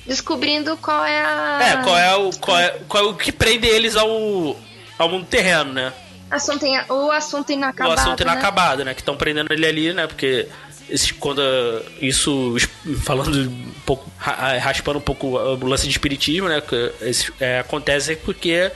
descobrindo 0.06 0.74
qual 0.78 1.04
é 1.04 1.20
a. 1.20 1.58
É, 1.62 1.84
qual 1.84 1.98
é 1.98 2.16
o, 2.16 2.30
qual 2.38 2.58
é, 2.58 2.80
qual 2.88 3.04
é 3.04 3.06
o 3.08 3.14
que 3.14 3.30
prende 3.30 3.66
eles 3.66 3.94
ao, 3.94 4.56
ao 4.98 5.08
mundo 5.10 5.26
terreno, 5.26 5.74
né? 5.74 5.92
Assunto 6.30 6.64
o 6.88 7.10
assunto 7.10 7.52
inacabado. 7.52 7.94
o 7.94 8.00
assunto 8.00 8.24
né? 8.24 8.32
inacabado, 8.32 8.84
né? 8.84 8.94
Que 8.94 9.00
estão 9.00 9.16
prendendo 9.16 9.52
ele 9.52 9.66
ali, 9.66 9.92
né? 9.92 10.06
Porque 10.06 10.48
esse, 10.90 11.14
quando 11.14 11.38
uh, 11.38 11.85
isso, 12.01 12.57
falando 13.03 13.51
um 13.51 13.81
pouco, 13.85 14.11
ah, 14.24 14.57
raspando 14.59 14.98
um 14.98 15.03
pouco 15.03 15.27
o 15.38 15.66
lance 15.66 15.85
de 15.85 15.90
espiritismo, 15.90 16.48
né? 16.48 16.61
Que 16.61 16.92
esse, 17.03 17.33
é, 17.40 17.59
acontece 17.61 18.16
porque 18.16 18.70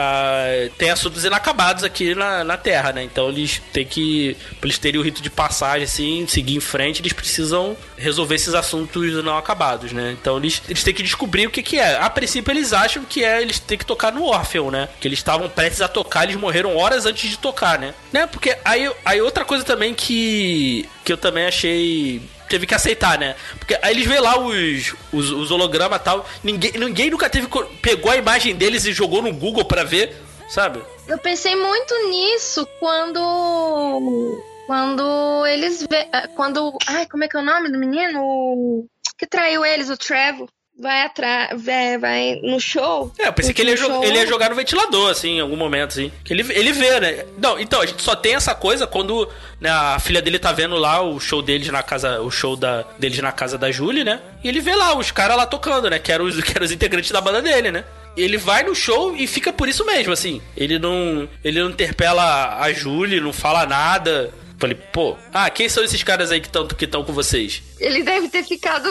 ah, 0.00 0.68
tem 0.78 0.90
assuntos 0.90 1.24
inacabados 1.24 1.82
aqui 1.82 2.14
na, 2.14 2.44
na 2.44 2.56
Terra, 2.56 2.92
né? 2.92 3.02
Então 3.02 3.28
eles 3.28 3.60
têm 3.72 3.84
que, 3.84 4.36
pra 4.60 4.68
eles 4.68 4.78
terem 4.78 5.00
o 5.00 5.02
rito 5.02 5.20
de 5.20 5.28
passagem, 5.28 5.82
assim, 5.82 6.24
seguir 6.28 6.54
em 6.54 6.60
frente, 6.60 7.02
eles 7.02 7.12
precisam 7.12 7.76
resolver 7.96 8.36
esses 8.36 8.54
assuntos 8.54 9.24
não 9.24 9.36
acabados, 9.36 9.92
né? 9.92 10.16
Então 10.20 10.36
eles, 10.36 10.62
eles 10.68 10.84
têm 10.84 10.94
que 10.94 11.02
descobrir 11.02 11.48
o 11.48 11.50
que 11.50 11.64
que 11.64 11.80
é. 11.80 11.98
A 11.98 12.08
princípio 12.08 12.52
eles 12.52 12.72
acham 12.72 13.04
que 13.04 13.24
é, 13.24 13.42
eles 13.42 13.58
têm 13.58 13.76
que 13.76 13.84
tocar 13.84 14.12
no 14.12 14.22
Orpheum, 14.22 14.70
né? 14.70 14.88
Que 15.00 15.08
eles 15.08 15.18
estavam 15.18 15.48
prestes 15.48 15.80
a 15.80 15.88
tocar, 15.88 16.22
eles 16.22 16.36
morreram 16.36 16.76
horas 16.76 17.04
antes 17.04 17.28
de 17.28 17.36
tocar, 17.36 17.76
né? 17.76 17.92
né? 18.12 18.26
Porque 18.28 18.56
aí, 18.64 18.88
aí 19.04 19.20
outra 19.20 19.44
coisa 19.44 19.64
também 19.64 19.94
que, 19.94 20.88
que 21.04 21.12
eu 21.12 21.16
também 21.16 21.46
achei 21.46 22.22
teve 22.48 22.66
que 22.66 22.74
aceitar, 22.74 23.18
né? 23.18 23.36
Porque 23.58 23.78
aí 23.82 23.94
eles 23.94 24.06
vê 24.06 24.18
lá 24.20 24.38
os, 24.38 24.94
os, 25.12 25.30
os 25.30 25.50
hologramas 25.50 26.00
e 26.00 26.04
tal. 26.04 26.26
Ninguém, 26.42 26.72
ninguém 26.72 27.10
nunca 27.10 27.28
teve. 27.28 27.48
Pegou 27.82 28.10
a 28.10 28.16
imagem 28.16 28.54
deles 28.54 28.84
e 28.84 28.92
jogou 28.92 29.22
no 29.22 29.32
Google 29.32 29.64
pra 29.64 29.84
ver, 29.84 30.16
sabe? 30.48 30.82
Eu 31.06 31.18
pensei 31.18 31.54
muito 31.56 31.94
nisso 32.10 32.66
quando. 32.78 34.44
Quando 34.66 35.46
eles 35.46 35.86
vê. 35.88 36.08
Quando. 36.34 36.76
Ai, 36.86 37.06
como 37.06 37.24
é 37.24 37.28
que 37.28 37.36
é 37.36 37.40
o 37.40 37.44
nome 37.44 37.70
do 37.70 37.78
menino? 37.78 38.22
O 38.22 38.86
que 39.16 39.26
traiu 39.26 39.64
eles, 39.64 39.88
o 39.88 39.96
Trevor. 39.96 40.48
Vai 40.78 41.02
atrás. 41.02 41.60
Vai, 41.60 41.98
vai 41.98 42.40
no 42.42 42.60
show. 42.60 43.12
É, 43.18 43.26
eu 43.26 43.32
pensei 43.32 43.52
que 43.52 43.60
ele 43.60 43.72
ia, 43.72 43.76
show. 43.76 44.04
ele 44.04 44.16
ia 44.16 44.26
jogar 44.26 44.48
no 44.48 44.54
ventilador, 44.54 45.10
assim, 45.10 45.38
em 45.38 45.40
algum 45.40 45.56
momento, 45.56 45.90
assim. 45.90 46.12
Que 46.22 46.32
ele, 46.32 46.46
ele 46.52 46.72
vê, 46.72 47.00
né? 47.00 47.24
Não, 47.36 47.58
então, 47.58 47.80
a 47.80 47.86
gente 47.86 48.00
só 48.00 48.14
tem 48.14 48.36
essa 48.36 48.54
coisa 48.54 48.86
quando 48.86 49.28
né, 49.60 49.68
a 49.68 49.98
filha 49.98 50.22
dele 50.22 50.38
tá 50.38 50.52
vendo 50.52 50.76
lá 50.76 51.02
o 51.02 51.18
show 51.18 51.42
deles 51.42 51.66
na 51.68 51.82
casa. 51.82 52.20
O 52.20 52.30
show 52.30 52.54
da, 52.54 52.84
deles 52.96 53.18
na 53.18 53.32
casa 53.32 53.58
da 53.58 53.72
Julie, 53.72 54.04
né? 54.04 54.20
E 54.44 54.48
ele 54.48 54.60
vê 54.60 54.74
lá 54.76 54.96
os 54.96 55.10
caras 55.10 55.36
lá 55.36 55.46
tocando, 55.46 55.90
né? 55.90 55.98
Que 55.98 56.12
eram, 56.12 56.26
os, 56.26 56.38
que 56.40 56.52
eram 56.52 56.64
os 56.64 56.70
integrantes 56.70 57.10
da 57.10 57.20
banda 57.20 57.42
dele, 57.42 57.72
né? 57.72 57.84
Ele 58.16 58.36
vai 58.36 58.62
no 58.62 58.74
show 58.74 59.16
e 59.16 59.26
fica 59.26 59.52
por 59.52 59.68
isso 59.68 59.84
mesmo, 59.84 60.12
assim. 60.12 60.40
Ele 60.56 60.78
não. 60.78 61.28
Ele 61.42 61.60
não 61.60 61.70
interpela 61.70 62.60
a 62.60 62.72
Julie, 62.72 63.20
não 63.20 63.32
fala 63.32 63.66
nada. 63.66 64.32
Falei, 64.58 64.76
pô, 64.92 65.16
ah, 65.32 65.48
quem 65.50 65.68
são 65.68 65.84
esses 65.84 66.02
caras 66.02 66.32
aí 66.32 66.40
que 66.40 66.48
estão 66.48 66.66
que 66.66 66.86
tão 66.86 67.04
com 67.04 67.12
vocês? 67.12 67.62
Ele 67.78 68.02
deve 68.02 68.28
ter 68.28 68.44
ficado. 68.44 68.88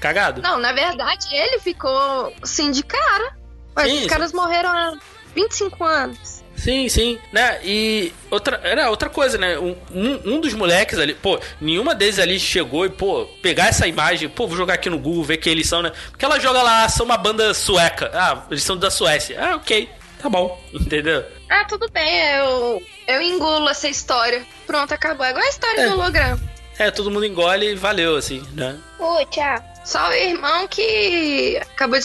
Cagado? 0.00 0.42
Não, 0.42 0.58
na 0.58 0.72
verdade, 0.72 1.26
ele 1.34 1.58
ficou 1.58 2.32
assim 2.42 2.70
de 2.70 2.82
cara. 2.82 3.36
Mas 3.74 3.90
Sim, 3.90 3.96
os 3.96 4.02
sim. 4.02 4.08
caras 4.08 4.32
morreram 4.32 4.70
há 4.70 4.94
25 5.34 5.84
anos. 5.84 6.42
Sim, 6.56 6.88
sim, 6.88 7.18
né? 7.30 7.60
E 7.62 8.10
outra, 8.30 8.58
era 8.64 8.88
outra 8.88 9.10
coisa, 9.10 9.36
né? 9.36 9.58
Um, 9.58 9.76
um, 9.92 10.40
dos 10.40 10.54
moleques 10.54 10.98
ali, 10.98 11.12
pô, 11.12 11.38
nenhuma 11.60 11.94
deles 11.94 12.18
ali 12.18 12.40
chegou 12.40 12.86
e, 12.86 12.88
pô, 12.88 13.26
pegar 13.42 13.66
essa 13.68 13.86
imagem, 13.86 14.30
pô, 14.30 14.46
vou 14.48 14.56
jogar 14.56 14.74
aqui 14.74 14.88
no 14.88 14.98
Google, 14.98 15.22
ver 15.22 15.36
quem 15.36 15.52
eles 15.52 15.68
são, 15.68 15.82
né? 15.82 15.92
Porque 16.10 16.24
ela 16.24 16.40
joga 16.40 16.62
lá, 16.62 16.88
são 16.88 17.04
uma 17.04 17.18
banda 17.18 17.52
sueca. 17.52 18.10
Ah, 18.14 18.42
eles 18.50 18.62
são 18.62 18.74
da 18.74 18.90
Suécia. 18.90 19.38
Ah, 19.38 19.56
ok, 19.56 19.90
tá 20.18 20.30
bom, 20.30 20.58
entendeu? 20.72 21.22
Ah, 21.50 21.64
tudo 21.66 21.90
bem, 21.92 22.36
eu, 22.38 22.82
eu 23.06 23.20
engulo 23.20 23.68
essa 23.68 23.86
história. 23.88 24.42
Pronto, 24.66 24.94
acabou. 24.94 25.26
É 25.26 25.30
igual 25.30 25.44
a 25.44 25.48
história 25.48 25.82
É. 25.82 25.88
do 25.88 25.92
holograma. 26.00 26.40
É, 26.78 26.90
todo 26.90 27.10
mundo 27.10 27.24
engole 27.24 27.72
e 27.72 27.74
valeu, 27.74 28.16
assim, 28.16 28.42
né? 28.52 28.78
Oi, 28.98 29.26
tchau. 29.26 29.64
Só 29.84 30.08
o 30.08 30.12
irmão 30.12 30.66
que 30.68 31.56
acabou 31.58 31.98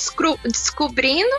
descobrindo 0.46 1.36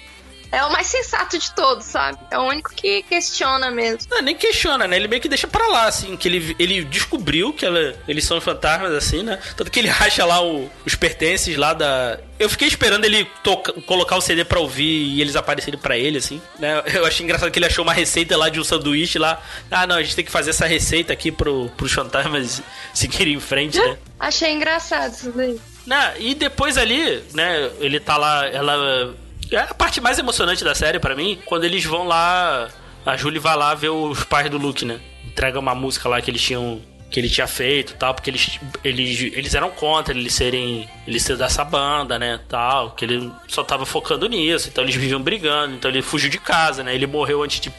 É 0.53 0.63
o 0.65 0.71
mais 0.71 0.87
sensato 0.87 1.39
de 1.39 1.51
todos, 1.53 1.87
sabe? 1.87 2.19
É 2.31 2.39
o 2.39 2.43
único 2.43 2.75
que 2.75 3.03
questiona 3.05 3.71
mesmo. 3.71 4.01
Não, 4.11 4.21
nem 4.21 4.37
questiona, 4.37 4.87
né? 4.87 4.97
Ele 4.97 5.09
meio 5.09 5.21
que 5.23 5.29
deixa 5.29 5.49
pra 5.49 5.67
lá, 5.69 5.87
assim, 5.87 6.15
que 6.15 6.29
ele, 6.29 6.55
ele 6.59 6.85
descobriu 6.85 7.55
que 7.55 7.65
ela, 7.65 7.95
eles 8.07 8.25
são 8.25 8.39
fantasmas, 8.39 8.93
assim, 8.93 9.23
né? 9.23 9.39
Tanto 9.57 9.71
que 9.71 9.81
ele 9.81 9.89
acha 9.89 10.25
lá 10.27 10.45
o- 10.45 10.71
os 10.85 10.95
pertences 10.95 11.57
lá 11.57 11.73
da. 11.73 12.19
Eu 12.39 12.51
fiquei 12.51 12.69
esperando 12.69 13.05
ele 13.07 13.25
toca- 13.43 13.73
colocar 13.87 14.17
o 14.17 14.21
CD 14.21 14.45
pra 14.45 14.61
ouvir 14.61 14.85
e 14.85 15.21
eles 15.23 15.37
aparecerem 15.37 15.81
pra 15.81 15.97
ele, 15.97 16.19
assim, 16.19 16.41
né? 16.59 16.83
Eu 16.95 17.07
achei 17.07 17.25
engraçado 17.25 17.51
que 17.51 17.59
ele 17.59 17.67
achou 17.67 17.83
uma 17.83 17.95
receita 17.95 18.37
lá 18.37 18.51
de 18.51 18.61
um 18.61 18.65
sanduíche 18.65 19.19
lá. 19.19 19.41
Ah, 19.71 19.87
não, 19.87 19.97
a 19.97 20.03
gente 20.03 20.15
tem 20.17 20.25
que 20.25 20.31
fazer 20.31 20.51
essa 20.51 20.67
receita 20.67 21.15
aqui 21.15 21.33
pro, 21.33 21.71
pros 21.79 21.93
fantasmas 21.93 22.63
seguirem 22.93 23.35
em 23.35 23.41
frente, 23.41 23.79
né? 23.79 23.97
Achei 24.21 24.53
engraçado 24.53 25.15
isso 25.15 25.33
daí. 25.33 25.59
Né, 25.87 26.15
e 26.19 26.35
depois 26.35 26.77
ali, 26.79 27.25
né, 27.35 27.71
ele 27.81 27.99
tá 27.99 28.17
lá, 28.17 28.47
ela 28.47 29.17
é 29.57 29.61
a 29.63 29.75
parte 29.75 30.01
mais 30.01 30.19
emocionante 30.19 30.65
da 30.65 30.75
série 30.75 30.99
pra 30.99 31.15
mim, 31.15 31.39
quando 31.47 31.65
eles 31.65 31.85
vão 31.85 32.07
lá, 32.07 32.69
a 33.05 33.17
Julie 33.17 33.39
vai 33.39 33.57
lá 33.57 33.75
ver 33.75 33.91
os 33.91 34.25
pais 34.25 34.49
do 34.51 34.59
Luke, 34.59 34.85
né? 34.85 35.01
Entrega 35.27 35.59
uma 35.59 35.75
música 35.75 36.09
lá 36.09 36.21
que 36.21 36.31
eles 36.31 36.43
tinham 36.43 36.81
que 37.11 37.21
ele 37.21 37.29
tinha 37.29 37.47
feito, 37.47 37.95
tal, 37.97 38.15
porque 38.15 38.31
eles 38.31 38.59
eles 38.83 39.21
eles 39.37 39.55
eram 39.55 39.69
contra 39.71 40.15
eles 40.15 40.33
serem 40.33 40.89
eles 41.07 41.23
serem 41.23 41.39
dessa 41.39 41.63
banda, 41.63 42.19
né, 42.19 42.41
tal, 42.49 42.93
que 42.93 43.05
ele 43.05 43.31
só 43.49 43.63
tava 43.63 43.85
focando 43.85 44.27
nisso, 44.27 44.69
então 44.71 44.83
eles 44.83 44.95
viviam 44.97 45.21
brigando, 45.21 45.75
então 45.75 45.91
ele 45.91 46.01
fugiu 46.01 46.31
de 46.31 46.39
casa, 46.39 46.83
né? 46.83 46.95
Ele 46.95 47.07
morreu 47.07 47.43
antes 47.43 47.61
de 47.61 47.71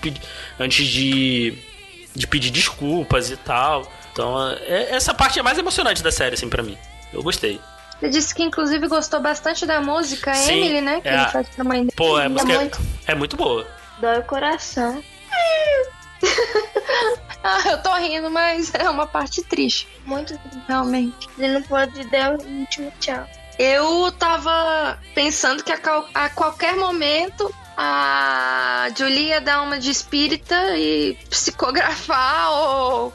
antes 0.60 0.88
de 0.88 1.58
de 2.16 2.28
pedir 2.28 2.52
desculpas 2.52 3.32
e 3.32 3.38
tal. 3.38 3.92
Então, 4.12 4.52
é- 4.68 4.92
essa 4.96 5.16
parte 5.16 5.40
é 5.40 5.42
mais 5.42 5.58
emocionante 5.58 6.04
da 6.04 6.12
série 6.12 6.36
assim 6.36 6.48
pra 6.48 6.62
mim. 6.62 6.78
Eu 7.12 7.24
gostei. 7.24 7.60
Você 8.04 8.10
disse 8.10 8.36
que 8.36 8.44
inclusive 8.44 8.86
gostou 8.90 9.22
bastante 9.22 9.66
da 9.66 9.80
música 9.80 10.34
Sim, 10.34 10.58
Emily, 10.58 10.82
né? 10.82 11.00
Que 11.00 11.08
é. 11.08 11.14
ele 11.22 11.26
faz 11.28 11.48
pra 11.48 11.64
mãe 11.64 11.80
dele. 11.80 11.94
Pô, 11.96 12.20
é, 12.20 12.28
música, 12.28 12.54
muito. 12.54 12.80
é 13.08 13.16
muito 13.16 13.38
boa. 13.38 13.66
Dói 14.00 14.20
o 14.20 14.24
coração. 14.24 15.02
Ah, 17.46 17.62
eu 17.72 17.78
tô 17.84 17.94
rindo, 17.96 18.30
mas 18.32 18.74
é 18.74 18.90
uma 18.90 19.06
parte 19.06 19.44
triste, 19.44 19.86
Muito. 20.06 20.40
realmente. 20.66 21.28
Ele 21.38 21.56
não 21.56 21.62
pode 21.64 22.02
dar 22.06 22.32
o 22.36 22.42
último 22.42 22.90
tchau. 23.02 23.28
Eu 23.60 24.10
tava 24.14 24.98
pensando 25.14 25.62
que 25.62 25.72
a, 25.74 25.78
cal- 25.78 26.08
a 26.14 26.30
qualquer 26.30 26.78
momento 26.78 27.54
a 27.76 28.88
Julie 28.98 29.28
ia 29.28 29.42
dar 29.42 29.62
uma 29.62 29.78
de 29.78 29.92
espírita 29.92 30.56
e 30.78 31.18
psicografar 31.30 32.50
ou, 32.54 33.14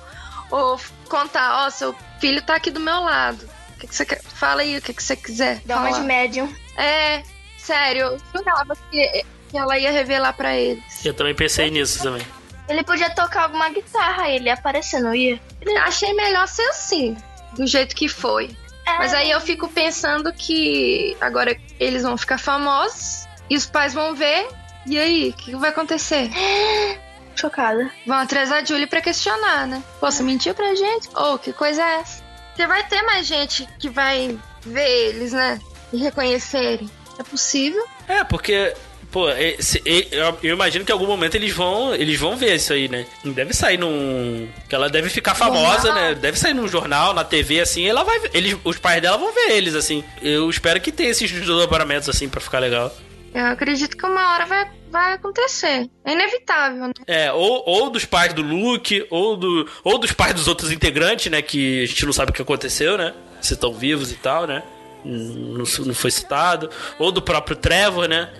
ou 0.51 0.79
contar, 1.09 1.65
ó, 1.67 1.71
seu 1.71 1.95
filho 2.21 2.43
tá 2.43 2.57
aqui 2.57 2.71
do 2.71 2.81
meu 2.81 3.01
lado. 3.01 3.49
O 3.77 3.81
que, 3.81 3.87
que 3.87 3.95
você 3.95 4.05
quer? 4.05 4.21
Fala 4.39 4.63
aí 4.63 4.77
o 4.79 4.81
que, 4.83 4.95
que 4.95 5.03
você 5.03 5.17
quiser. 5.17 5.61
Dá 5.65 5.79
uma 5.79 5.91
de 5.93 6.01
médium. 6.01 6.49
É, 6.77 7.25
sério, 7.59 8.03
eu 8.03 8.21
jurava 8.33 8.77
que, 8.89 9.25
que 9.51 9.59
ela 9.59 9.77
ia 9.77 9.91
revelar 9.91 10.33
pra 10.33 10.57
eles. 10.57 11.05
Eu 11.05 11.13
também 11.13 11.35
pensei 11.35 11.69
nisso 11.73 12.01
também. 12.01 12.25
Ele 12.69 12.85
podia 12.85 13.11
tocar 13.11 13.45
alguma 13.45 13.69
guitarra, 13.71 14.31
ele 14.31 14.45
ia 14.45 14.55
aparecer, 14.55 15.01
não 15.01 15.13
ia? 15.13 15.41
Achei 15.83 16.13
melhor 16.13 16.47
ser 16.47 16.63
assim, 16.69 17.17
do 17.55 17.67
jeito 17.67 17.97
que 17.97 18.09
foi. 18.09 18.57
É, 18.87 18.99
Mas 18.99 19.13
aí 19.13 19.29
eu 19.29 19.41
fico 19.41 19.67
pensando 19.69 20.33
que 20.33 21.17
agora 21.21 21.59
eles 21.81 22.05
vão 22.05 22.17
ficar 22.17 22.39
famosos 22.39 23.27
e 23.51 23.57
os 23.57 23.67
pais 23.67 23.93
vão 23.93 24.15
ver. 24.15 24.49
E 24.87 24.97
aí, 24.99 25.31
o 25.31 25.33
que, 25.33 25.51
que 25.51 25.57
vai 25.57 25.71
acontecer? 25.71 26.31
Chocada. 27.35 27.91
Vão 28.07 28.17
atrás 28.19 28.51
da 28.51 28.65
Julie 28.65 28.87
pra 28.87 29.01
questionar, 29.01 29.67
né? 29.67 29.83
Pô, 29.99 30.11
você 30.11 30.23
mentiu 30.23 30.55
pra 30.55 30.75
gente? 30.77 31.09
Ô, 31.17 31.39
que 31.39 31.53
coisa 31.53 31.83
é 31.83 31.95
essa? 32.01 32.28
Porque 32.59 32.67
vai 32.67 32.83
ter 32.89 33.03
mais 33.03 33.25
gente 33.25 33.69
que 33.79 33.89
vai 33.89 34.37
ver 34.67 34.89
eles, 35.11 35.33
né? 35.33 35.61
E 35.93 35.99
reconhecerem. 35.99 36.91
É 37.17 37.23
possível? 37.23 37.85
É, 38.09 38.25
porque, 38.25 38.75
pô, 39.13 39.29
esse- 39.31 39.81
e- 39.87 40.09
eu, 40.11 40.55
imagino 40.55 40.85
que 40.85 40.91
em 40.91 40.93
algum 40.93 41.07
momento 41.07 41.37
eles 41.37 41.53
vão, 41.53 41.95
eles 41.95 42.19
vão 42.19 42.37
ver 42.37 42.57
isso 42.57 42.73
aí, 42.73 42.89
né? 42.89 43.07
Deve 43.25 43.55
sair 43.55 43.79
num. 43.79 44.49
Que 44.69 44.75
ela 44.75 44.89
deve 44.91 45.09
ficar 45.09 45.37
famosa, 45.37 45.83
Jornal. 45.83 45.95
né? 45.95 46.15
Deve 46.17 46.37
sair 46.37 46.53
num 46.53 46.67
jornal, 46.67 47.15
na 47.15 47.23
TV, 47.23 47.61
assim, 47.61 47.87
ela 47.87 48.03
vai. 48.03 48.21
Eles, 48.35 48.57
os 48.65 48.77
pais 48.77 49.01
dela 49.01 49.17
vão 49.17 49.33
ver 49.33 49.53
eles, 49.53 49.77
assim. 49.77 50.03
Eu 50.21 50.51
espero 50.51 50.81
que 50.81 50.91
tenha 50.91 51.11
esses 51.11 51.31
desdobramentos, 51.31 52.09
assim, 52.09 52.29
pra 52.29 52.41
ficar 52.41 52.59
legal. 52.59 52.93
Eu 53.33 53.47
acredito 53.47 53.97
que 53.97 54.05
uma 54.05 54.33
hora 54.35 54.47
vai, 54.47 54.69
vai 54.91 55.15
acontecer. 55.15 55.89
É 56.05 56.13
inevitável, 56.13 56.89
né? 56.89 56.93
É, 57.07 57.33
ou, 57.33 57.63
ou 57.67 57.91
dos 57.91 58.05
pais 58.05 58.33
do 58.33 58.43
Luke, 58.43 59.07
ou, 59.11 59.37
do, 59.37 59.69
ou 59.85 59.99
dos 59.99 60.13
pais 60.13 60.35
dos 60.35 60.49
outros 60.49 60.73
integrantes, 60.73 61.31
né? 61.31 61.43
Que 61.43 61.83
a 61.83 61.87
gente 61.87 62.05
não 62.07 62.13
sabe 62.13 62.31
o 62.31 62.35
que 62.35 62.43
aconteceu, 62.43 62.99
né? 62.99 63.15
Se 63.41 63.55
estão 63.55 63.73
vivos 63.73 64.11
e 64.11 64.17
tal, 64.17 64.47
né? 64.47 64.63
Não, 65.05 65.65
não 65.65 65.95
foi 65.95 66.11
citado. 66.11 66.71
Ou 66.99 67.13
do 67.13 67.23
próprio 67.23 67.57
Trevor, 67.57 68.09
né? 68.09 68.31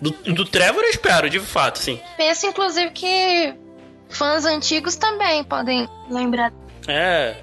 Do, 0.00 0.10
do 0.10 0.44
Trevor 0.44 0.82
eu 0.82 0.90
espero, 0.90 1.28
de 1.28 1.40
fato, 1.40 1.78
sim. 1.78 2.00
Penso, 2.16 2.46
inclusive, 2.46 2.90
que 2.92 3.54
fãs 4.08 4.44
antigos 4.44 4.96
também 4.96 5.44
podem 5.44 5.88
lembrar. 6.10 6.52
É, 6.88 7.34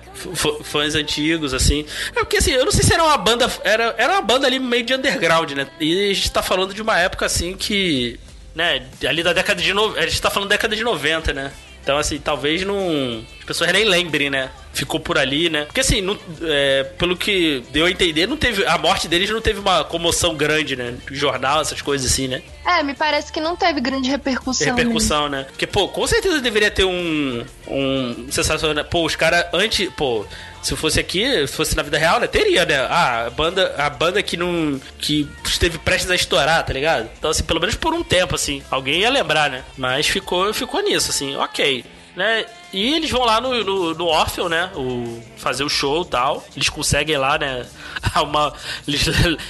fãs 0.63 0.95
antigos, 0.95 1.53
assim. 1.53 1.85
É 2.15 2.19
porque 2.19 2.37
assim, 2.37 2.51
eu 2.51 2.65
não 2.65 2.71
sei 2.71 2.83
se 2.83 2.93
era 2.93 3.03
uma 3.03 3.17
banda. 3.17 3.51
Era, 3.63 3.93
era 3.97 4.13
uma 4.13 4.21
banda 4.21 4.47
ali 4.47 4.57
meio 4.57 4.83
de 4.83 4.93
underground, 4.93 5.51
né? 5.51 5.67
E 5.79 6.11
a 6.11 6.13
gente 6.13 6.31
tá 6.31 6.41
falando 6.41 6.73
de 6.73 6.81
uma 6.81 6.97
época 6.97 7.25
assim 7.25 7.55
que. 7.55 8.19
Né, 8.55 8.83
ali 9.07 9.23
da 9.23 9.33
década 9.33 9.61
de. 9.61 9.73
No... 9.73 9.95
A 9.97 10.01
gente 10.01 10.21
tá 10.21 10.29
falando 10.29 10.49
da 10.49 10.55
década 10.55 10.75
de 10.75 10.83
90, 10.83 11.33
né? 11.33 11.51
Então, 11.81 11.97
assim, 11.97 12.17
talvez 12.17 12.63
não. 12.63 13.25
As 13.39 13.45
pessoas 13.45 13.71
nem 13.73 13.83
lembrem, 13.83 14.29
né? 14.29 14.49
Ficou 14.73 14.99
por 15.01 15.17
ali, 15.17 15.49
né? 15.49 15.65
Porque, 15.65 15.81
assim, 15.81 16.01
não- 16.01 16.17
é, 16.43 16.83
pelo 16.97 17.17
que 17.17 17.61
deu 17.71 17.85
a 17.85 17.91
entender, 17.91 18.25
não 18.25 18.37
teve. 18.37 18.65
A 18.65 18.77
morte 18.77 19.07
deles 19.07 19.29
não 19.29 19.41
teve 19.41 19.59
uma 19.59 19.83
comoção 19.83 20.33
grande, 20.35 20.77
né? 20.77 20.93
Jornal, 21.11 21.59
essas 21.61 21.81
coisas 21.81 22.09
assim, 22.09 22.29
né? 22.29 22.41
É, 22.65 22.81
me 22.83 22.93
parece 22.93 23.33
que 23.33 23.41
não 23.41 23.55
teve 23.57 23.81
grande 23.81 24.09
repercussão. 24.09 24.65
né? 24.67 24.71
repercussão, 24.73 25.27
né? 25.27 25.43
Porque, 25.49 25.67
pô, 25.67 25.89
com 25.89 26.07
certeza 26.07 26.39
deveria 26.39 26.71
ter 26.71 26.85
um. 26.85 27.45
Um 27.67 28.27
sensacional. 28.31 28.85
Pô, 28.85 29.05
os 29.05 29.15
caras 29.17 29.45
antes. 29.51 29.89
Pô, 29.97 30.25
se 30.63 30.75
fosse 30.75 30.99
aqui, 30.99 31.47
se 31.47 31.53
fosse 31.53 31.75
na 31.75 31.83
vida 31.83 31.97
real, 31.97 32.19
né? 32.19 32.27
Teria, 32.27 32.65
né? 32.65 32.79
Ah, 32.89 33.25
a 33.27 33.29
banda, 33.29 33.75
a 33.77 33.89
banda 33.89 34.23
que 34.23 34.37
não. 34.37 34.79
que 34.97 35.29
esteve 35.45 35.77
prestes 35.77 36.09
a 36.09 36.15
estourar, 36.15 36.65
tá 36.65 36.73
ligado? 36.73 37.09
Então, 37.17 37.29
assim, 37.29 37.43
pelo 37.43 37.59
menos 37.59 37.75
por 37.75 37.93
um 37.93 38.03
tempo, 38.03 38.33
assim, 38.35 38.63
alguém 38.71 39.01
ia 39.01 39.09
lembrar, 39.09 39.49
né? 39.49 39.63
Mas 39.77 40.07
ficou, 40.07 40.53
ficou 40.53 40.81
nisso, 40.81 41.09
assim, 41.09 41.35
ok. 41.35 41.83
Né? 42.15 42.45
E 42.71 42.93
eles 42.93 43.09
vão 43.09 43.25
lá 43.25 43.41
no, 43.41 43.63
no, 43.63 43.93
no 43.95 44.05
Orpheum, 44.05 44.47
né? 44.47 44.69
O, 44.75 45.19
fazer 45.35 45.63
o 45.63 45.69
show 45.69 46.03
e 46.03 46.05
tal. 46.05 46.45
Eles 46.55 46.69
conseguem 46.69 47.17
lá, 47.17 47.37
né? 47.39 47.65
Uma, 48.21 48.53
eles, 48.87 49.05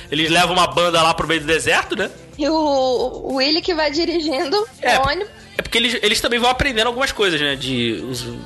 eles 0.10 0.30
levam 0.32 0.54
uma 0.54 0.68
banda 0.68 1.02
lá 1.02 1.14
pro 1.14 1.28
meio 1.28 1.42
do 1.42 1.48
deserto, 1.48 1.94
né? 1.96 2.10
E 2.38 2.48
o, 2.48 2.54
o 2.54 3.36
Willy 3.36 3.62
que 3.62 3.74
vai 3.74 3.92
dirigindo 3.92 4.66
É. 4.82 4.98
o 4.98 5.02
ônibus. 5.08 5.43
É 5.58 5.62
porque 5.62 5.78
eles, 5.78 5.98
eles 6.02 6.20
também 6.22 6.40
vão 6.40 6.50
aprendendo 6.50 6.88
algumas 6.88 7.12
coisas, 7.12 7.40
né? 7.40 7.56
De, 7.56 8.02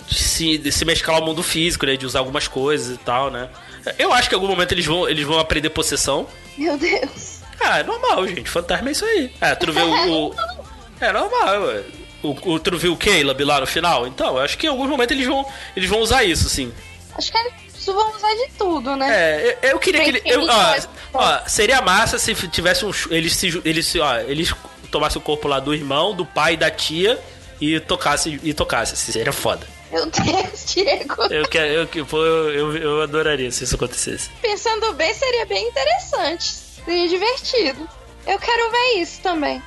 de 0.07 0.15
se, 0.15 0.57
de 0.57 0.71
se 0.71 0.83
mesclar 0.85 1.17
ao 1.17 1.25
mundo 1.25 1.41
físico, 1.41 1.85
né? 1.85 1.95
De 1.95 2.05
usar 2.05 2.19
algumas 2.19 2.47
coisas 2.47 2.95
e 2.95 2.99
tal, 2.99 3.31
né? 3.31 3.49
Eu 3.97 4.11
acho 4.13 4.27
que 4.27 4.35
em 4.35 4.37
algum 4.37 4.47
momento 4.49 4.73
eles 4.73 4.85
vão, 4.85 5.07
eles 5.07 5.23
vão 5.25 5.39
aprender 5.39 5.69
possessão. 5.69 6.27
Meu 6.57 6.77
Deus. 6.77 7.37
Ah, 7.59 7.79
é 7.79 7.83
normal, 7.83 8.27
gente. 8.27 8.49
Fantasma 8.49 8.89
é 8.89 8.91
isso 8.91 9.05
aí. 9.05 9.31
É, 9.39 9.55
tu 9.55 9.71
viu 9.71 9.85
o. 9.87 10.27
o- 10.29 10.35
É 10.99 11.11
normal, 11.13 11.61
ué. 11.67 11.83
O, 12.23 12.53
o, 12.53 12.59
tu 12.59 12.75
viu 12.77 12.91
o 12.93 12.97
Caleb 12.97 13.43
lá 13.43 13.59
no 13.61 13.67
final? 13.67 14.07
Então, 14.07 14.35
eu 14.37 14.39
acho 14.43 14.57
que 14.57 14.65
em 14.65 14.69
algum 14.69 14.87
momento 14.87 15.11
eles 15.11 15.27
vão, 15.27 15.45
eles 15.75 15.87
vão 15.87 15.99
usar 15.99 16.23
isso, 16.23 16.49
sim. 16.49 16.73
Acho 17.15 17.31
que 17.31 17.37
eles 17.37 17.85
vão 17.85 18.15
usar 18.15 18.33
de 18.33 18.49
tudo, 18.57 18.95
né? 18.95 19.07
É, 19.11 19.57
eu, 19.61 19.69
eu 19.71 19.79
queria 19.79 20.01
que 20.03 20.09
ele. 20.09 20.21
Eu, 20.25 20.43
ó, 20.43 20.75
ó, 21.13 21.39
seria 21.47 21.79
massa 21.81 22.17
se 22.17 22.33
tivesse 22.47 22.83
um. 22.83 22.91
Eles 23.11 23.33
se. 23.35 23.61
Eles, 23.63 23.85
se- 23.85 23.99
ó, 23.99 24.17
eles 24.21 24.51
tomassem 24.87 25.21
o 25.21 25.23
corpo 25.23 25.47
lá 25.47 25.59
do 25.59 25.73
irmão, 25.73 26.13
do 26.13 26.25
pai 26.25 26.53
e 26.53 26.57
da 26.57 26.69
tia 26.71 27.19
e 27.59 27.79
tocasse. 27.79 28.39
E 28.43 28.53
tocasse. 28.53 28.93
Assim, 28.93 29.11
seria 29.11 29.33
foda. 29.33 29.67
Meu 29.91 30.05
Deus, 30.05 30.65
Diego. 30.73 31.23
Eu, 31.29 31.47
quero, 31.47 31.67
eu, 31.67 32.51
eu, 32.51 32.77
eu, 32.77 33.01
adoraria 33.01 33.49
se 33.51 33.63
isso 33.63 33.75
acontecesse. 33.75 34.29
Pensando 34.41 34.93
bem, 34.93 35.13
seria 35.13 35.45
bem 35.45 35.67
interessante. 35.67 36.55
Seria 36.83 37.07
divertido. 37.07 37.87
Eu 38.25 38.37
quero 38.37 38.71
ver 38.71 39.01
isso 39.01 39.21
também. 39.21 39.61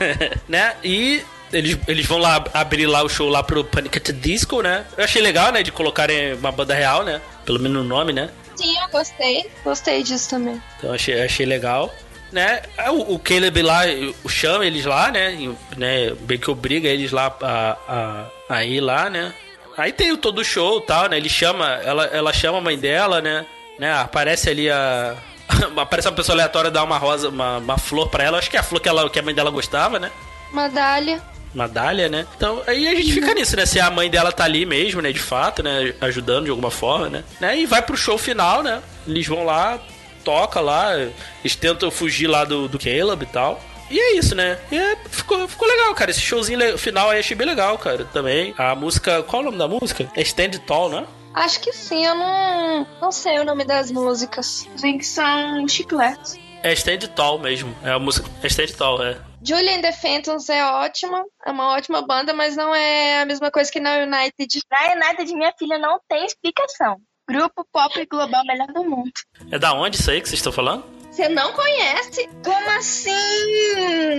né? 0.48 0.74
E 0.82 1.22
eles, 1.52 1.78
eles 1.86 2.06
vão 2.06 2.18
lá 2.18 2.42
abrir 2.54 2.86
lá 2.86 3.02
o 3.02 3.08
show 3.08 3.28
lá 3.28 3.42
pro 3.42 3.64
Panic! 3.64 3.98
at 3.98 4.12
Disco, 4.12 4.62
né? 4.62 4.86
Eu 4.96 5.04
achei 5.04 5.20
legal, 5.20 5.52
né? 5.52 5.62
De 5.62 5.70
colocarem 5.70 6.34
uma 6.34 6.50
banda 6.50 6.74
real, 6.74 7.04
né? 7.04 7.20
Pelo 7.44 7.60
menos 7.60 7.82
no 7.82 7.84
nome, 7.84 8.12
né? 8.12 8.30
Sim, 8.56 8.74
eu 8.78 8.88
gostei. 8.88 9.50
Gostei 9.62 10.02
disso 10.02 10.30
também. 10.30 10.60
Então 10.78 10.92
achei, 10.92 11.20
achei 11.20 11.44
legal. 11.44 11.94
Né? 12.32 12.62
Aí 12.76 12.90
O, 12.90 13.14
o 13.14 13.18
Caleb 13.18 13.62
lá, 13.62 13.82
o 14.24 14.28
chama 14.28 14.66
eles 14.66 14.84
lá, 14.84 15.10
né? 15.10 15.34
E, 15.34 15.54
né? 15.76 16.12
Bem 16.20 16.38
que 16.38 16.50
obriga 16.50 16.88
eles 16.88 17.12
lá 17.12 17.34
a, 17.40 17.76
a, 17.88 18.56
a 18.56 18.64
ir 18.64 18.80
lá, 18.80 19.08
né? 19.08 19.32
Aí 19.76 19.92
tem 19.92 20.10
o 20.12 20.16
todo 20.16 20.38
o 20.40 20.44
show 20.44 20.80
tal, 20.80 21.08
né? 21.08 21.16
Ele 21.16 21.28
chama, 21.28 21.66
ela, 21.84 22.04
ela 22.06 22.32
chama 22.32 22.58
a 22.58 22.62
mãe 22.62 22.78
dela, 22.78 23.20
né? 23.20 23.46
né? 23.78 23.92
Aparece 23.92 24.50
ali 24.50 24.70
a. 24.70 25.14
Aparece 25.76 26.08
uma 26.08 26.14
pessoa 26.14 26.34
aleatória 26.34 26.70
dar 26.70 26.82
uma 26.82 26.98
rosa, 26.98 27.28
uma, 27.28 27.58
uma 27.58 27.78
flor 27.78 28.08
pra 28.08 28.24
ela. 28.24 28.38
Acho 28.38 28.50
que 28.50 28.56
é 28.56 28.60
a 28.60 28.62
flor 28.62 28.80
que, 28.80 28.88
ela, 28.88 29.08
que 29.08 29.18
a 29.18 29.22
mãe 29.22 29.34
dela 29.34 29.50
gostava, 29.50 29.98
né? 29.98 30.10
Medalha. 30.52 31.22
Uma 31.54 31.66
dália, 31.66 32.08
né? 32.08 32.26
Então, 32.36 32.62
aí 32.66 32.86
a 32.86 32.94
gente 32.94 33.14
fica 33.14 33.32
nisso, 33.32 33.56
né? 33.56 33.64
Se 33.64 33.80
a 33.80 33.90
mãe 33.90 34.10
dela 34.10 34.30
tá 34.30 34.44
ali 34.44 34.66
mesmo, 34.66 35.00
né? 35.00 35.10
De 35.10 35.18
fato, 35.18 35.62
né? 35.62 35.94
Ajudando 36.02 36.44
de 36.44 36.50
alguma 36.50 36.70
forma, 36.70 37.08
né? 37.08 37.24
né? 37.40 37.58
E 37.58 37.64
vai 37.64 37.80
pro 37.80 37.96
show 37.96 38.18
final, 38.18 38.62
né? 38.62 38.82
Eles 39.06 39.26
vão 39.26 39.42
lá, 39.42 39.78
toca 40.26 40.60
lá, 40.60 40.92
eles 40.98 41.54
tentam 41.54 41.88
fugir 41.88 42.26
lá 42.26 42.44
do, 42.44 42.66
do 42.66 42.80
Caleb 42.80 43.22
e 43.22 43.26
tal. 43.26 43.60
e 43.88 43.96
é 43.96 44.16
isso, 44.16 44.34
né? 44.34 44.58
E 44.72 44.76
é, 44.76 44.96
ficou, 45.08 45.46
ficou 45.46 45.68
legal, 45.68 45.94
cara. 45.94 46.10
Esse 46.10 46.20
showzinho 46.20 46.76
final 46.76 47.08
aí 47.10 47.20
achei 47.20 47.36
bem 47.36 47.46
legal, 47.46 47.78
cara, 47.78 48.04
também. 48.12 48.52
A 48.58 48.74
música, 48.74 49.22
qual 49.22 49.42
é 49.42 49.44
o 49.44 49.46
nome 49.46 49.58
da 49.58 49.68
música? 49.68 50.10
É 50.16 50.22
Stand 50.22 50.58
Tall, 50.66 50.90
né? 50.90 51.06
Acho 51.32 51.60
que 51.60 51.72
sim, 51.72 52.04
eu 52.04 52.14
não, 52.16 52.86
não 53.00 53.12
sei 53.12 53.38
o 53.38 53.44
nome 53.44 53.64
das 53.64 53.92
músicas. 53.92 54.66
Sei 54.76 54.98
que 54.98 55.06
são 55.06 55.68
chicletes. 55.68 56.36
É 56.62 56.72
Stand 56.72 57.06
Tall 57.14 57.38
mesmo. 57.38 57.72
É 57.84 57.90
a 57.90 57.98
música. 57.98 58.28
É 58.42 58.48
Stand 58.48 58.74
Tall, 58.76 59.04
é. 59.04 59.16
Julie 59.46 59.68
and 59.68 59.82
the 59.82 59.92
Phantoms 59.92 60.48
é 60.48 60.64
ótima, 60.64 61.24
é 61.46 61.52
uma 61.52 61.68
ótima 61.76 62.02
banda, 62.02 62.32
mas 62.32 62.56
não 62.56 62.74
é 62.74 63.20
a 63.20 63.24
mesma 63.24 63.48
coisa 63.48 63.70
que 63.70 63.78
na 63.78 63.98
United. 63.98 64.60
Na 64.68 64.94
United, 64.94 65.32
minha 65.36 65.52
filha, 65.56 65.78
não 65.78 66.00
tem 66.08 66.26
explicação. 66.26 66.96
Grupo 67.28 67.66
pop 67.72 68.06
global 68.06 68.44
melhor 68.46 68.68
do 68.68 68.84
mundo. 68.84 69.12
É 69.50 69.58
da 69.58 69.72
onde 69.74 69.96
isso 69.96 70.10
aí 70.10 70.20
que 70.20 70.28
vocês 70.28 70.38
estão 70.38 70.52
falando? 70.52 70.84
Você 71.10 71.28
não 71.28 71.52
conhece? 71.52 72.28
Como 72.44 72.70
assim? 72.70 73.10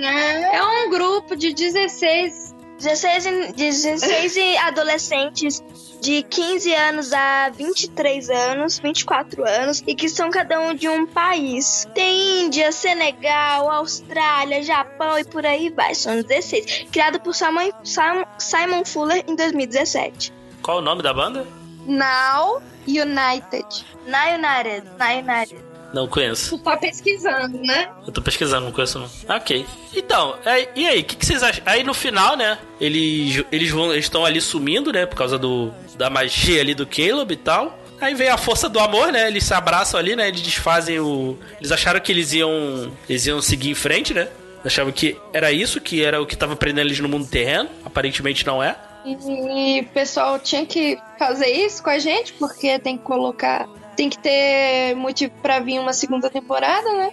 Ah, 0.06 0.56
É 0.56 0.64
um 0.64 0.90
grupo 0.90 1.36
de 1.36 1.54
16. 1.54 2.56
16, 2.80 3.26
e- 3.26 3.52
16 3.54 4.36
e 4.36 4.58
adolescentes 4.58 5.64
de 6.00 6.22
15 6.22 6.72
anos 6.76 7.12
a 7.12 7.50
23 7.50 8.30
anos, 8.30 8.78
24 8.78 9.48
anos, 9.48 9.84
e 9.88 9.96
que 9.96 10.08
são 10.08 10.30
cada 10.30 10.60
um 10.60 10.76
de 10.76 10.88
um 10.88 11.08
país. 11.08 11.88
Tem 11.96 12.44
Índia, 12.46 12.72
Senegal, 12.72 13.72
Austrália, 13.72 14.62
Japão 14.62 15.18
e 15.18 15.24
por 15.24 15.44
aí 15.44 15.70
vai. 15.72 15.96
São 15.96 16.22
16. 16.22 16.86
Criado 16.92 17.20
por 17.20 17.34
Simon, 17.34 17.72
Simon 18.38 18.86
Fuller 18.86 19.24
em 19.28 19.36
2017. 19.36 20.32
Qual 20.62 20.78
o 20.78 20.82
nome 20.82 21.02
da 21.02 21.14
banda? 21.14 21.48
Now 21.88 22.62
United. 22.88 23.86
Na 24.06 24.26
United, 24.36 24.88
na 24.98 25.10
United. 25.14 25.68
Não 25.94 26.06
conheço. 26.08 26.58
Tu 26.58 26.64
tá 26.64 26.76
pesquisando, 26.76 27.58
né? 27.60 27.90
Eu 28.06 28.12
tô 28.12 28.22
pesquisando, 28.22 28.66
não 28.66 28.72
conheço 28.74 29.00
não. 29.00 29.10
Ok. 29.38 29.66
Então, 29.96 30.36
é- 30.46 30.68
e 30.76 30.86
aí, 30.86 31.00
o 31.00 31.04
que, 31.06 31.16
que 31.16 31.26
vocês 31.26 31.42
acham? 31.42 31.64
Aí 31.66 31.84
no 31.84 31.94
final, 31.94 32.36
né? 32.36 32.58
Eles 32.80 33.44
eles 33.52 33.72
vão 33.72 33.92
eles 33.94 34.06
estão 34.06 34.26
ali 34.26 34.42
sumindo, 34.42 34.92
né? 34.92 35.06
Por 35.06 35.16
causa 35.16 35.38
do 35.40 35.72
da 35.96 36.10
magia 36.10 36.60
ali 36.62 36.76
do 36.76 36.86
Caleb 36.86 37.34
e 37.34 37.38
tal. 37.38 37.80
Aí 38.02 38.14
vem 38.14 38.28
a 38.30 38.38
força 38.38 38.68
do 38.70 38.80
amor, 38.80 39.12
né? 39.12 39.28
Eles 39.28 39.46
se 39.46 39.54
abraçam 39.54 40.00
ali, 40.00 40.16
né? 40.16 40.28
Eles 40.28 40.42
desfazem 40.42 41.00
o. 41.00 41.38
Eles 41.58 41.72
acharam 41.72 42.00
que 42.02 42.12
eles 42.12 42.34
iam. 42.34 42.92
Eles 43.10 43.26
iam 43.26 43.42
seguir 43.42 43.70
em 43.72 43.76
frente, 43.76 44.14
né? 44.14 44.28
Achavam 44.66 44.92
que 44.92 45.16
era 45.32 45.52
isso, 45.52 45.80
que 45.80 46.04
era 46.04 46.22
o 46.22 46.26
que 46.26 46.36
tava 46.36 46.56
prendendo 46.56 46.88
eles 46.88 47.00
no 47.00 47.08
mundo 47.08 47.26
terreno. 47.28 47.70
Aparentemente 47.86 48.46
não 48.46 48.62
é. 48.62 48.76
E 49.06 49.82
o 49.82 49.94
pessoal 49.94 50.38
tinha 50.40 50.66
que 50.66 50.98
fazer 51.18 51.48
isso 51.48 51.82
com 51.82 51.90
a 51.90 52.00
gente, 52.00 52.34
porque 52.34 52.78
tem 52.80 52.98
que 52.98 53.04
colocar. 53.04 53.68
Tem 53.96 54.10
que 54.10 54.18
ter 54.20 54.96
motivo 54.96 55.34
pra 55.42 55.60
vir 55.60 55.80
uma 55.80 55.94
segunda 55.94 56.30
temporada, 56.30 56.88
né? 56.94 57.12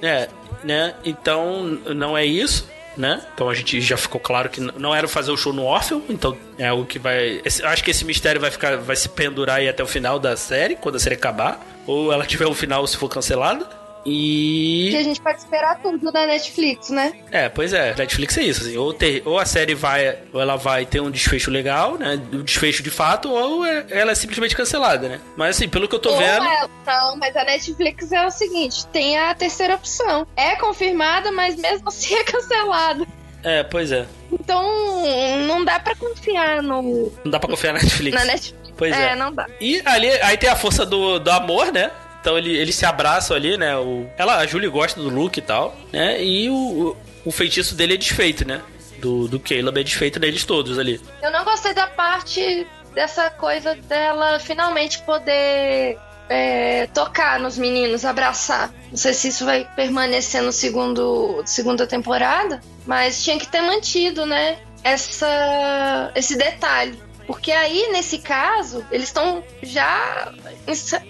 É, 0.00 0.28
né? 0.64 0.94
Então 1.04 1.62
não 1.94 2.16
é 2.16 2.24
isso, 2.24 2.68
né? 2.96 3.20
Então 3.34 3.48
a 3.50 3.54
gente 3.54 3.80
já 3.80 3.96
ficou 3.96 4.20
claro 4.20 4.48
que 4.48 4.60
não 4.60 4.94
era 4.94 5.06
fazer 5.08 5.30
o 5.30 5.36
show 5.36 5.52
no 5.52 5.64
Orpheum, 5.64 6.02
então 6.08 6.36
é 6.58 6.68
algo 6.68 6.86
que 6.86 6.98
vai. 6.98 7.40
esse- 7.44 7.62
acho 7.64 7.82
que 7.84 7.90
esse 7.90 8.04
mistério 8.04 8.40
vai 8.40 8.50
ficar, 8.50 8.76
vai 8.78 8.96
se 8.96 9.08
pendurar 9.08 9.56
aí 9.56 9.68
até 9.68 9.82
o 9.82 9.86
final 9.86 10.18
da 10.18 10.36
série, 10.36 10.76
quando 10.76 10.96
a 10.96 10.98
série 11.00 11.16
acabar, 11.16 11.60
ou 11.86 12.12
ela 12.12 12.24
tiver 12.24 12.46
um 12.46 12.54
final 12.54 12.86
se 12.86 12.96
for 12.96 13.08
cancelada. 13.08 13.68
Que 14.04 14.96
a 14.96 15.00
E. 15.00 15.04
gente 15.04 15.20
pode 15.20 15.38
esperar 15.38 15.80
tudo 15.80 16.10
da 16.10 16.26
Netflix, 16.26 16.90
né? 16.90 17.12
É, 17.30 17.48
pois 17.48 17.72
é, 17.72 17.94
Netflix 17.94 18.36
é 18.36 18.42
isso, 18.42 18.62
assim, 18.62 18.76
ou, 18.76 18.92
ter, 18.92 19.22
ou 19.24 19.38
a 19.38 19.44
série 19.44 19.74
vai, 19.74 20.18
ou 20.32 20.40
ela 20.40 20.56
vai 20.56 20.84
ter 20.84 21.00
um 21.00 21.10
desfecho 21.10 21.50
legal, 21.50 21.96
né? 21.98 22.20
Um 22.32 22.42
desfecho 22.42 22.82
de 22.82 22.90
fato, 22.90 23.30
ou 23.30 23.64
é- 23.64 23.84
ela 23.90 24.10
é 24.12 24.14
simplesmente 24.14 24.56
cancelada, 24.56 25.08
né? 25.08 25.20
Mas 25.36 25.56
assim, 25.56 25.68
pelo 25.68 25.86
que 25.86 25.94
eu 25.94 26.00
tô 26.00 26.10
Ou 26.10 26.18
vendo. 26.18 26.44
não, 26.86 27.16
mas 27.16 27.36
a 27.36 27.44
Netflix 27.44 28.10
é 28.12 28.26
o 28.26 28.30
seguinte: 28.30 28.86
tem 28.88 29.18
a 29.18 29.34
terceira 29.34 29.74
opção. 29.76 30.26
É 30.36 30.56
confirmada, 30.56 31.30
mas 31.30 31.56
mesmo 31.56 31.88
assim 31.88 32.14
é 32.14 32.24
cancelada. 32.24 33.06
É, 33.44 33.62
pois 33.62 33.90
é. 33.92 34.06
Então 34.30 35.02
não 35.48 35.64
dá 35.64 35.78
pra 35.80 35.94
confiar 35.96 36.62
no, 36.62 37.12
Não 37.24 37.30
dá 37.30 37.38
pra 37.40 37.48
confiar 37.50 37.72
na 37.72 37.80
Netflix. 37.80 38.16
na 38.16 38.24
Netflix. 38.24 38.72
Pois 38.76 38.96
é. 38.96 39.10
é, 39.12 39.16
não 39.16 39.32
dá. 39.32 39.46
E 39.60 39.82
ali, 39.84 40.08
aí 40.22 40.36
tem 40.36 40.48
a 40.48 40.56
força 40.56 40.84
do, 40.86 41.18
do 41.18 41.30
amor, 41.30 41.70
né? 41.72 41.90
Então 42.22 42.38
ele, 42.38 42.56
eles 42.56 42.76
se 42.76 42.86
abraçam 42.86 43.36
ali, 43.36 43.58
né? 43.58 43.76
O, 43.76 44.08
ela, 44.16 44.36
a 44.36 44.46
Julie 44.46 44.70
gosta 44.70 45.00
do 45.00 45.08
Luke 45.08 45.40
e 45.40 45.42
tal, 45.42 45.76
né? 45.92 46.22
E 46.22 46.48
o, 46.48 46.96
o, 47.24 47.32
feitiço 47.32 47.74
dele 47.74 47.94
é 47.94 47.96
desfeito, 47.96 48.46
né? 48.46 48.62
Do, 49.00 49.26
do 49.26 49.40
Caleb 49.40 49.80
é 49.80 49.82
desfeito 49.82 50.20
neles 50.20 50.44
todos 50.44 50.78
ali. 50.78 51.00
Eu 51.20 51.32
não 51.32 51.44
gostei 51.44 51.74
da 51.74 51.88
parte 51.88 52.64
dessa 52.94 53.28
coisa 53.28 53.74
dela 53.74 54.38
finalmente 54.38 55.00
poder 55.00 55.98
é, 56.28 56.86
tocar 56.94 57.40
nos 57.40 57.58
meninos, 57.58 58.04
abraçar. 58.04 58.72
Não 58.88 58.96
sei 58.96 59.12
se 59.14 59.26
isso 59.26 59.44
vai 59.44 59.68
permanecer 59.74 60.42
no 60.42 60.52
segundo 60.52 61.42
segunda 61.44 61.88
temporada, 61.88 62.60
mas 62.86 63.24
tinha 63.24 63.36
que 63.36 63.48
ter 63.48 63.62
mantido, 63.62 64.24
né? 64.24 64.58
Essa, 64.84 66.12
esse 66.14 66.36
detalhe. 66.36 66.96
Porque 67.32 67.50
aí, 67.50 67.88
nesse 67.92 68.18
caso, 68.18 68.84
eles 68.92 69.06
estão 69.08 69.42
já, 69.62 70.32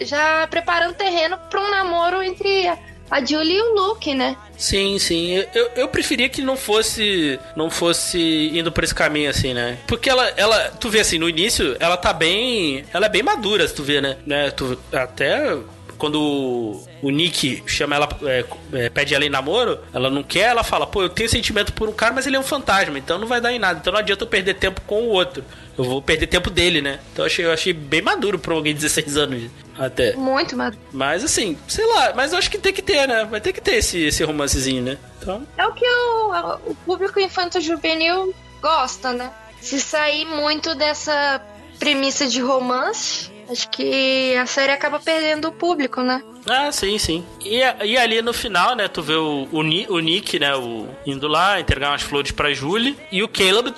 já 0.00 0.46
preparando 0.46 0.94
terreno 0.94 1.36
para 1.50 1.60
um 1.60 1.70
namoro 1.70 2.22
entre 2.22 2.66
a- 2.68 2.78
a 3.10 3.24
Julie 3.24 3.56
e 3.56 3.60
o 3.62 3.74
Luke, 3.74 4.14
né? 4.14 4.36
Sim, 4.56 4.98
sim. 4.98 5.44
Eu, 5.54 5.70
eu 5.76 5.88
preferia 5.88 6.28
que 6.28 6.40
não 6.40 6.56
fosse. 6.56 7.38
Não 7.56 7.68
fosse 7.70 8.50
indo 8.54 8.70
por 8.72 8.84
esse 8.84 8.94
caminho, 8.94 9.28
assim, 9.28 9.52
né? 9.52 9.76
Porque 9.86 10.08
ela, 10.08 10.26
ela. 10.36 10.70
Tu 10.80 10.88
vê 10.88 11.00
assim, 11.00 11.18
no 11.18 11.28
início, 11.28 11.76
ela 11.80 11.96
tá 11.96 12.12
bem. 12.12 12.84
Ela 12.94 13.06
é 13.06 13.08
bem 13.10 13.22
madura, 13.22 13.66
se 13.68 13.74
tu 13.74 13.82
vê, 13.82 14.00
né? 14.00 14.16
né? 14.24 14.50
Tu, 14.52 14.78
até 14.92 15.56
quando 16.02 16.82
o- 17.00 17.10
Nick 17.12 17.62
chama 17.64 17.94
ela, 17.94 18.08
é, 18.24 18.44
é, 18.72 18.90
pede 18.90 19.14
ela 19.14 19.24
em 19.24 19.28
namoro, 19.30 19.78
ela 19.94 20.10
não 20.10 20.24
quer, 20.24 20.48
ela 20.48 20.64
fala, 20.64 20.84
pô, 20.84 21.00
eu 21.02 21.08
tenho 21.08 21.28
sentimento 21.28 21.72
por 21.72 21.88
um 21.88 21.92
cara, 21.92 22.12
mas 22.12 22.26
ele 22.26 22.34
é 22.34 22.40
um 22.40 22.42
fantasma, 22.42 22.98
então 22.98 23.18
não 23.20 23.26
vai 23.28 23.40
dar 23.40 23.52
em 23.52 23.58
nada. 23.60 23.78
Então 23.78 23.92
não 23.92 24.00
adianta 24.00 24.24
eu 24.24 24.28
perder 24.28 24.54
tempo 24.54 24.80
com 24.80 25.00
o 25.02 25.08
outro. 25.10 25.44
Eu 25.78 25.84
vou 25.84 26.02
perder 26.02 26.26
tempo 26.26 26.50
dele, 26.50 26.82
né? 26.82 26.98
Então 27.12 27.24
eu 27.24 27.26
achei, 27.26 27.44
eu 27.44 27.52
achei 27.52 27.72
bem 27.72 28.02
maduro 28.02 28.36
pra 28.36 28.52
alguém 28.52 28.74
de 28.74 28.80
16 28.80 29.16
anos 29.16 29.48
até. 29.78 30.14
Muito 30.16 30.56
maduro. 30.56 30.82
Mas 30.92 31.22
assim, 31.22 31.56
sei 31.68 31.86
lá, 31.86 32.12
mas 32.16 32.32
eu 32.32 32.38
acho 32.38 32.50
que 32.50 32.58
tem 32.58 32.72
que 32.72 32.82
ter, 32.82 33.06
né? 33.06 33.24
Vai 33.24 33.40
ter 33.40 33.52
que 33.52 33.60
ter 33.60 33.76
esse, 33.76 34.02
esse 34.04 34.24
romancezinho, 34.24 34.82
né? 34.82 34.98
Então. 35.20 35.46
É 35.56 35.64
o 35.64 35.72
que 35.72 35.86
o, 35.86 36.58
o 36.72 36.74
público 36.84 37.20
infanto-juvenil 37.20 38.34
gosta, 38.60 39.12
né? 39.12 39.30
Se 39.60 39.78
sair 39.80 40.24
muito 40.24 40.74
dessa 40.74 41.40
premissa 41.78 42.26
de 42.26 42.40
romance, 42.40 43.30
acho 43.50 43.68
que 43.70 44.36
a 44.36 44.46
série 44.46 44.72
acaba 44.72 44.98
perdendo 45.00 45.48
o 45.48 45.52
público, 45.52 46.02
né? 46.02 46.22
Ah, 46.46 46.70
sim, 46.72 46.98
sim. 46.98 47.24
E, 47.44 47.58
e 47.84 47.96
ali 47.98 48.20
no 48.22 48.32
final, 48.32 48.74
né, 48.74 48.88
tu 48.88 49.02
vê 49.02 49.14
o, 49.14 49.48
o, 49.52 49.58
o 49.58 49.98
Nick, 50.00 50.38
né, 50.38 50.54
o, 50.56 50.86
indo 51.06 51.28
lá 51.28 51.60
entregar 51.60 51.90
umas 51.90 52.02
flores 52.02 52.30
pra 52.32 52.52
Julie, 52.52 52.96
e 53.10 53.22
o 53.22 53.28
Caleb 53.28 53.72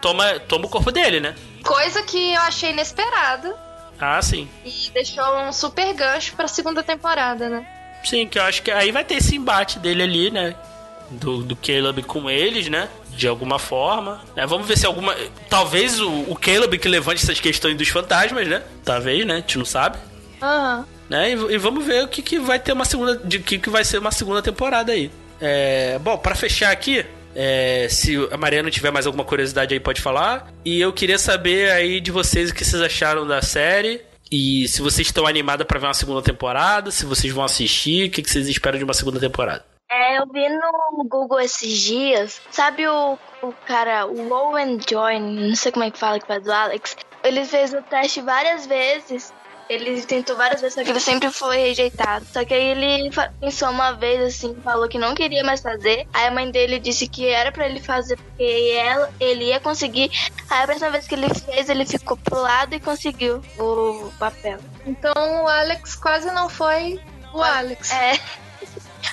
toma, 0.00 0.38
toma 0.40 0.66
o 0.66 0.68
corpo 0.68 0.90
dele, 0.90 1.20
né? 1.20 1.34
Coisa 1.62 2.02
que 2.02 2.32
eu 2.34 2.40
achei 2.42 2.70
inesperada 2.70 3.54
Ah, 4.00 4.20
sim. 4.22 4.48
e 4.64 4.90
deixou 4.92 5.24
um 5.40 5.52
super 5.52 5.92
gancho 5.94 6.34
pra 6.34 6.48
segunda 6.48 6.82
temporada, 6.82 7.48
né? 7.48 7.66
Sim, 8.04 8.26
que 8.26 8.38
eu 8.38 8.42
acho 8.44 8.62
que 8.62 8.70
aí 8.70 8.90
vai 8.92 9.04
ter 9.04 9.16
esse 9.16 9.36
embate 9.36 9.78
dele 9.78 10.02
ali, 10.02 10.30
né? 10.30 10.54
Do, 11.10 11.42
do 11.42 11.56
Caleb 11.56 12.02
com 12.02 12.28
eles, 12.30 12.68
né? 12.68 12.88
De 13.18 13.26
alguma 13.26 13.58
forma. 13.58 14.20
né? 14.36 14.46
Vamos 14.46 14.68
ver 14.68 14.78
se 14.78 14.86
alguma. 14.86 15.12
Talvez 15.50 15.98
o, 16.00 16.08
o 16.28 16.36
Caleb 16.36 16.78
que 16.78 16.88
levante 16.88 17.22
essas 17.24 17.40
questões 17.40 17.76
dos 17.76 17.88
fantasmas, 17.88 18.46
né? 18.46 18.62
Talvez, 18.84 19.26
né? 19.26 19.34
A 19.34 19.36
gente 19.38 19.58
não 19.58 19.64
sabe. 19.64 19.98
Aham. 20.40 20.86
né? 21.10 21.30
E, 21.32 21.54
e 21.54 21.58
vamos 21.58 21.84
ver 21.84 22.04
o 22.04 22.08
que, 22.08 22.22
que 22.22 22.38
vai 22.38 22.60
ter 22.60 22.72
uma 22.72 22.84
segunda, 22.84 23.16
de 23.16 23.40
que, 23.40 23.58
que 23.58 23.68
vai 23.68 23.84
ser 23.84 23.98
uma 23.98 24.12
segunda 24.12 24.40
temporada 24.40 24.92
aí. 24.92 25.10
É, 25.40 25.98
bom, 25.98 26.16
pra 26.16 26.36
fechar 26.36 26.70
aqui, 26.70 27.04
é, 27.34 27.88
se 27.90 28.14
a 28.30 28.36
Mariana 28.36 28.70
tiver 28.70 28.92
mais 28.92 29.04
alguma 29.04 29.24
curiosidade 29.24 29.74
aí 29.74 29.80
pode 29.80 30.00
falar. 30.00 30.52
E 30.64 30.80
eu 30.80 30.92
queria 30.92 31.18
saber 31.18 31.72
aí 31.72 32.00
de 32.00 32.12
vocês 32.12 32.50
o 32.50 32.54
que 32.54 32.64
vocês 32.64 32.80
acharam 32.80 33.26
da 33.26 33.42
série. 33.42 34.00
E 34.30 34.68
se 34.68 34.80
vocês 34.80 35.08
estão 35.08 35.26
animados 35.26 35.66
pra 35.66 35.78
ver 35.80 35.86
uma 35.86 35.94
segunda 35.94 36.22
temporada, 36.22 36.90
se 36.90 37.04
vocês 37.06 37.32
vão 37.32 37.42
assistir, 37.44 38.08
o 38.08 38.10
que, 38.10 38.22
que 38.22 38.30
vocês 38.30 38.46
esperam 38.46 38.78
de 38.78 38.84
uma 38.84 38.94
segunda 38.94 39.18
temporada? 39.18 39.64
É, 39.90 40.18
eu 40.18 40.26
vi 40.26 40.48
no 40.50 41.04
Google 41.04 41.40
esses 41.40 41.78
dias, 41.80 42.42
sabe 42.50 42.86
o, 42.86 43.18
o 43.42 43.52
cara, 43.66 44.06
o 44.06 44.30
Owen 44.30 44.78
Joy, 44.86 45.18
não 45.18 45.56
sei 45.56 45.72
como 45.72 45.84
é 45.84 45.90
que 45.90 45.98
fala 45.98 46.20
que 46.20 46.26
faz 46.26 46.46
o 46.46 46.52
Alex, 46.52 46.94
ele 47.24 47.42
fez 47.46 47.72
o 47.72 47.80
teste 47.80 48.20
várias 48.20 48.66
vezes, 48.66 49.32
ele 49.66 50.00
tentou 50.02 50.36
várias 50.36 50.60
vezes, 50.60 50.74
só 50.74 50.84
que 50.84 50.90
ele 50.90 51.00
sempre 51.00 51.30
foi 51.30 51.58
rejeitado. 51.58 52.24
Só 52.26 52.44
que 52.44 52.54
aí 52.54 52.68
ele 52.68 53.10
pensou 53.40 53.70
uma 53.70 53.92
vez 53.92 54.20
assim, 54.22 54.54
falou 54.62 54.88
que 54.88 54.98
não 54.98 55.14
queria 55.14 55.42
mais 55.42 55.60
fazer, 55.60 56.06
aí 56.12 56.26
a 56.26 56.30
mãe 56.30 56.50
dele 56.50 56.78
disse 56.78 57.06
que 57.06 57.26
era 57.26 57.50
pra 57.50 57.66
ele 57.66 57.80
fazer 57.80 58.16
porque 58.16 58.74
ela, 58.76 59.10
ele 59.18 59.46
ia 59.46 59.60
conseguir, 59.60 60.10
aí 60.50 60.62
a 60.62 60.66
próxima 60.66 60.90
vez 60.90 61.06
que 61.06 61.14
ele 61.14 61.28
fez, 61.28 61.68
ele 61.68 61.86
ficou 61.86 62.16
pro 62.16 62.40
lado 62.40 62.74
e 62.74 62.80
conseguiu 62.80 63.42
o 63.58 64.10
papel. 64.18 64.58
Então 64.86 65.44
o 65.44 65.48
Alex 65.48 65.96
quase 65.96 66.30
não 66.32 66.48
foi 66.48 67.00
o 67.32 67.42
Alex. 67.42 67.90
É. 67.92 68.18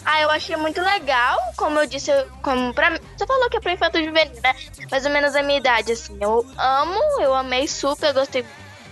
Ah, 0.06 0.22
eu 0.22 0.30
achei 0.30 0.56
muito 0.56 0.80
legal, 0.80 1.39
como 1.58 1.80
eu 1.80 1.88
disse, 1.88 2.12
como 2.43 2.72
pra 2.74 2.91
mim, 2.91 2.99
você 3.18 3.26
falou 3.26 3.49
que 3.49 3.58
é 3.58 3.60
pra 3.60 3.74
infanto 3.74 3.97
juvenil, 3.97 4.39
né? 4.43 4.56
Mais 4.91 5.03
ou 5.03 5.12
menos 5.12 5.36
a 5.36 5.41
minha 5.41 5.58
idade, 5.58 5.91
assim. 5.91 6.16
Eu 6.22 6.45
amo, 6.58 7.22
eu 7.22 7.34
amei 7.34 7.68
super, 7.68 8.14
gostei. 8.14 8.45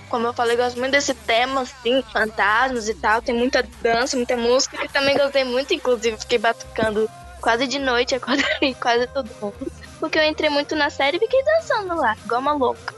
Como 0.10 0.26
eu 0.28 0.34
falei, 0.34 0.56
eu 0.56 0.58
gosto 0.58 0.80
muito 0.80 0.92
desse 0.92 1.14
tema, 1.14 1.62
assim, 1.62 2.04
fantasmas 2.12 2.90
e 2.90 2.96
tal. 2.96 3.22
Tem 3.22 3.34
muita 3.36 3.64
dança, 3.82 4.18
muita 4.18 4.36
música, 4.36 4.78
que 4.78 4.90
também 4.90 5.16
gostei 5.16 5.44
muito, 5.44 5.74
inclusive 5.74 6.18
fiquei 6.18 6.40
batucando 6.40 7.08
quase 7.40 7.68
de 7.68 7.78
noite, 7.78 8.16
acordei 8.16 8.74
quase 8.74 9.06
todo 9.08 9.30
mundo. 9.40 9.72
Porque 10.00 10.18
eu 10.18 10.24
entrei 10.24 10.50
muito 10.50 10.76
na 10.76 10.90
série 10.90 11.18
e 11.18 11.20
fiquei 11.20 11.44
dançando 11.44 11.96
lá, 11.96 12.18
igual 12.26 12.42
uma 12.42 12.54
louca. 12.54 12.94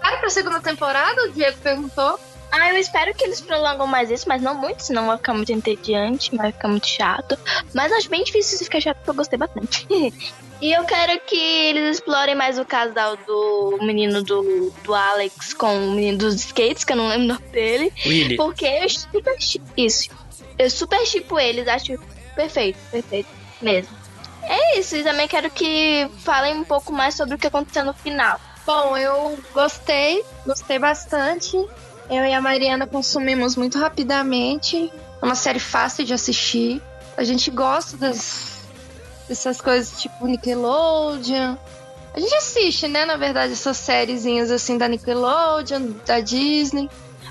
Para 0.00 0.16
pra 0.16 0.30
segunda 0.30 0.60
temporada, 0.60 1.22
o 1.24 1.32
Diego 1.32 1.58
perguntou. 1.58 2.18
Ah, 2.54 2.68
eu 2.68 2.76
espero 2.76 3.14
que 3.14 3.24
eles 3.24 3.40
prolongam 3.40 3.86
mais 3.86 4.10
isso, 4.10 4.28
mas 4.28 4.42
não 4.42 4.54
muito, 4.54 4.82
senão 4.82 5.06
vai 5.06 5.16
ficar 5.16 5.32
muito 5.32 5.50
entediante, 5.50 6.36
vai 6.36 6.52
ficar 6.52 6.68
muito 6.68 6.86
chato. 6.86 7.38
Mas 7.72 7.90
acho 7.90 8.10
bem 8.10 8.22
difícil 8.22 8.58
se 8.58 8.64
ficar 8.64 8.78
chato, 8.78 8.98
porque 8.98 9.10
eu 9.10 9.14
gostei 9.14 9.38
bastante. 9.38 9.86
e 10.60 10.70
eu 10.70 10.84
quero 10.84 11.18
que 11.20 11.34
eles 11.34 11.96
explorem 11.96 12.34
mais 12.34 12.58
o 12.58 12.64
casal 12.66 13.16
do 13.16 13.78
menino 13.80 14.22
do, 14.22 14.70
do 14.84 14.94
Alex 14.94 15.54
com 15.54 15.74
o 15.74 15.92
menino 15.92 16.18
dos 16.18 16.34
skates, 16.34 16.84
que 16.84 16.92
eu 16.92 16.96
não 16.98 17.08
lembro 17.08 17.24
o 17.24 17.28
nome 17.28 17.48
dele. 17.48 17.92
Willy. 18.04 18.36
Porque 18.36 18.66
eu 18.66 18.86
super 18.86 19.34
Isso. 19.74 20.10
Eu 20.58 20.68
super 20.68 21.06
chipo 21.06 21.40
eles, 21.40 21.66
acho 21.66 21.98
perfeito, 22.36 22.78
perfeito 22.90 23.30
mesmo. 23.62 23.96
É 24.42 24.78
isso, 24.78 24.94
e 24.94 25.02
também 25.02 25.26
quero 25.26 25.50
que 25.50 26.06
falem 26.18 26.54
um 26.54 26.64
pouco 26.64 26.92
mais 26.92 27.14
sobre 27.14 27.36
o 27.36 27.38
que 27.38 27.46
aconteceu 27.46 27.82
no 27.82 27.94
final. 27.94 28.38
Bom, 28.66 28.94
eu 28.96 29.38
gostei, 29.54 30.22
gostei 30.44 30.78
bastante. 30.78 31.56
Eu 32.10 32.24
e 32.24 32.32
a 32.32 32.40
Mariana 32.40 32.86
consumimos 32.86 33.56
muito 33.56 33.78
rapidamente. 33.78 34.92
É 35.20 35.24
uma 35.24 35.34
série 35.34 35.58
fácil 35.58 36.04
de 36.04 36.12
assistir. 36.12 36.82
A 37.16 37.24
gente 37.24 37.50
gosta 37.50 37.96
das, 37.96 38.60
dessas 39.28 39.60
coisas 39.60 40.00
tipo 40.00 40.26
Nickelodeon. 40.26 41.56
A 42.14 42.20
gente 42.20 42.34
assiste, 42.34 42.88
né, 42.88 43.06
na 43.06 43.16
verdade, 43.16 43.52
essas 43.52 43.76
sériezinhas 43.76 44.50
assim 44.50 44.76
da 44.76 44.86
Nickelodeon, 44.86 45.92
da 46.06 46.20
Disney. 46.20 46.90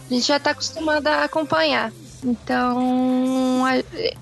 A 0.10 0.14
gente 0.14 0.26
já 0.26 0.40
tá 0.40 0.52
acostumado 0.52 1.08
a 1.08 1.24
acompanhar. 1.24 1.92
Então, 2.24 3.64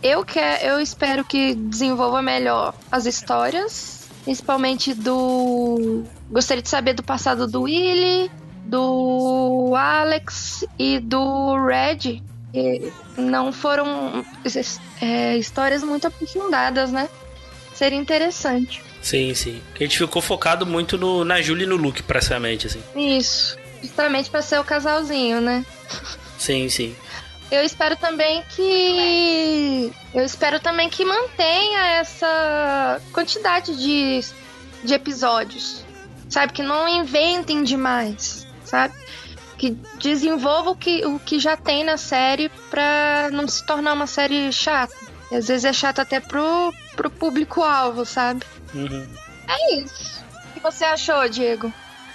eu 0.01 0.23
quero, 0.23 0.65
eu 0.65 0.79
espero 0.79 1.23
que 1.23 1.53
desenvolva 1.53 2.21
melhor 2.21 2.73
as 2.89 3.05
histórias, 3.05 4.07
principalmente 4.23 4.93
do 4.93 6.03
gostaria 6.29 6.63
de 6.63 6.69
saber 6.69 6.93
do 6.93 7.03
passado 7.03 7.45
do 7.45 7.63
Willy, 7.63 8.31
do 8.69 9.73
Alex 9.75 10.65
e 10.77 10.99
do 10.99 11.65
Red. 11.65 12.21
não 13.17 13.51
foram 13.51 14.25
é, 15.01 15.37
histórias 15.37 15.83
muito 15.83 16.07
aprofundadas, 16.07 16.91
né? 16.91 17.09
Seria 17.73 17.97
interessante. 17.97 18.83
Sim, 19.01 19.33
sim. 19.33 19.61
A 19.75 19.79
gente 19.79 19.97
ficou 19.97 20.21
focado 20.21 20.65
muito 20.65 20.97
no, 20.97 21.23
na 21.23 21.41
Julie 21.41 21.63
e 21.63 21.67
no 21.67 21.77
Luke, 21.77 22.03
praticamente, 22.03 22.67
assim. 22.67 22.83
Isso. 22.95 23.57
Justamente 23.81 24.29
pra 24.29 24.41
ser 24.41 24.59
o 24.59 24.63
casalzinho, 24.63 25.39
né? 25.39 25.65
Sim, 26.37 26.67
sim. 26.69 26.95
Eu 27.49 27.63
espero 27.63 27.95
também 27.95 28.43
que. 28.49 29.91
Eu 30.13 30.23
espero 30.23 30.59
também 30.59 30.89
que 30.89 31.03
mantenha 31.03 31.79
essa 31.99 33.01
quantidade 33.11 33.75
de, 33.75 34.21
de 34.83 34.93
episódios. 34.93 35.83
Sabe? 36.29 36.53
Que 36.53 36.61
não 36.61 36.87
inventem 36.87 37.63
demais. 37.63 38.45
Sabe? 38.69 38.93
Que 39.57 39.71
desenvolva 39.99 40.69
o 40.69 40.75
que, 40.75 41.05
o 41.05 41.19
que 41.19 41.39
já 41.39 41.57
tem 41.57 41.83
na 41.83 41.97
série 41.97 42.49
pra 42.69 43.29
não 43.31 43.47
se 43.47 43.65
tornar 43.65 43.93
uma 43.93 44.07
série 44.07 44.51
chata. 44.51 44.95
E 45.31 45.35
às 45.35 45.47
vezes 45.47 45.65
é 45.65 45.73
chato 45.73 45.99
até 45.99 46.19
pro, 46.19 46.73
pro 46.95 47.09
público-alvo, 47.09 48.05
sabe? 48.05 48.41
Uhum. 48.73 49.07
É 49.47 49.75
isso. 49.75 50.23
O 50.49 50.53
que 50.53 50.59
você 50.61 50.85
achou, 50.85 51.27
Diego? 51.27 51.73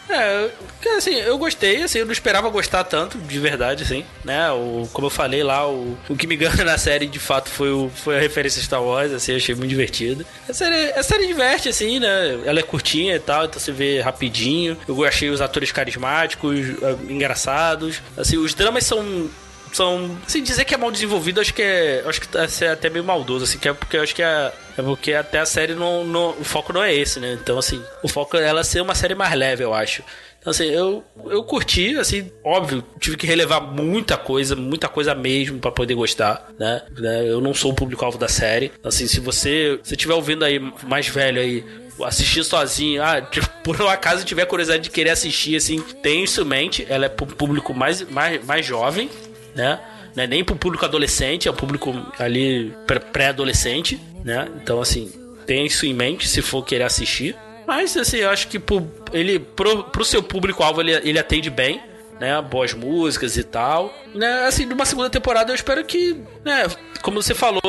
É, 0.09 0.51
assim, 0.97 1.15
eu 1.15 1.39
gostei, 1.39 1.83
assim, 1.83 1.99
eu 1.99 2.07
não 2.07 2.13
esperava 2.13 2.49
gostar 2.49 2.85
tanto, 2.85 3.19
de 3.19 3.39
verdade, 3.39 3.83
assim, 3.83 4.05
né? 4.25 4.51
O, 4.53 4.89
como 4.93 5.07
eu 5.07 5.11
falei 5.11 5.43
lá, 5.43 5.69
o, 5.69 5.97
o 6.09 6.17
que 6.17 6.27
me 6.27 6.37
ganha 6.37 6.65
na 6.65 6.77
série, 6.77 7.07
de 7.07 7.19
fato, 7.19 7.49
foi, 7.49 7.71
o, 7.71 7.91
foi 7.95 8.17
a 8.17 8.21
referência 8.21 8.63
Star 8.63 8.83
Wars, 8.83 9.13
assim, 9.13 9.35
achei 9.35 9.55
muito 9.55 9.71
divertido. 9.71 10.25
A 10.49 10.53
série, 10.53 10.93
a 10.93 11.03
série 11.03 11.27
diverte, 11.27 11.69
assim, 11.69 11.99
né? 11.99 12.41
Ela 12.45 12.61
é 12.61 12.63
curtinha 12.63 13.17
e 13.17 13.21
tal, 13.21 13.47
então 13.47 13.59
você 13.59 13.73
vê 13.73 14.01
rapidinho. 14.01 14.77
Eu 14.87 15.05
achei 15.05 15.31
os 15.31 15.41
atores 15.41 15.73
carismáticos, 15.73 16.59
ah, 16.83 16.97
engraçados. 17.09 18.01
Assim, 18.17 18.37
os 18.37 18.55
dramas 18.55 18.85
são 18.85 19.31
são. 19.77 20.19
Assim, 20.27 20.43
dizer 20.43 20.65
que 20.65 20.75
é 20.75 20.79
mal 20.79 20.91
desenvolvido, 20.91 21.41
acho 21.41 21.53
que 21.53 21.63
é. 21.63 22.03
Acho 22.07 22.21
que 22.21 22.29
é 22.65 22.69
até 22.69 22.89
meio 22.89 23.05
maldoso, 23.05 23.45
assim, 23.45 23.59
que 23.59 23.69
é 23.69 23.73
porque 23.73 23.97
acho 23.97 24.15
que 24.15 24.23
é. 24.23 24.53
É 24.77 24.83
porque 24.83 25.13
até 25.13 25.39
a 25.39 25.47
série 25.47 25.75
não, 25.75 26.05
não. 26.05 26.31
O 26.31 26.45
foco 26.45 26.73
não 26.73 26.83
é 26.83 26.95
esse, 26.95 27.21
né? 27.21 27.37
Então, 27.41 27.59
assim, 27.59 27.83
o 28.03 28.09
foco 28.09 28.37
é 28.37 28.47
ela 28.47 28.65
ser 28.65 28.81
uma 28.81 28.95
série 28.95 29.15
mais 29.15 29.35
leve, 29.35 29.65
eu 29.65 29.75
acho. 29.75 30.03
Então, 30.45 30.51
assim, 30.51 30.67
eu, 30.67 31.03
eu 31.31 31.43
curti, 31.43 31.97
assim, 31.97 32.31
óbvio, 32.45 32.85
tive 33.01 33.17
que 33.17 33.27
relevar 33.27 33.63
muita 33.63 34.15
coisa, 34.19 34.55
muita 34.55 34.89
coisa 34.89 35.15
mesmo 35.15 35.59
pra 35.59 35.73
poder 35.73 35.95
gostar, 35.95 36.51
né? 36.59 36.83
Né? 36.99 37.27
Eu 37.27 37.41
não 37.41 37.55
sou 37.55 37.73
o 37.73 37.75
público-alvo 37.75 38.19
da 38.19 38.29
série. 38.29 38.71
Assim, 38.85 39.07
se 39.07 39.21
você 39.21 39.81
se 39.83 39.95
estiver 39.95 40.13
ouvindo 40.13 40.45
aí, 40.45 40.61
mais 40.83 41.09
velho 41.09 41.41
aí, 41.41 41.65
assistir 42.03 42.45
sozinho, 42.45 43.03
ah, 43.03 43.23
tipo, 43.33 43.49
por 43.63 43.81
um 43.81 43.89
acaso 43.89 44.23
tiver 44.23 44.45
curiosidade 44.45 44.83
de 44.83 44.91
querer 44.91 45.11
assistir, 45.11 45.57
assim, 45.57 45.81
tem 46.03 46.25
isso 46.25 46.43
em 46.43 46.45
mente. 46.45 46.87
Ela 46.91 47.07
é 47.07 47.09
pro 47.09 47.27
público 47.27 47.73
mais, 47.73 48.03
mais, 48.03 48.45
mais 48.45 48.67
jovem, 48.67 49.09
né? 49.55 49.81
Não 50.15 50.23
é 50.23 50.27
nem 50.27 50.45
pro 50.45 50.57
público 50.57 50.85
adolescente, 50.85 51.49
é 51.49 51.51
o 51.51 51.55
público 51.55 51.93
ali 52.19 52.73
pré- 52.87 53.01
pré-adolescente, 53.01 54.01
né? 54.25 54.49
Então, 54.63 54.81
assim, 54.81 55.13
tem 55.47 55.67
isso 55.67 55.85
em 55.87 55.93
mente 55.95 56.29
se 56.29 56.41
for 56.41 56.65
querer 56.65 56.85
assistir. 56.85 57.37
Mas, 57.67 57.97
assim, 57.97 58.19
eu 58.19 58.31
acho 58.31 58.49
que 58.49 58.59
pro, 58.59 58.89
ele, 59.13 59.39
pro, 59.39 59.85
pro 59.85 60.05
seu 60.05 60.23
público-alvo 60.23 60.81
ele, 60.81 60.93
ele 60.93 61.19
atende 61.19 61.51
bem, 61.51 61.81
né? 62.21 62.41
Boas 62.43 62.73
músicas 62.75 63.37
e 63.37 63.43
tal. 63.43 63.93
Né? 64.15 64.45
Assim, 64.47 64.67
numa 64.67 64.85
segunda 64.85 65.11
temporada 65.11 65.51
eu 65.51 65.55
espero 65.55 65.85
que, 65.85 66.17
né? 66.45 66.67
Como 67.03 67.21
você 67.21 67.35
falou, 67.35 67.61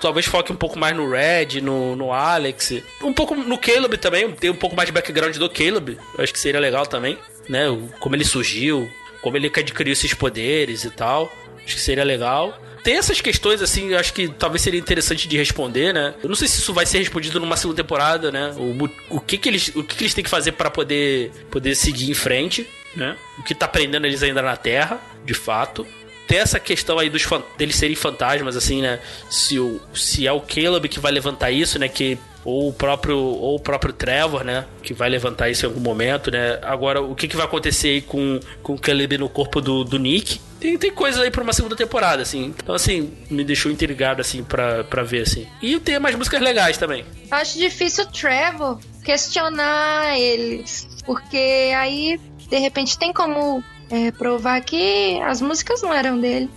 talvez 0.00 0.26
foque 0.26 0.50
um 0.52 0.56
pouco 0.56 0.78
mais 0.78 0.96
no 0.96 1.08
Red, 1.10 1.60
no, 1.60 1.94
no 1.94 2.12
Alex. 2.12 2.74
Um 3.02 3.12
pouco 3.12 3.34
no 3.34 3.58
Caleb 3.58 3.96
também, 3.98 4.30
tem 4.32 4.50
um 4.50 4.56
pouco 4.56 4.74
mais 4.74 4.86
de 4.86 4.92
background 4.92 5.36
do 5.36 5.50
Caleb. 5.50 5.98
Eu 6.16 6.24
acho 6.24 6.32
que 6.32 6.38
seria 6.38 6.58
legal 6.58 6.86
também, 6.86 7.18
né? 7.48 7.66
Como 8.00 8.16
ele 8.16 8.24
surgiu, 8.24 8.88
como 9.22 9.36
ele 9.36 9.46
adquiriu 9.46 9.92
esses 9.92 10.12
poderes 10.12 10.84
e 10.84 10.90
tal. 10.90 11.32
Acho 11.64 11.76
que 11.76 11.80
seria 11.80 12.04
legal. 12.04 12.60
Tem 12.82 12.96
essas 12.96 13.20
questões, 13.20 13.62
assim, 13.62 13.94
acho 13.94 14.12
que 14.12 14.26
talvez 14.28 14.60
seria 14.60 14.80
interessante 14.80 15.28
de 15.28 15.36
responder, 15.36 15.94
né? 15.94 16.14
Eu 16.20 16.28
não 16.28 16.34
sei 16.34 16.48
se 16.48 16.58
isso 16.58 16.74
vai 16.74 16.84
ser 16.84 16.98
respondido 16.98 17.38
numa 17.38 17.56
segunda 17.56 17.80
temporada, 17.80 18.32
né? 18.32 18.52
O, 18.56 19.16
o 19.16 19.20
que 19.20 19.38
que 19.38 19.48
eles, 19.48 19.68
o 19.68 19.84
que 19.84 19.94
que 19.94 20.02
eles 20.02 20.14
têm 20.14 20.24
que 20.24 20.30
fazer 20.30 20.52
para 20.52 20.68
poder, 20.68 21.30
poder 21.48 21.76
seguir 21.76 22.10
em 22.10 22.14
frente, 22.14 22.68
né? 22.96 23.16
O 23.38 23.44
que 23.44 23.54
tá 23.54 23.68
prendendo 23.68 24.04
eles 24.04 24.22
ainda 24.22 24.42
na 24.42 24.56
Terra, 24.56 25.00
de 25.24 25.32
fato. 25.32 25.86
Tem 26.26 26.38
essa 26.38 26.58
questão 26.58 26.98
aí 26.98 27.08
dos 27.08 27.24
deles 27.56 27.76
serem 27.76 27.94
fantasmas, 27.94 28.56
assim, 28.56 28.82
né? 28.82 28.98
Se, 29.30 29.60
o, 29.60 29.80
se 29.94 30.26
é 30.26 30.32
o 30.32 30.40
Caleb 30.40 30.88
que 30.88 30.98
vai 30.98 31.12
levantar 31.12 31.52
isso, 31.52 31.78
né? 31.78 31.88
Que 31.88 32.18
ou 32.44 32.68
o 32.68 32.72
próprio 32.72 33.16
ou 33.18 33.56
o 33.56 33.60
próprio 33.60 33.92
Trevor, 33.92 34.44
né, 34.44 34.66
que 34.82 34.92
vai 34.92 35.08
levantar 35.08 35.50
isso 35.50 35.64
em 35.64 35.68
algum 35.68 35.80
momento, 35.80 36.30
né? 36.30 36.58
Agora, 36.62 37.00
o 37.00 37.14
que, 37.14 37.28
que 37.28 37.36
vai 37.36 37.46
acontecer 37.46 37.88
aí 37.88 38.00
com, 38.00 38.40
com 38.62 38.74
o 38.74 38.78
Caleb 38.78 39.18
no 39.18 39.28
corpo 39.28 39.60
do, 39.60 39.84
do 39.84 39.98
Nick? 39.98 40.40
Tem, 40.58 40.78
tem 40.78 40.92
coisa 40.92 41.22
aí 41.22 41.30
pra 41.30 41.42
uma 41.42 41.52
segunda 41.52 41.74
temporada, 41.74 42.22
assim. 42.22 42.54
Então, 42.56 42.74
assim, 42.74 43.12
me 43.28 43.42
deixou 43.42 43.70
intrigado, 43.70 44.20
assim, 44.20 44.44
pra, 44.44 45.02
ver, 45.02 45.22
assim. 45.22 45.46
E 45.60 45.78
tem 45.80 45.98
mais 45.98 46.14
músicas 46.14 46.40
legais 46.40 46.78
também. 46.78 47.04
Acho 47.30 47.58
difícil 47.58 48.04
o 48.04 48.06
Trevor 48.06 48.78
questionar 49.04 50.16
eles, 50.16 50.86
porque 51.04 51.72
aí, 51.76 52.20
de 52.48 52.58
repente, 52.58 52.96
tem 52.96 53.12
como 53.12 53.62
é, 53.90 54.12
provar 54.12 54.60
que 54.60 55.20
as 55.22 55.40
músicas 55.40 55.82
não 55.82 55.92
eram 55.92 56.20
dele. 56.20 56.48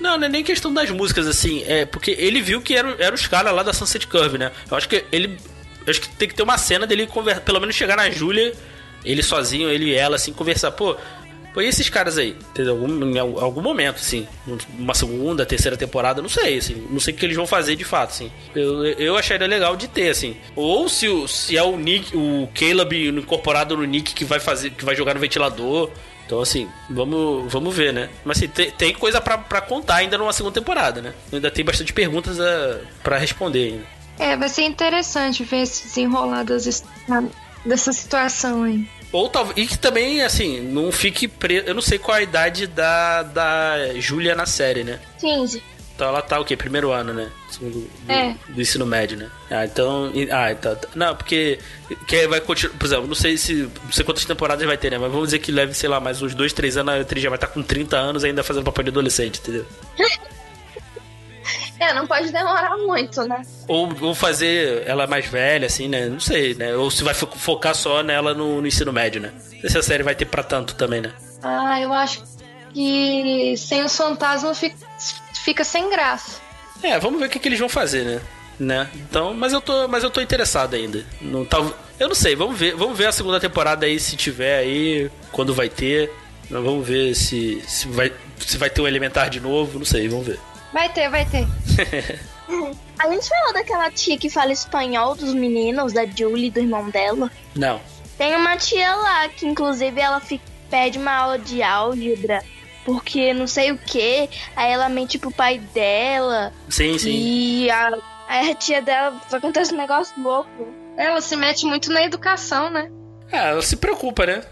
Não, 0.00 0.16
não 0.18 0.26
é 0.26 0.28
nem 0.28 0.42
questão 0.44 0.72
das 0.72 0.90
músicas, 0.90 1.26
assim. 1.26 1.64
É 1.66 1.84
porque 1.86 2.10
ele 2.12 2.40
viu 2.42 2.60
que 2.60 2.74
eram 2.76 2.94
era 2.98 3.14
os 3.14 3.26
caras 3.26 3.54
lá 3.54 3.62
da 3.62 3.72
Sunset 3.72 4.06
Curve, 4.06 4.38
né? 4.38 4.50
Eu 4.70 4.76
acho 4.76 4.88
que 4.88 5.04
ele. 5.12 5.38
Eu 5.86 5.90
acho 5.90 6.00
que 6.00 6.08
tem 6.08 6.28
que 6.28 6.34
ter 6.34 6.42
uma 6.42 6.58
cena 6.58 6.86
dele 6.86 7.06
conver, 7.06 7.40
pelo 7.40 7.60
menos 7.60 7.74
chegar 7.74 7.96
na 7.96 8.10
Júlia, 8.10 8.52
ele 9.04 9.22
sozinho, 9.22 9.68
ele 9.70 9.86
e 9.90 9.94
ela, 9.94 10.16
assim, 10.16 10.32
conversar. 10.32 10.70
Pô, 10.72 10.96
pô, 11.52 11.60
e 11.60 11.66
esses 11.66 11.88
caras 11.90 12.16
aí? 12.18 12.30
Entendeu? 12.50 12.72
Algum, 12.72 13.04
em 13.10 13.18
al- 13.18 13.38
algum 13.38 13.60
momento, 13.60 13.96
assim. 13.96 14.26
Uma 14.78 14.94
segunda, 14.94 15.44
terceira 15.44 15.76
temporada, 15.76 16.22
não 16.22 16.28
sei, 16.28 16.56
assim. 16.58 16.86
Não 16.90 16.98
sei 16.98 17.12
o 17.12 17.16
que 17.16 17.24
eles 17.26 17.36
vão 17.36 17.46
fazer 17.46 17.76
de 17.76 17.84
fato, 17.84 18.10
assim. 18.10 18.32
Eu, 18.54 18.84
eu 18.84 19.16
acharia 19.16 19.46
legal 19.46 19.76
de 19.76 19.86
ter, 19.86 20.08
assim. 20.08 20.36
Ou 20.56 20.88
se, 20.88 21.06
se 21.28 21.56
é 21.56 21.62
o 21.62 21.76
Nick, 21.76 22.16
o 22.16 22.48
Caleb 22.54 23.08
incorporado 23.08 23.76
no 23.76 23.84
Nick 23.84 24.14
que 24.14 24.24
vai 24.24 24.40
fazer, 24.40 24.70
que 24.70 24.84
vai 24.84 24.96
jogar 24.96 25.14
no 25.14 25.20
ventilador. 25.20 25.90
Então, 26.26 26.40
assim, 26.40 26.68
vamos, 26.88 27.52
vamos 27.52 27.74
ver, 27.74 27.92
né? 27.92 28.08
Mas 28.24 28.38
assim, 28.38 28.48
tem, 28.48 28.70
tem 28.70 28.94
coisa 28.94 29.20
pra, 29.20 29.36
pra 29.36 29.60
contar 29.60 29.96
ainda 29.96 30.16
numa 30.16 30.32
segunda 30.32 30.54
temporada, 30.54 31.02
né? 31.02 31.12
Ainda 31.32 31.50
tem 31.50 31.64
bastante 31.64 31.92
perguntas 31.92 32.40
a, 32.40 32.80
pra 33.02 33.18
responder 33.18 33.72
ainda. 33.72 33.86
É, 34.18 34.36
vai 34.36 34.48
ser 34.48 34.62
interessante 34.62 35.42
ver 35.44 35.62
esse 35.62 35.84
desenrolar 35.84 36.44
das 36.44 36.82
dessa 37.64 37.92
situação 37.92 38.62
aí. 38.62 38.86
Ou 39.10 39.28
talvez. 39.28 39.56
E 39.56 39.66
que 39.66 39.78
também, 39.78 40.22
assim, 40.22 40.60
não 40.60 40.90
fique 40.90 41.26
preso. 41.28 41.66
Eu 41.66 41.74
não 41.74 41.82
sei 41.82 41.98
qual 41.98 42.16
a 42.16 42.22
idade 42.22 42.66
da, 42.66 43.22
da 43.22 43.94
Júlia 43.98 44.34
na 44.34 44.44
série, 44.44 44.84
né? 44.84 45.00
15. 45.18 45.62
Então 45.94 46.08
ela 46.08 46.20
tá 46.20 46.40
o 46.40 46.44
quê? 46.44 46.56
Primeiro 46.56 46.90
ano, 46.90 47.12
né? 47.14 47.30
Do, 47.60 47.88
É. 48.08 48.34
do 48.48 48.60
ensino 48.60 48.84
médio, 48.84 49.16
né? 49.16 49.30
Ah, 49.50 49.64
então. 49.64 50.12
Ah, 50.32 50.50
então. 50.50 50.74
tá. 50.74 50.88
Não, 50.94 51.14
porque. 51.14 51.60
Que 52.08 52.26
vai 52.26 52.40
continuar. 52.40 52.76
Por 52.76 52.84
exemplo, 52.86 53.06
não 53.06 53.14
sei 53.14 53.36
se. 53.36 53.70
Não 53.84 53.92
sei 53.92 54.04
quantas 54.04 54.24
temporadas 54.24 54.66
vai 54.66 54.76
ter, 54.76 54.90
né? 54.90 54.98
Mas 54.98 55.10
vamos 55.12 55.28
dizer 55.28 55.38
que 55.38 55.52
leve, 55.52 55.72
sei 55.72 55.88
lá, 55.88 56.00
mais 56.00 56.20
uns 56.20 56.34
2, 56.34 56.52
3 56.52 56.76
anos, 56.78 56.94
a 56.94 57.00
atriz 57.00 57.22
já 57.22 57.28
vai 57.30 57.36
estar 57.36 57.46
com 57.46 57.62
30 57.62 57.96
anos 57.96 58.24
ainda 58.24 58.42
fazendo 58.42 58.64
papel 58.64 58.84
de 58.84 58.90
adolescente, 58.90 59.38
entendeu? 59.40 59.64
É, 61.78 61.92
não 61.92 62.06
pode 62.06 62.30
demorar 62.30 62.76
muito, 62.78 63.22
né? 63.24 63.42
Ou, 63.68 63.92
ou 64.00 64.14
fazer 64.14 64.84
ela 64.86 65.06
mais 65.08 65.26
velha, 65.26 65.66
assim, 65.66 65.88
né? 65.88 66.06
Não 66.08 66.20
sei, 66.20 66.54
né? 66.54 66.74
Ou 66.76 66.90
se 66.90 67.02
vai 67.02 67.12
fo- 67.12 67.26
focar 67.36 67.74
só 67.74 68.02
nela 68.02 68.32
no, 68.32 68.60
no 68.60 68.66
ensino 68.66 68.92
médio, 68.92 69.20
né? 69.20 69.32
Não 69.34 69.60
sei 69.60 69.70
se 69.70 69.78
a 69.78 69.82
série 69.82 70.02
vai 70.02 70.14
ter 70.14 70.24
pra 70.24 70.42
tanto 70.42 70.76
também, 70.76 71.00
né? 71.02 71.12
Ah, 71.42 71.78
eu 71.80 71.92
acho 71.92 72.22
que 72.72 73.54
sem 73.58 73.82
os 73.84 73.94
fantasmas 73.94 74.58
fica, 74.58 74.76
fica 75.44 75.62
sem 75.64 75.88
graça. 75.90 76.40
É, 76.82 76.98
vamos 76.98 77.20
ver 77.20 77.26
o 77.26 77.28
que, 77.30 77.38
que 77.38 77.48
eles 77.48 77.58
vão 77.58 77.68
fazer, 77.68 78.04
né? 78.04 78.20
né? 78.58 78.88
Então, 78.94 79.32
mas 79.34 79.52
eu 79.52 79.60
tô, 79.60 79.86
mas 79.88 80.02
eu 80.04 80.10
tô 80.10 80.20
interessado 80.20 80.74
ainda. 80.74 81.04
Não 81.20 81.44
tá, 81.44 81.58
eu 81.98 82.08
não 82.08 82.14
sei, 82.14 82.34
vamos 82.36 82.58
ver, 82.58 82.74
vamos 82.74 82.96
ver 82.96 83.06
a 83.06 83.12
segunda 83.12 83.38
temporada 83.40 83.86
aí 83.86 83.98
se 83.98 84.16
tiver 84.16 84.58
aí, 84.58 85.10
quando 85.32 85.54
vai 85.54 85.68
ter. 85.68 86.10
Vamos 86.50 86.86
ver 86.86 87.14
se 87.14 87.62
se 87.66 87.88
vai 87.88 88.12
se 88.38 88.58
vai 88.58 88.68
ter 88.68 88.80
um 88.82 88.86
elementar 88.86 89.30
de 89.30 89.40
novo, 89.40 89.78
não 89.78 89.86
sei, 89.86 90.08
vamos 90.08 90.26
ver. 90.26 90.38
Vai 90.72 90.88
ter, 90.92 91.08
vai 91.08 91.24
ter. 91.24 91.46
A 92.98 93.08
gente 93.10 93.28
falou 93.28 93.52
daquela 93.54 93.90
tia 93.90 94.18
que 94.18 94.28
fala 94.28 94.52
espanhol 94.52 95.14
dos 95.14 95.32
meninos, 95.34 95.92
da 95.92 96.04
Julie, 96.04 96.50
do 96.50 96.60
irmão 96.60 96.90
dela. 96.90 97.30
Não. 97.54 97.80
Tem 98.18 98.36
uma 98.36 98.56
tia 98.56 98.94
lá 98.94 99.28
que, 99.28 99.46
inclusive, 99.46 99.98
ela 100.00 100.20
fi- 100.20 100.40
pede 100.70 100.98
uma 100.98 101.12
aula 101.12 101.38
de 101.38 101.62
álgebra. 101.62 102.42
Porque 102.84 103.32
não 103.32 103.46
sei 103.46 103.72
o 103.72 103.78
que. 103.78 104.28
Aí 104.54 104.70
ela 104.70 104.88
mente 104.88 105.18
pro 105.18 105.30
pai 105.30 105.58
dela. 105.58 106.52
Sim, 106.68 106.98
sim. 106.98 107.10
E 107.10 107.70
a, 107.70 107.92
aí 108.28 108.50
a 108.50 108.54
tia 108.54 108.82
dela 108.82 109.20
acontece 109.32 109.72
um 109.72 109.78
negócio 109.78 110.14
louco. 110.22 110.68
Ela 110.96 111.20
se 111.20 111.34
mete 111.34 111.66
muito 111.66 111.90
na 111.90 112.02
educação, 112.04 112.70
né? 112.70 112.90
Ah, 113.32 113.48
ela 113.48 113.62
se 113.62 113.76
preocupa, 113.76 114.26
né? 114.26 114.44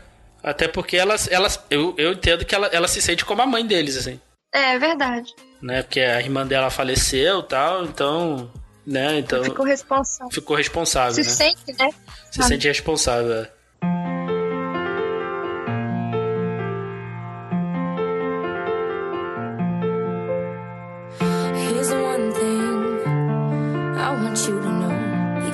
Até 0.42 0.66
porque 0.66 0.96
elas, 0.96 1.30
elas 1.30 1.60
eu, 1.70 1.94
eu 1.96 2.12
entendo 2.12 2.44
que 2.44 2.54
ela, 2.54 2.66
ela 2.68 2.88
se 2.88 3.00
sente 3.00 3.24
como 3.24 3.42
a 3.42 3.46
mãe 3.46 3.64
deles, 3.64 3.96
assim. 3.96 4.20
É, 4.52 4.74
é 4.74 4.78
verdade. 4.78 5.32
Né? 5.60 5.82
Porque 5.82 6.00
a 6.00 6.20
irmã 6.20 6.46
dela 6.46 6.68
faleceu 6.68 7.40
e 7.40 7.44
tal, 7.44 7.84
então. 7.84 8.50
Né? 8.84 9.18
Então. 9.18 9.44
Ficou 9.44 9.64
responsável. 9.64 10.32
Ficou 10.32 10.56
responsável, 10.56 11.12
Se 11.12 11.22
né? 11.22 11.28
sente, 11.28 11.78
né? 11.78 11.90
Se 12.30 12.42
sente 12.42 12.66
responsável. 12.66 13.46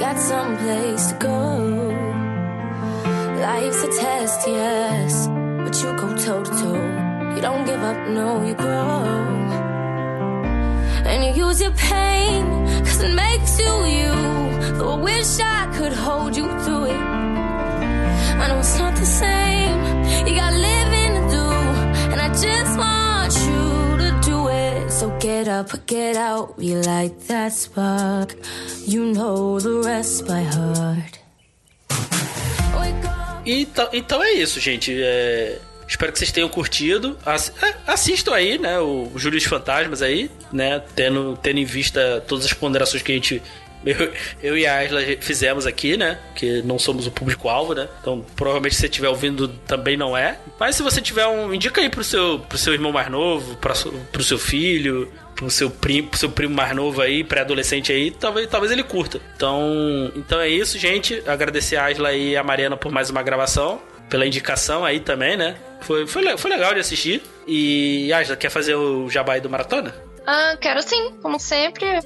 Got 0.09 0.19
someplace 0.19 1.07
to 1.09 1.17
go. 1.19 1.39
Life's 3.43 3.83
a 3.89 3.91
test, 4.01 4.49
yes, 4.49 5.27
but 5.65 5.75
you 5.83 5.89
go 6.03 6.09
toe 6.25 6.43
to 6.45 6.51
toe. 6.61 7.35
You 7.35 7.41
don't 7.43 7.67
give 7.67 7.83
up, 7.91 7.99
no, 8.09 8.43
you 8.49 8.55
grow. 8.55 9.05
And 11.11 11.19
you 11.27 11.45
use 11.45 11.61
your 11.61 11.73
pain, 11.73 12.45
cause 12.87 13.03
it 13.03 13.15
makes 13.15 13.53
you 13.63 13.73
you. 13.99 14.15
Though 14.79 14.93
I 14.93 15.01
wish 15.11 15.41
I 15.41 15.61
could 15.77 15.93
hold 15.93 16.35
you 16.35 16.47
through 16.63 16.85
it. 16.95 17.05
I 18.41 18.45
know 18.49 18.59
it's 18.61 18.79
not 18.79 18.95
the 18.97 19.09
same. 19.23 19.79
You 20.27 20.35
got 20.43 20.55
living 20.69 21.13
to 21.19 21.25
do, 21.37 21.47
and 22.13 22.19
I 22.27 22.29
just 22.47 22.73
want 22.83 23.35
you 23.47 23.88
get 25.29 25.47
up, 25.47 25.71
get 25.87 26.17
out, 26.17 26.55
relight 26.57 27.15
that 27.29 27.53
spark. 27.55 28.35
You 28.87 29.13
know 29.13 29.59
the 29.61 29.83
rest 29.87 30.25
by 30.27 30.41
heart. 30.43 31.19
Então, 33.45 33.89
então 33.93 34.23
é 34.23 34.33
isso, 34.33 34.59
gente. 34.61 34.95
É, 35.03 35.59
Espero 35.87 36.13
que 36.13 36.19
vocês 36.19 36.31
tenham 36.33 36.49
curtido. 36.51 37.19
Ass- 37.25 37.53
é, 37.63 37.75
Assistam 37.87 38.35
aí, 38.35 38.59
né? 38.59 38.79
O 38.79 39.11
Júlio 39.17 39.39
dos 39.39 39.49
Fantasmas 39.49 40.03
aí, 40.03 40.31
né? 40.53 40.83
Tendo, 40.95 41.39
tendo 41.43 41.59
em 41.59 41.65
vista 41.65 42.23
todas 42.29 42.45
as 42.45 42.53
ponderações 42.53 43.03
que 43.03 43.11
a 43.13 43.15
gente. 43.15 43.43
Eu, 43.85 44.13
eu 44.43 44.59
e 44.59 44.67
a 44.67 44.81
Asla 44.81 45.01
fizemos 45.21 45.67
aqui, 45.67 45.97
né? 45.97 46.19
Que 46.35 46.63
não 46.63 46.79
somos 46.79 47.07
o 47.07 47.11
público-alvo, 47.11 47.75
né? 47.75 47.89
Então, 48.01 48.25
provavelmente 48.37 48.75
se 48.75 48.81
você 48.81 48.87
estiver 48.87 49.09
ouvindo 49.09 49.49
também 49.67 49.97
não 49.97 50.17
é. 50.17 50.39
Mas 50.59 50.77
se 50.77 50.83
você 50.83 51.01
tiver 51.01 51.27
um. 51.27 51.53
Indica 51.55 51.81
aí 51.81 51.89
pro 51.89 52.05
seu, 52.05 52.41
pro 52.41 52.59
seu 52.59 52.73
irmão 52.73 52.93
mais 52.93 53.11
novo, 53.11 53.57
pra, 53.57 53.75
pro 54.13 54.23
seu 54.23 54.39
filho, 54.39 55.11
pro 55.35 55.51
seu 55.51 55.71
primo, 55.71 56.09
pro 56.09 56.19
seu 56.19 56.31
primo 56.31 56.55
mais 56.55 56.75
novo 56.75 57.01
aí, 57.01 57.23
pré-adolescente 57.23 57.93
aí, 57.93 58.11
talvez, 58.11 58.49
talvez 58.49 58.73
ele 58.73 58.83
curta. 58.83 59.21
Então, 59.37 60.13
então 60.17 60.41
é 60.41 60.49
isso, 60.49 60.79
gente. 60.79 61.23
Agradecer 61.27 61.77
a 61.77 61.87
Asla 61.87 62.13
e 62.13 62.37
a 62.37 62.43
Mariana 62.43 62.77
por 62.77 62.91
mais 62.91 63.11
uma 63.11 63.23
gravação 63.23 63.81
pela 64.09 64.27
indicação 64.27 64.85
aí 64.85 65.01
também, 65.01 65.37
né? 65.37 65.57
Foi, 65.83 66.07
foi, 66.07 66.37
foi 66.37 66.51
legal 66.51 66.75
de 66.75 66.81
assistir. 66.81 67.23
E, 67.47 68.13
Asla, 68.13 68.37
quer 68.37 68.51
fazer 68.51 68.75
o 68.75 69.09
jabá 69.09 69.35
aí 69.35 69.41
do 69.41 69.51
Maratona? 69.51 69.95
Ah, 70.27 70.57
quero 70.61 70.83
sim, 70.83 71.13
como 71.23 71.39
sempre. 71.39 72.01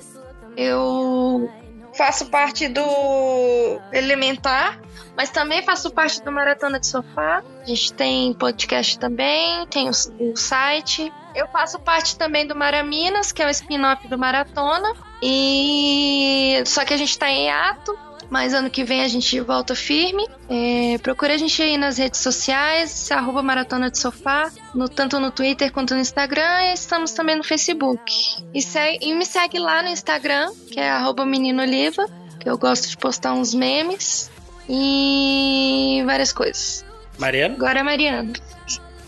Eu 0.56 1.50
faço 1.96 2.26
parte 2.26 2.68
do 2.68 3.80
Elementar, 3.92 4.80
mas 5.16 5.30
também 5.30 5.62
faço 5.62 5.90
parte 5.90 6.22
do 6.22 6.32
Maratona 6.32 6.80
de 6.80 6.86
Sofá. 6.86 7.42
A 7.60 7.64
gente 7.66 7.92
tem 7.92 8.32
podcast 8.34 8.98
também, 8.98 9.66
tem 9.66 9.88
o, 9.88 9.92
o 10.20 10.36
site. 10.36 11.12
Eu 11.34 11.48
faço 11.48 11.78
parte 11.80 12.16
também 12.16 12.46
do 12.46 12.54
Maraminas, 12.54 13.32
que 13.32 13.42
é 13.42 13.46
o 13.46 13.50
spin-off 13.50 14.06
do 14.08 14.18
Maratona. 14.18 14.94
E 15.22 16.62
só 16.66 16.84
que 16.84 16.92
a 16.94 16.96
gente 16.96 17.18
tá 17.18 17.30
em 17.30 17.50
ato. 17.50 17.96
Mas 18.32 18.54
ano 18.54 18.70
que 18.70 18.82
vem 18.82 19.02
a 19.02 19.08
gente 19.08 19.38
volta 19.40 19.74
firme. 19.74 20.26
É, 20.48 20.96
procure 21.02 21.34
a 21.34 21.36
gente 21.36 21.60
aí 21.60 21.76
nas 21.76 21.98
redes 21.98 22.18
sociais, 22.20 23.10
arroba 23.12 23.42
Maratona 23.42 23.90
de 23.90 23.98
Sofá, 23.98 24.50
no, 24.74 24.88
tanto 24.88 25.20
no 25.20 25.30
Twitter 25.30 25.70
quanto 25.70 25.92
no 25.94 26.00
Instagram, 26.00 26.62
e 26.62 26.72
estamos 26.72 27.12
também 27.12 27.36
no 27.36 27.44
Facebook. 27.44 28.10
E, 28.54 28.62
segue- 28.62 29.00
e 29.02 29.14
me 29.14 29.26
segue 29.26 29.58
lá 29.58 29.82
no 29.82 29.90
Instagram, 29.90 30.50
que 30.70 30.80
é 30.80 30.88
arroba 30.88 31.26
Menino 31.26 31.60
Oliva, 31.60 32.06
que 32.40 32.48
eu 32.48 32.56
gosto 32.56 32.88
de 32.88 32.96
postar 32.96 33.34
uns 33.34 33.52
memes 33.52 34.30
e 34.66 36.02
várias 36.06 36.32
coisas. 36.32 36.86
Mariana? 37.18 37.54
Agora 37.54 37.80
é 37.80 37.82
Mariana. 37.82 38.32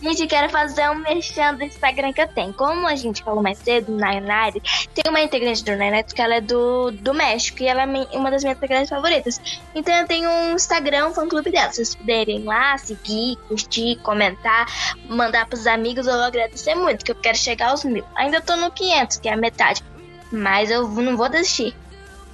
Gente, 0.05 0.27
quero 0.27 0.51
fazer 0.51 0.91
um 0.91 0.97
merchan 0.97 1.55
do 1.55 1.65
Instagram 1.65 2.13
que 2.13 2.21
eu 2.21 2.29
tenho. 2.29 2.53
Como 2.53 2.87
a 2.87 2.95
gente 2.95 3.23
falou 3.23 3.43
mais 3.43 3.57
cedo, 3.57 3.91
Nainari, 3.97 4.61
tem 4.93 5.05
uma 5.09 5.23
integrante 5.23 5.65
do 5.65 5.75
Nainari 5.75 6.05
que 6.05 6.21
ela 6.21 6.35
é 6.35 6.43
do, 6.43 6.91
do 6.91 7.15
México 7.15 7.63
e 7.63 7.67
ela 7.67 7.85
é 7.85 7.87
uma 8.13 8.31
das 8.31 8.43
minhas 8.43 8.59
integrantes 8.59 8.91
favoritas. 8.91 9.41
Então 9.75 9.95
eu 9.95 10.07
tenho 10.07 10.29
um 10.29 10.53
Instagram, 10.57 11.07
um 11.09 11.15
fã 11.15 11.27
clube 11.27 11.51
dela. 11.51 11.71
Se 11.71 11.77
vocês 11.77 11.95
puderem 11.95 12.41
ir 12.41 12.45
lá, 12.45 12.77
seguir, 12.77 13.39
curtir, 13.49 13.97
comentar, 14.03 14.67
mandar 15.09 15.47
pros 15.47 15.67
amigos, 15.67 16.07
eu 16.07 16.13
vou 16.13 16.25
agradecer 16.25 16.75
muito, 16.75 17.03
que 17.03 17.11
eu 17.11 17.17
quero 17.17 17.39
chegar 17.39 17.71
aos 17.71 17.83
mil. 17.83 18.05
Ainda 18.15 18.43
tô 18.43 18.57
no 18.57 18.71
500, 18.71 19.17
que 19.17 19.27
é 19.27 19.33
a 19.33 19.39
metade. 19.39 19.83
Mas 20.31 20.71
eu 20.71 20.87
não 20.87 21.17
vou 21.17 21.31
desistir. 21.31 21.75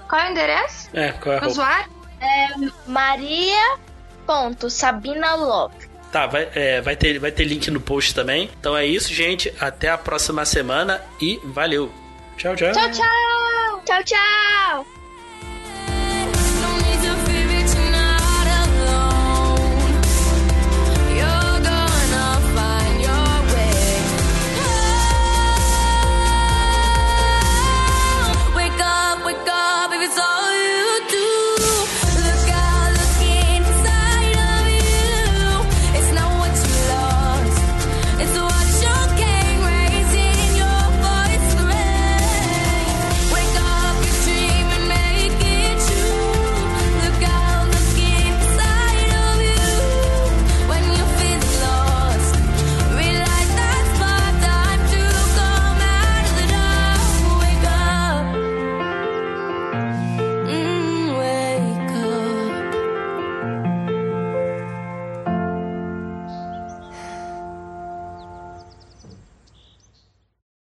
Qual 0.09 0.21
é 0.21 0.27
o 0.27 0.33
endereço? 0.33 0.91
É, 0.93 1.13
qual 1.13 1.35
é 1.35 1.37
a 1.37 1.41
Do 1.41 1.47
roupa? 1.47 1.53
usuário? 1.53 1.89
Maria.sabina 4.27 5.37
Love. 5.37 5.90
Tá, 6.13 6.27
vai, 6.27 6.49
é, 6.55 6.81
vai, 6.81 6.97
ter, 6.97 7.19
vai 7.19 7.31
ter 7.31 7.45
link 7.45 7.71
no 7.71 7.81
post 7.81 8.15
também. 8.15 8.51
Então 8.59 8.77
é 8.77 8.85
isso, 8.85 9.13
gente. 9.15 9.53
Até 9.61 9.89
a 9.91 9.99
próxima 9.99 10.45
semana 10.45 11.01
e 11.21 11.41
valeu. 11.45 11.91
Tchau, 12.37 12.57
tchau. 12.57 12.73
Tchau, 12.73 12.91
tchau! 12.91 13.83
Tchau, 13.85 14.05
tchau! 14.05 15.00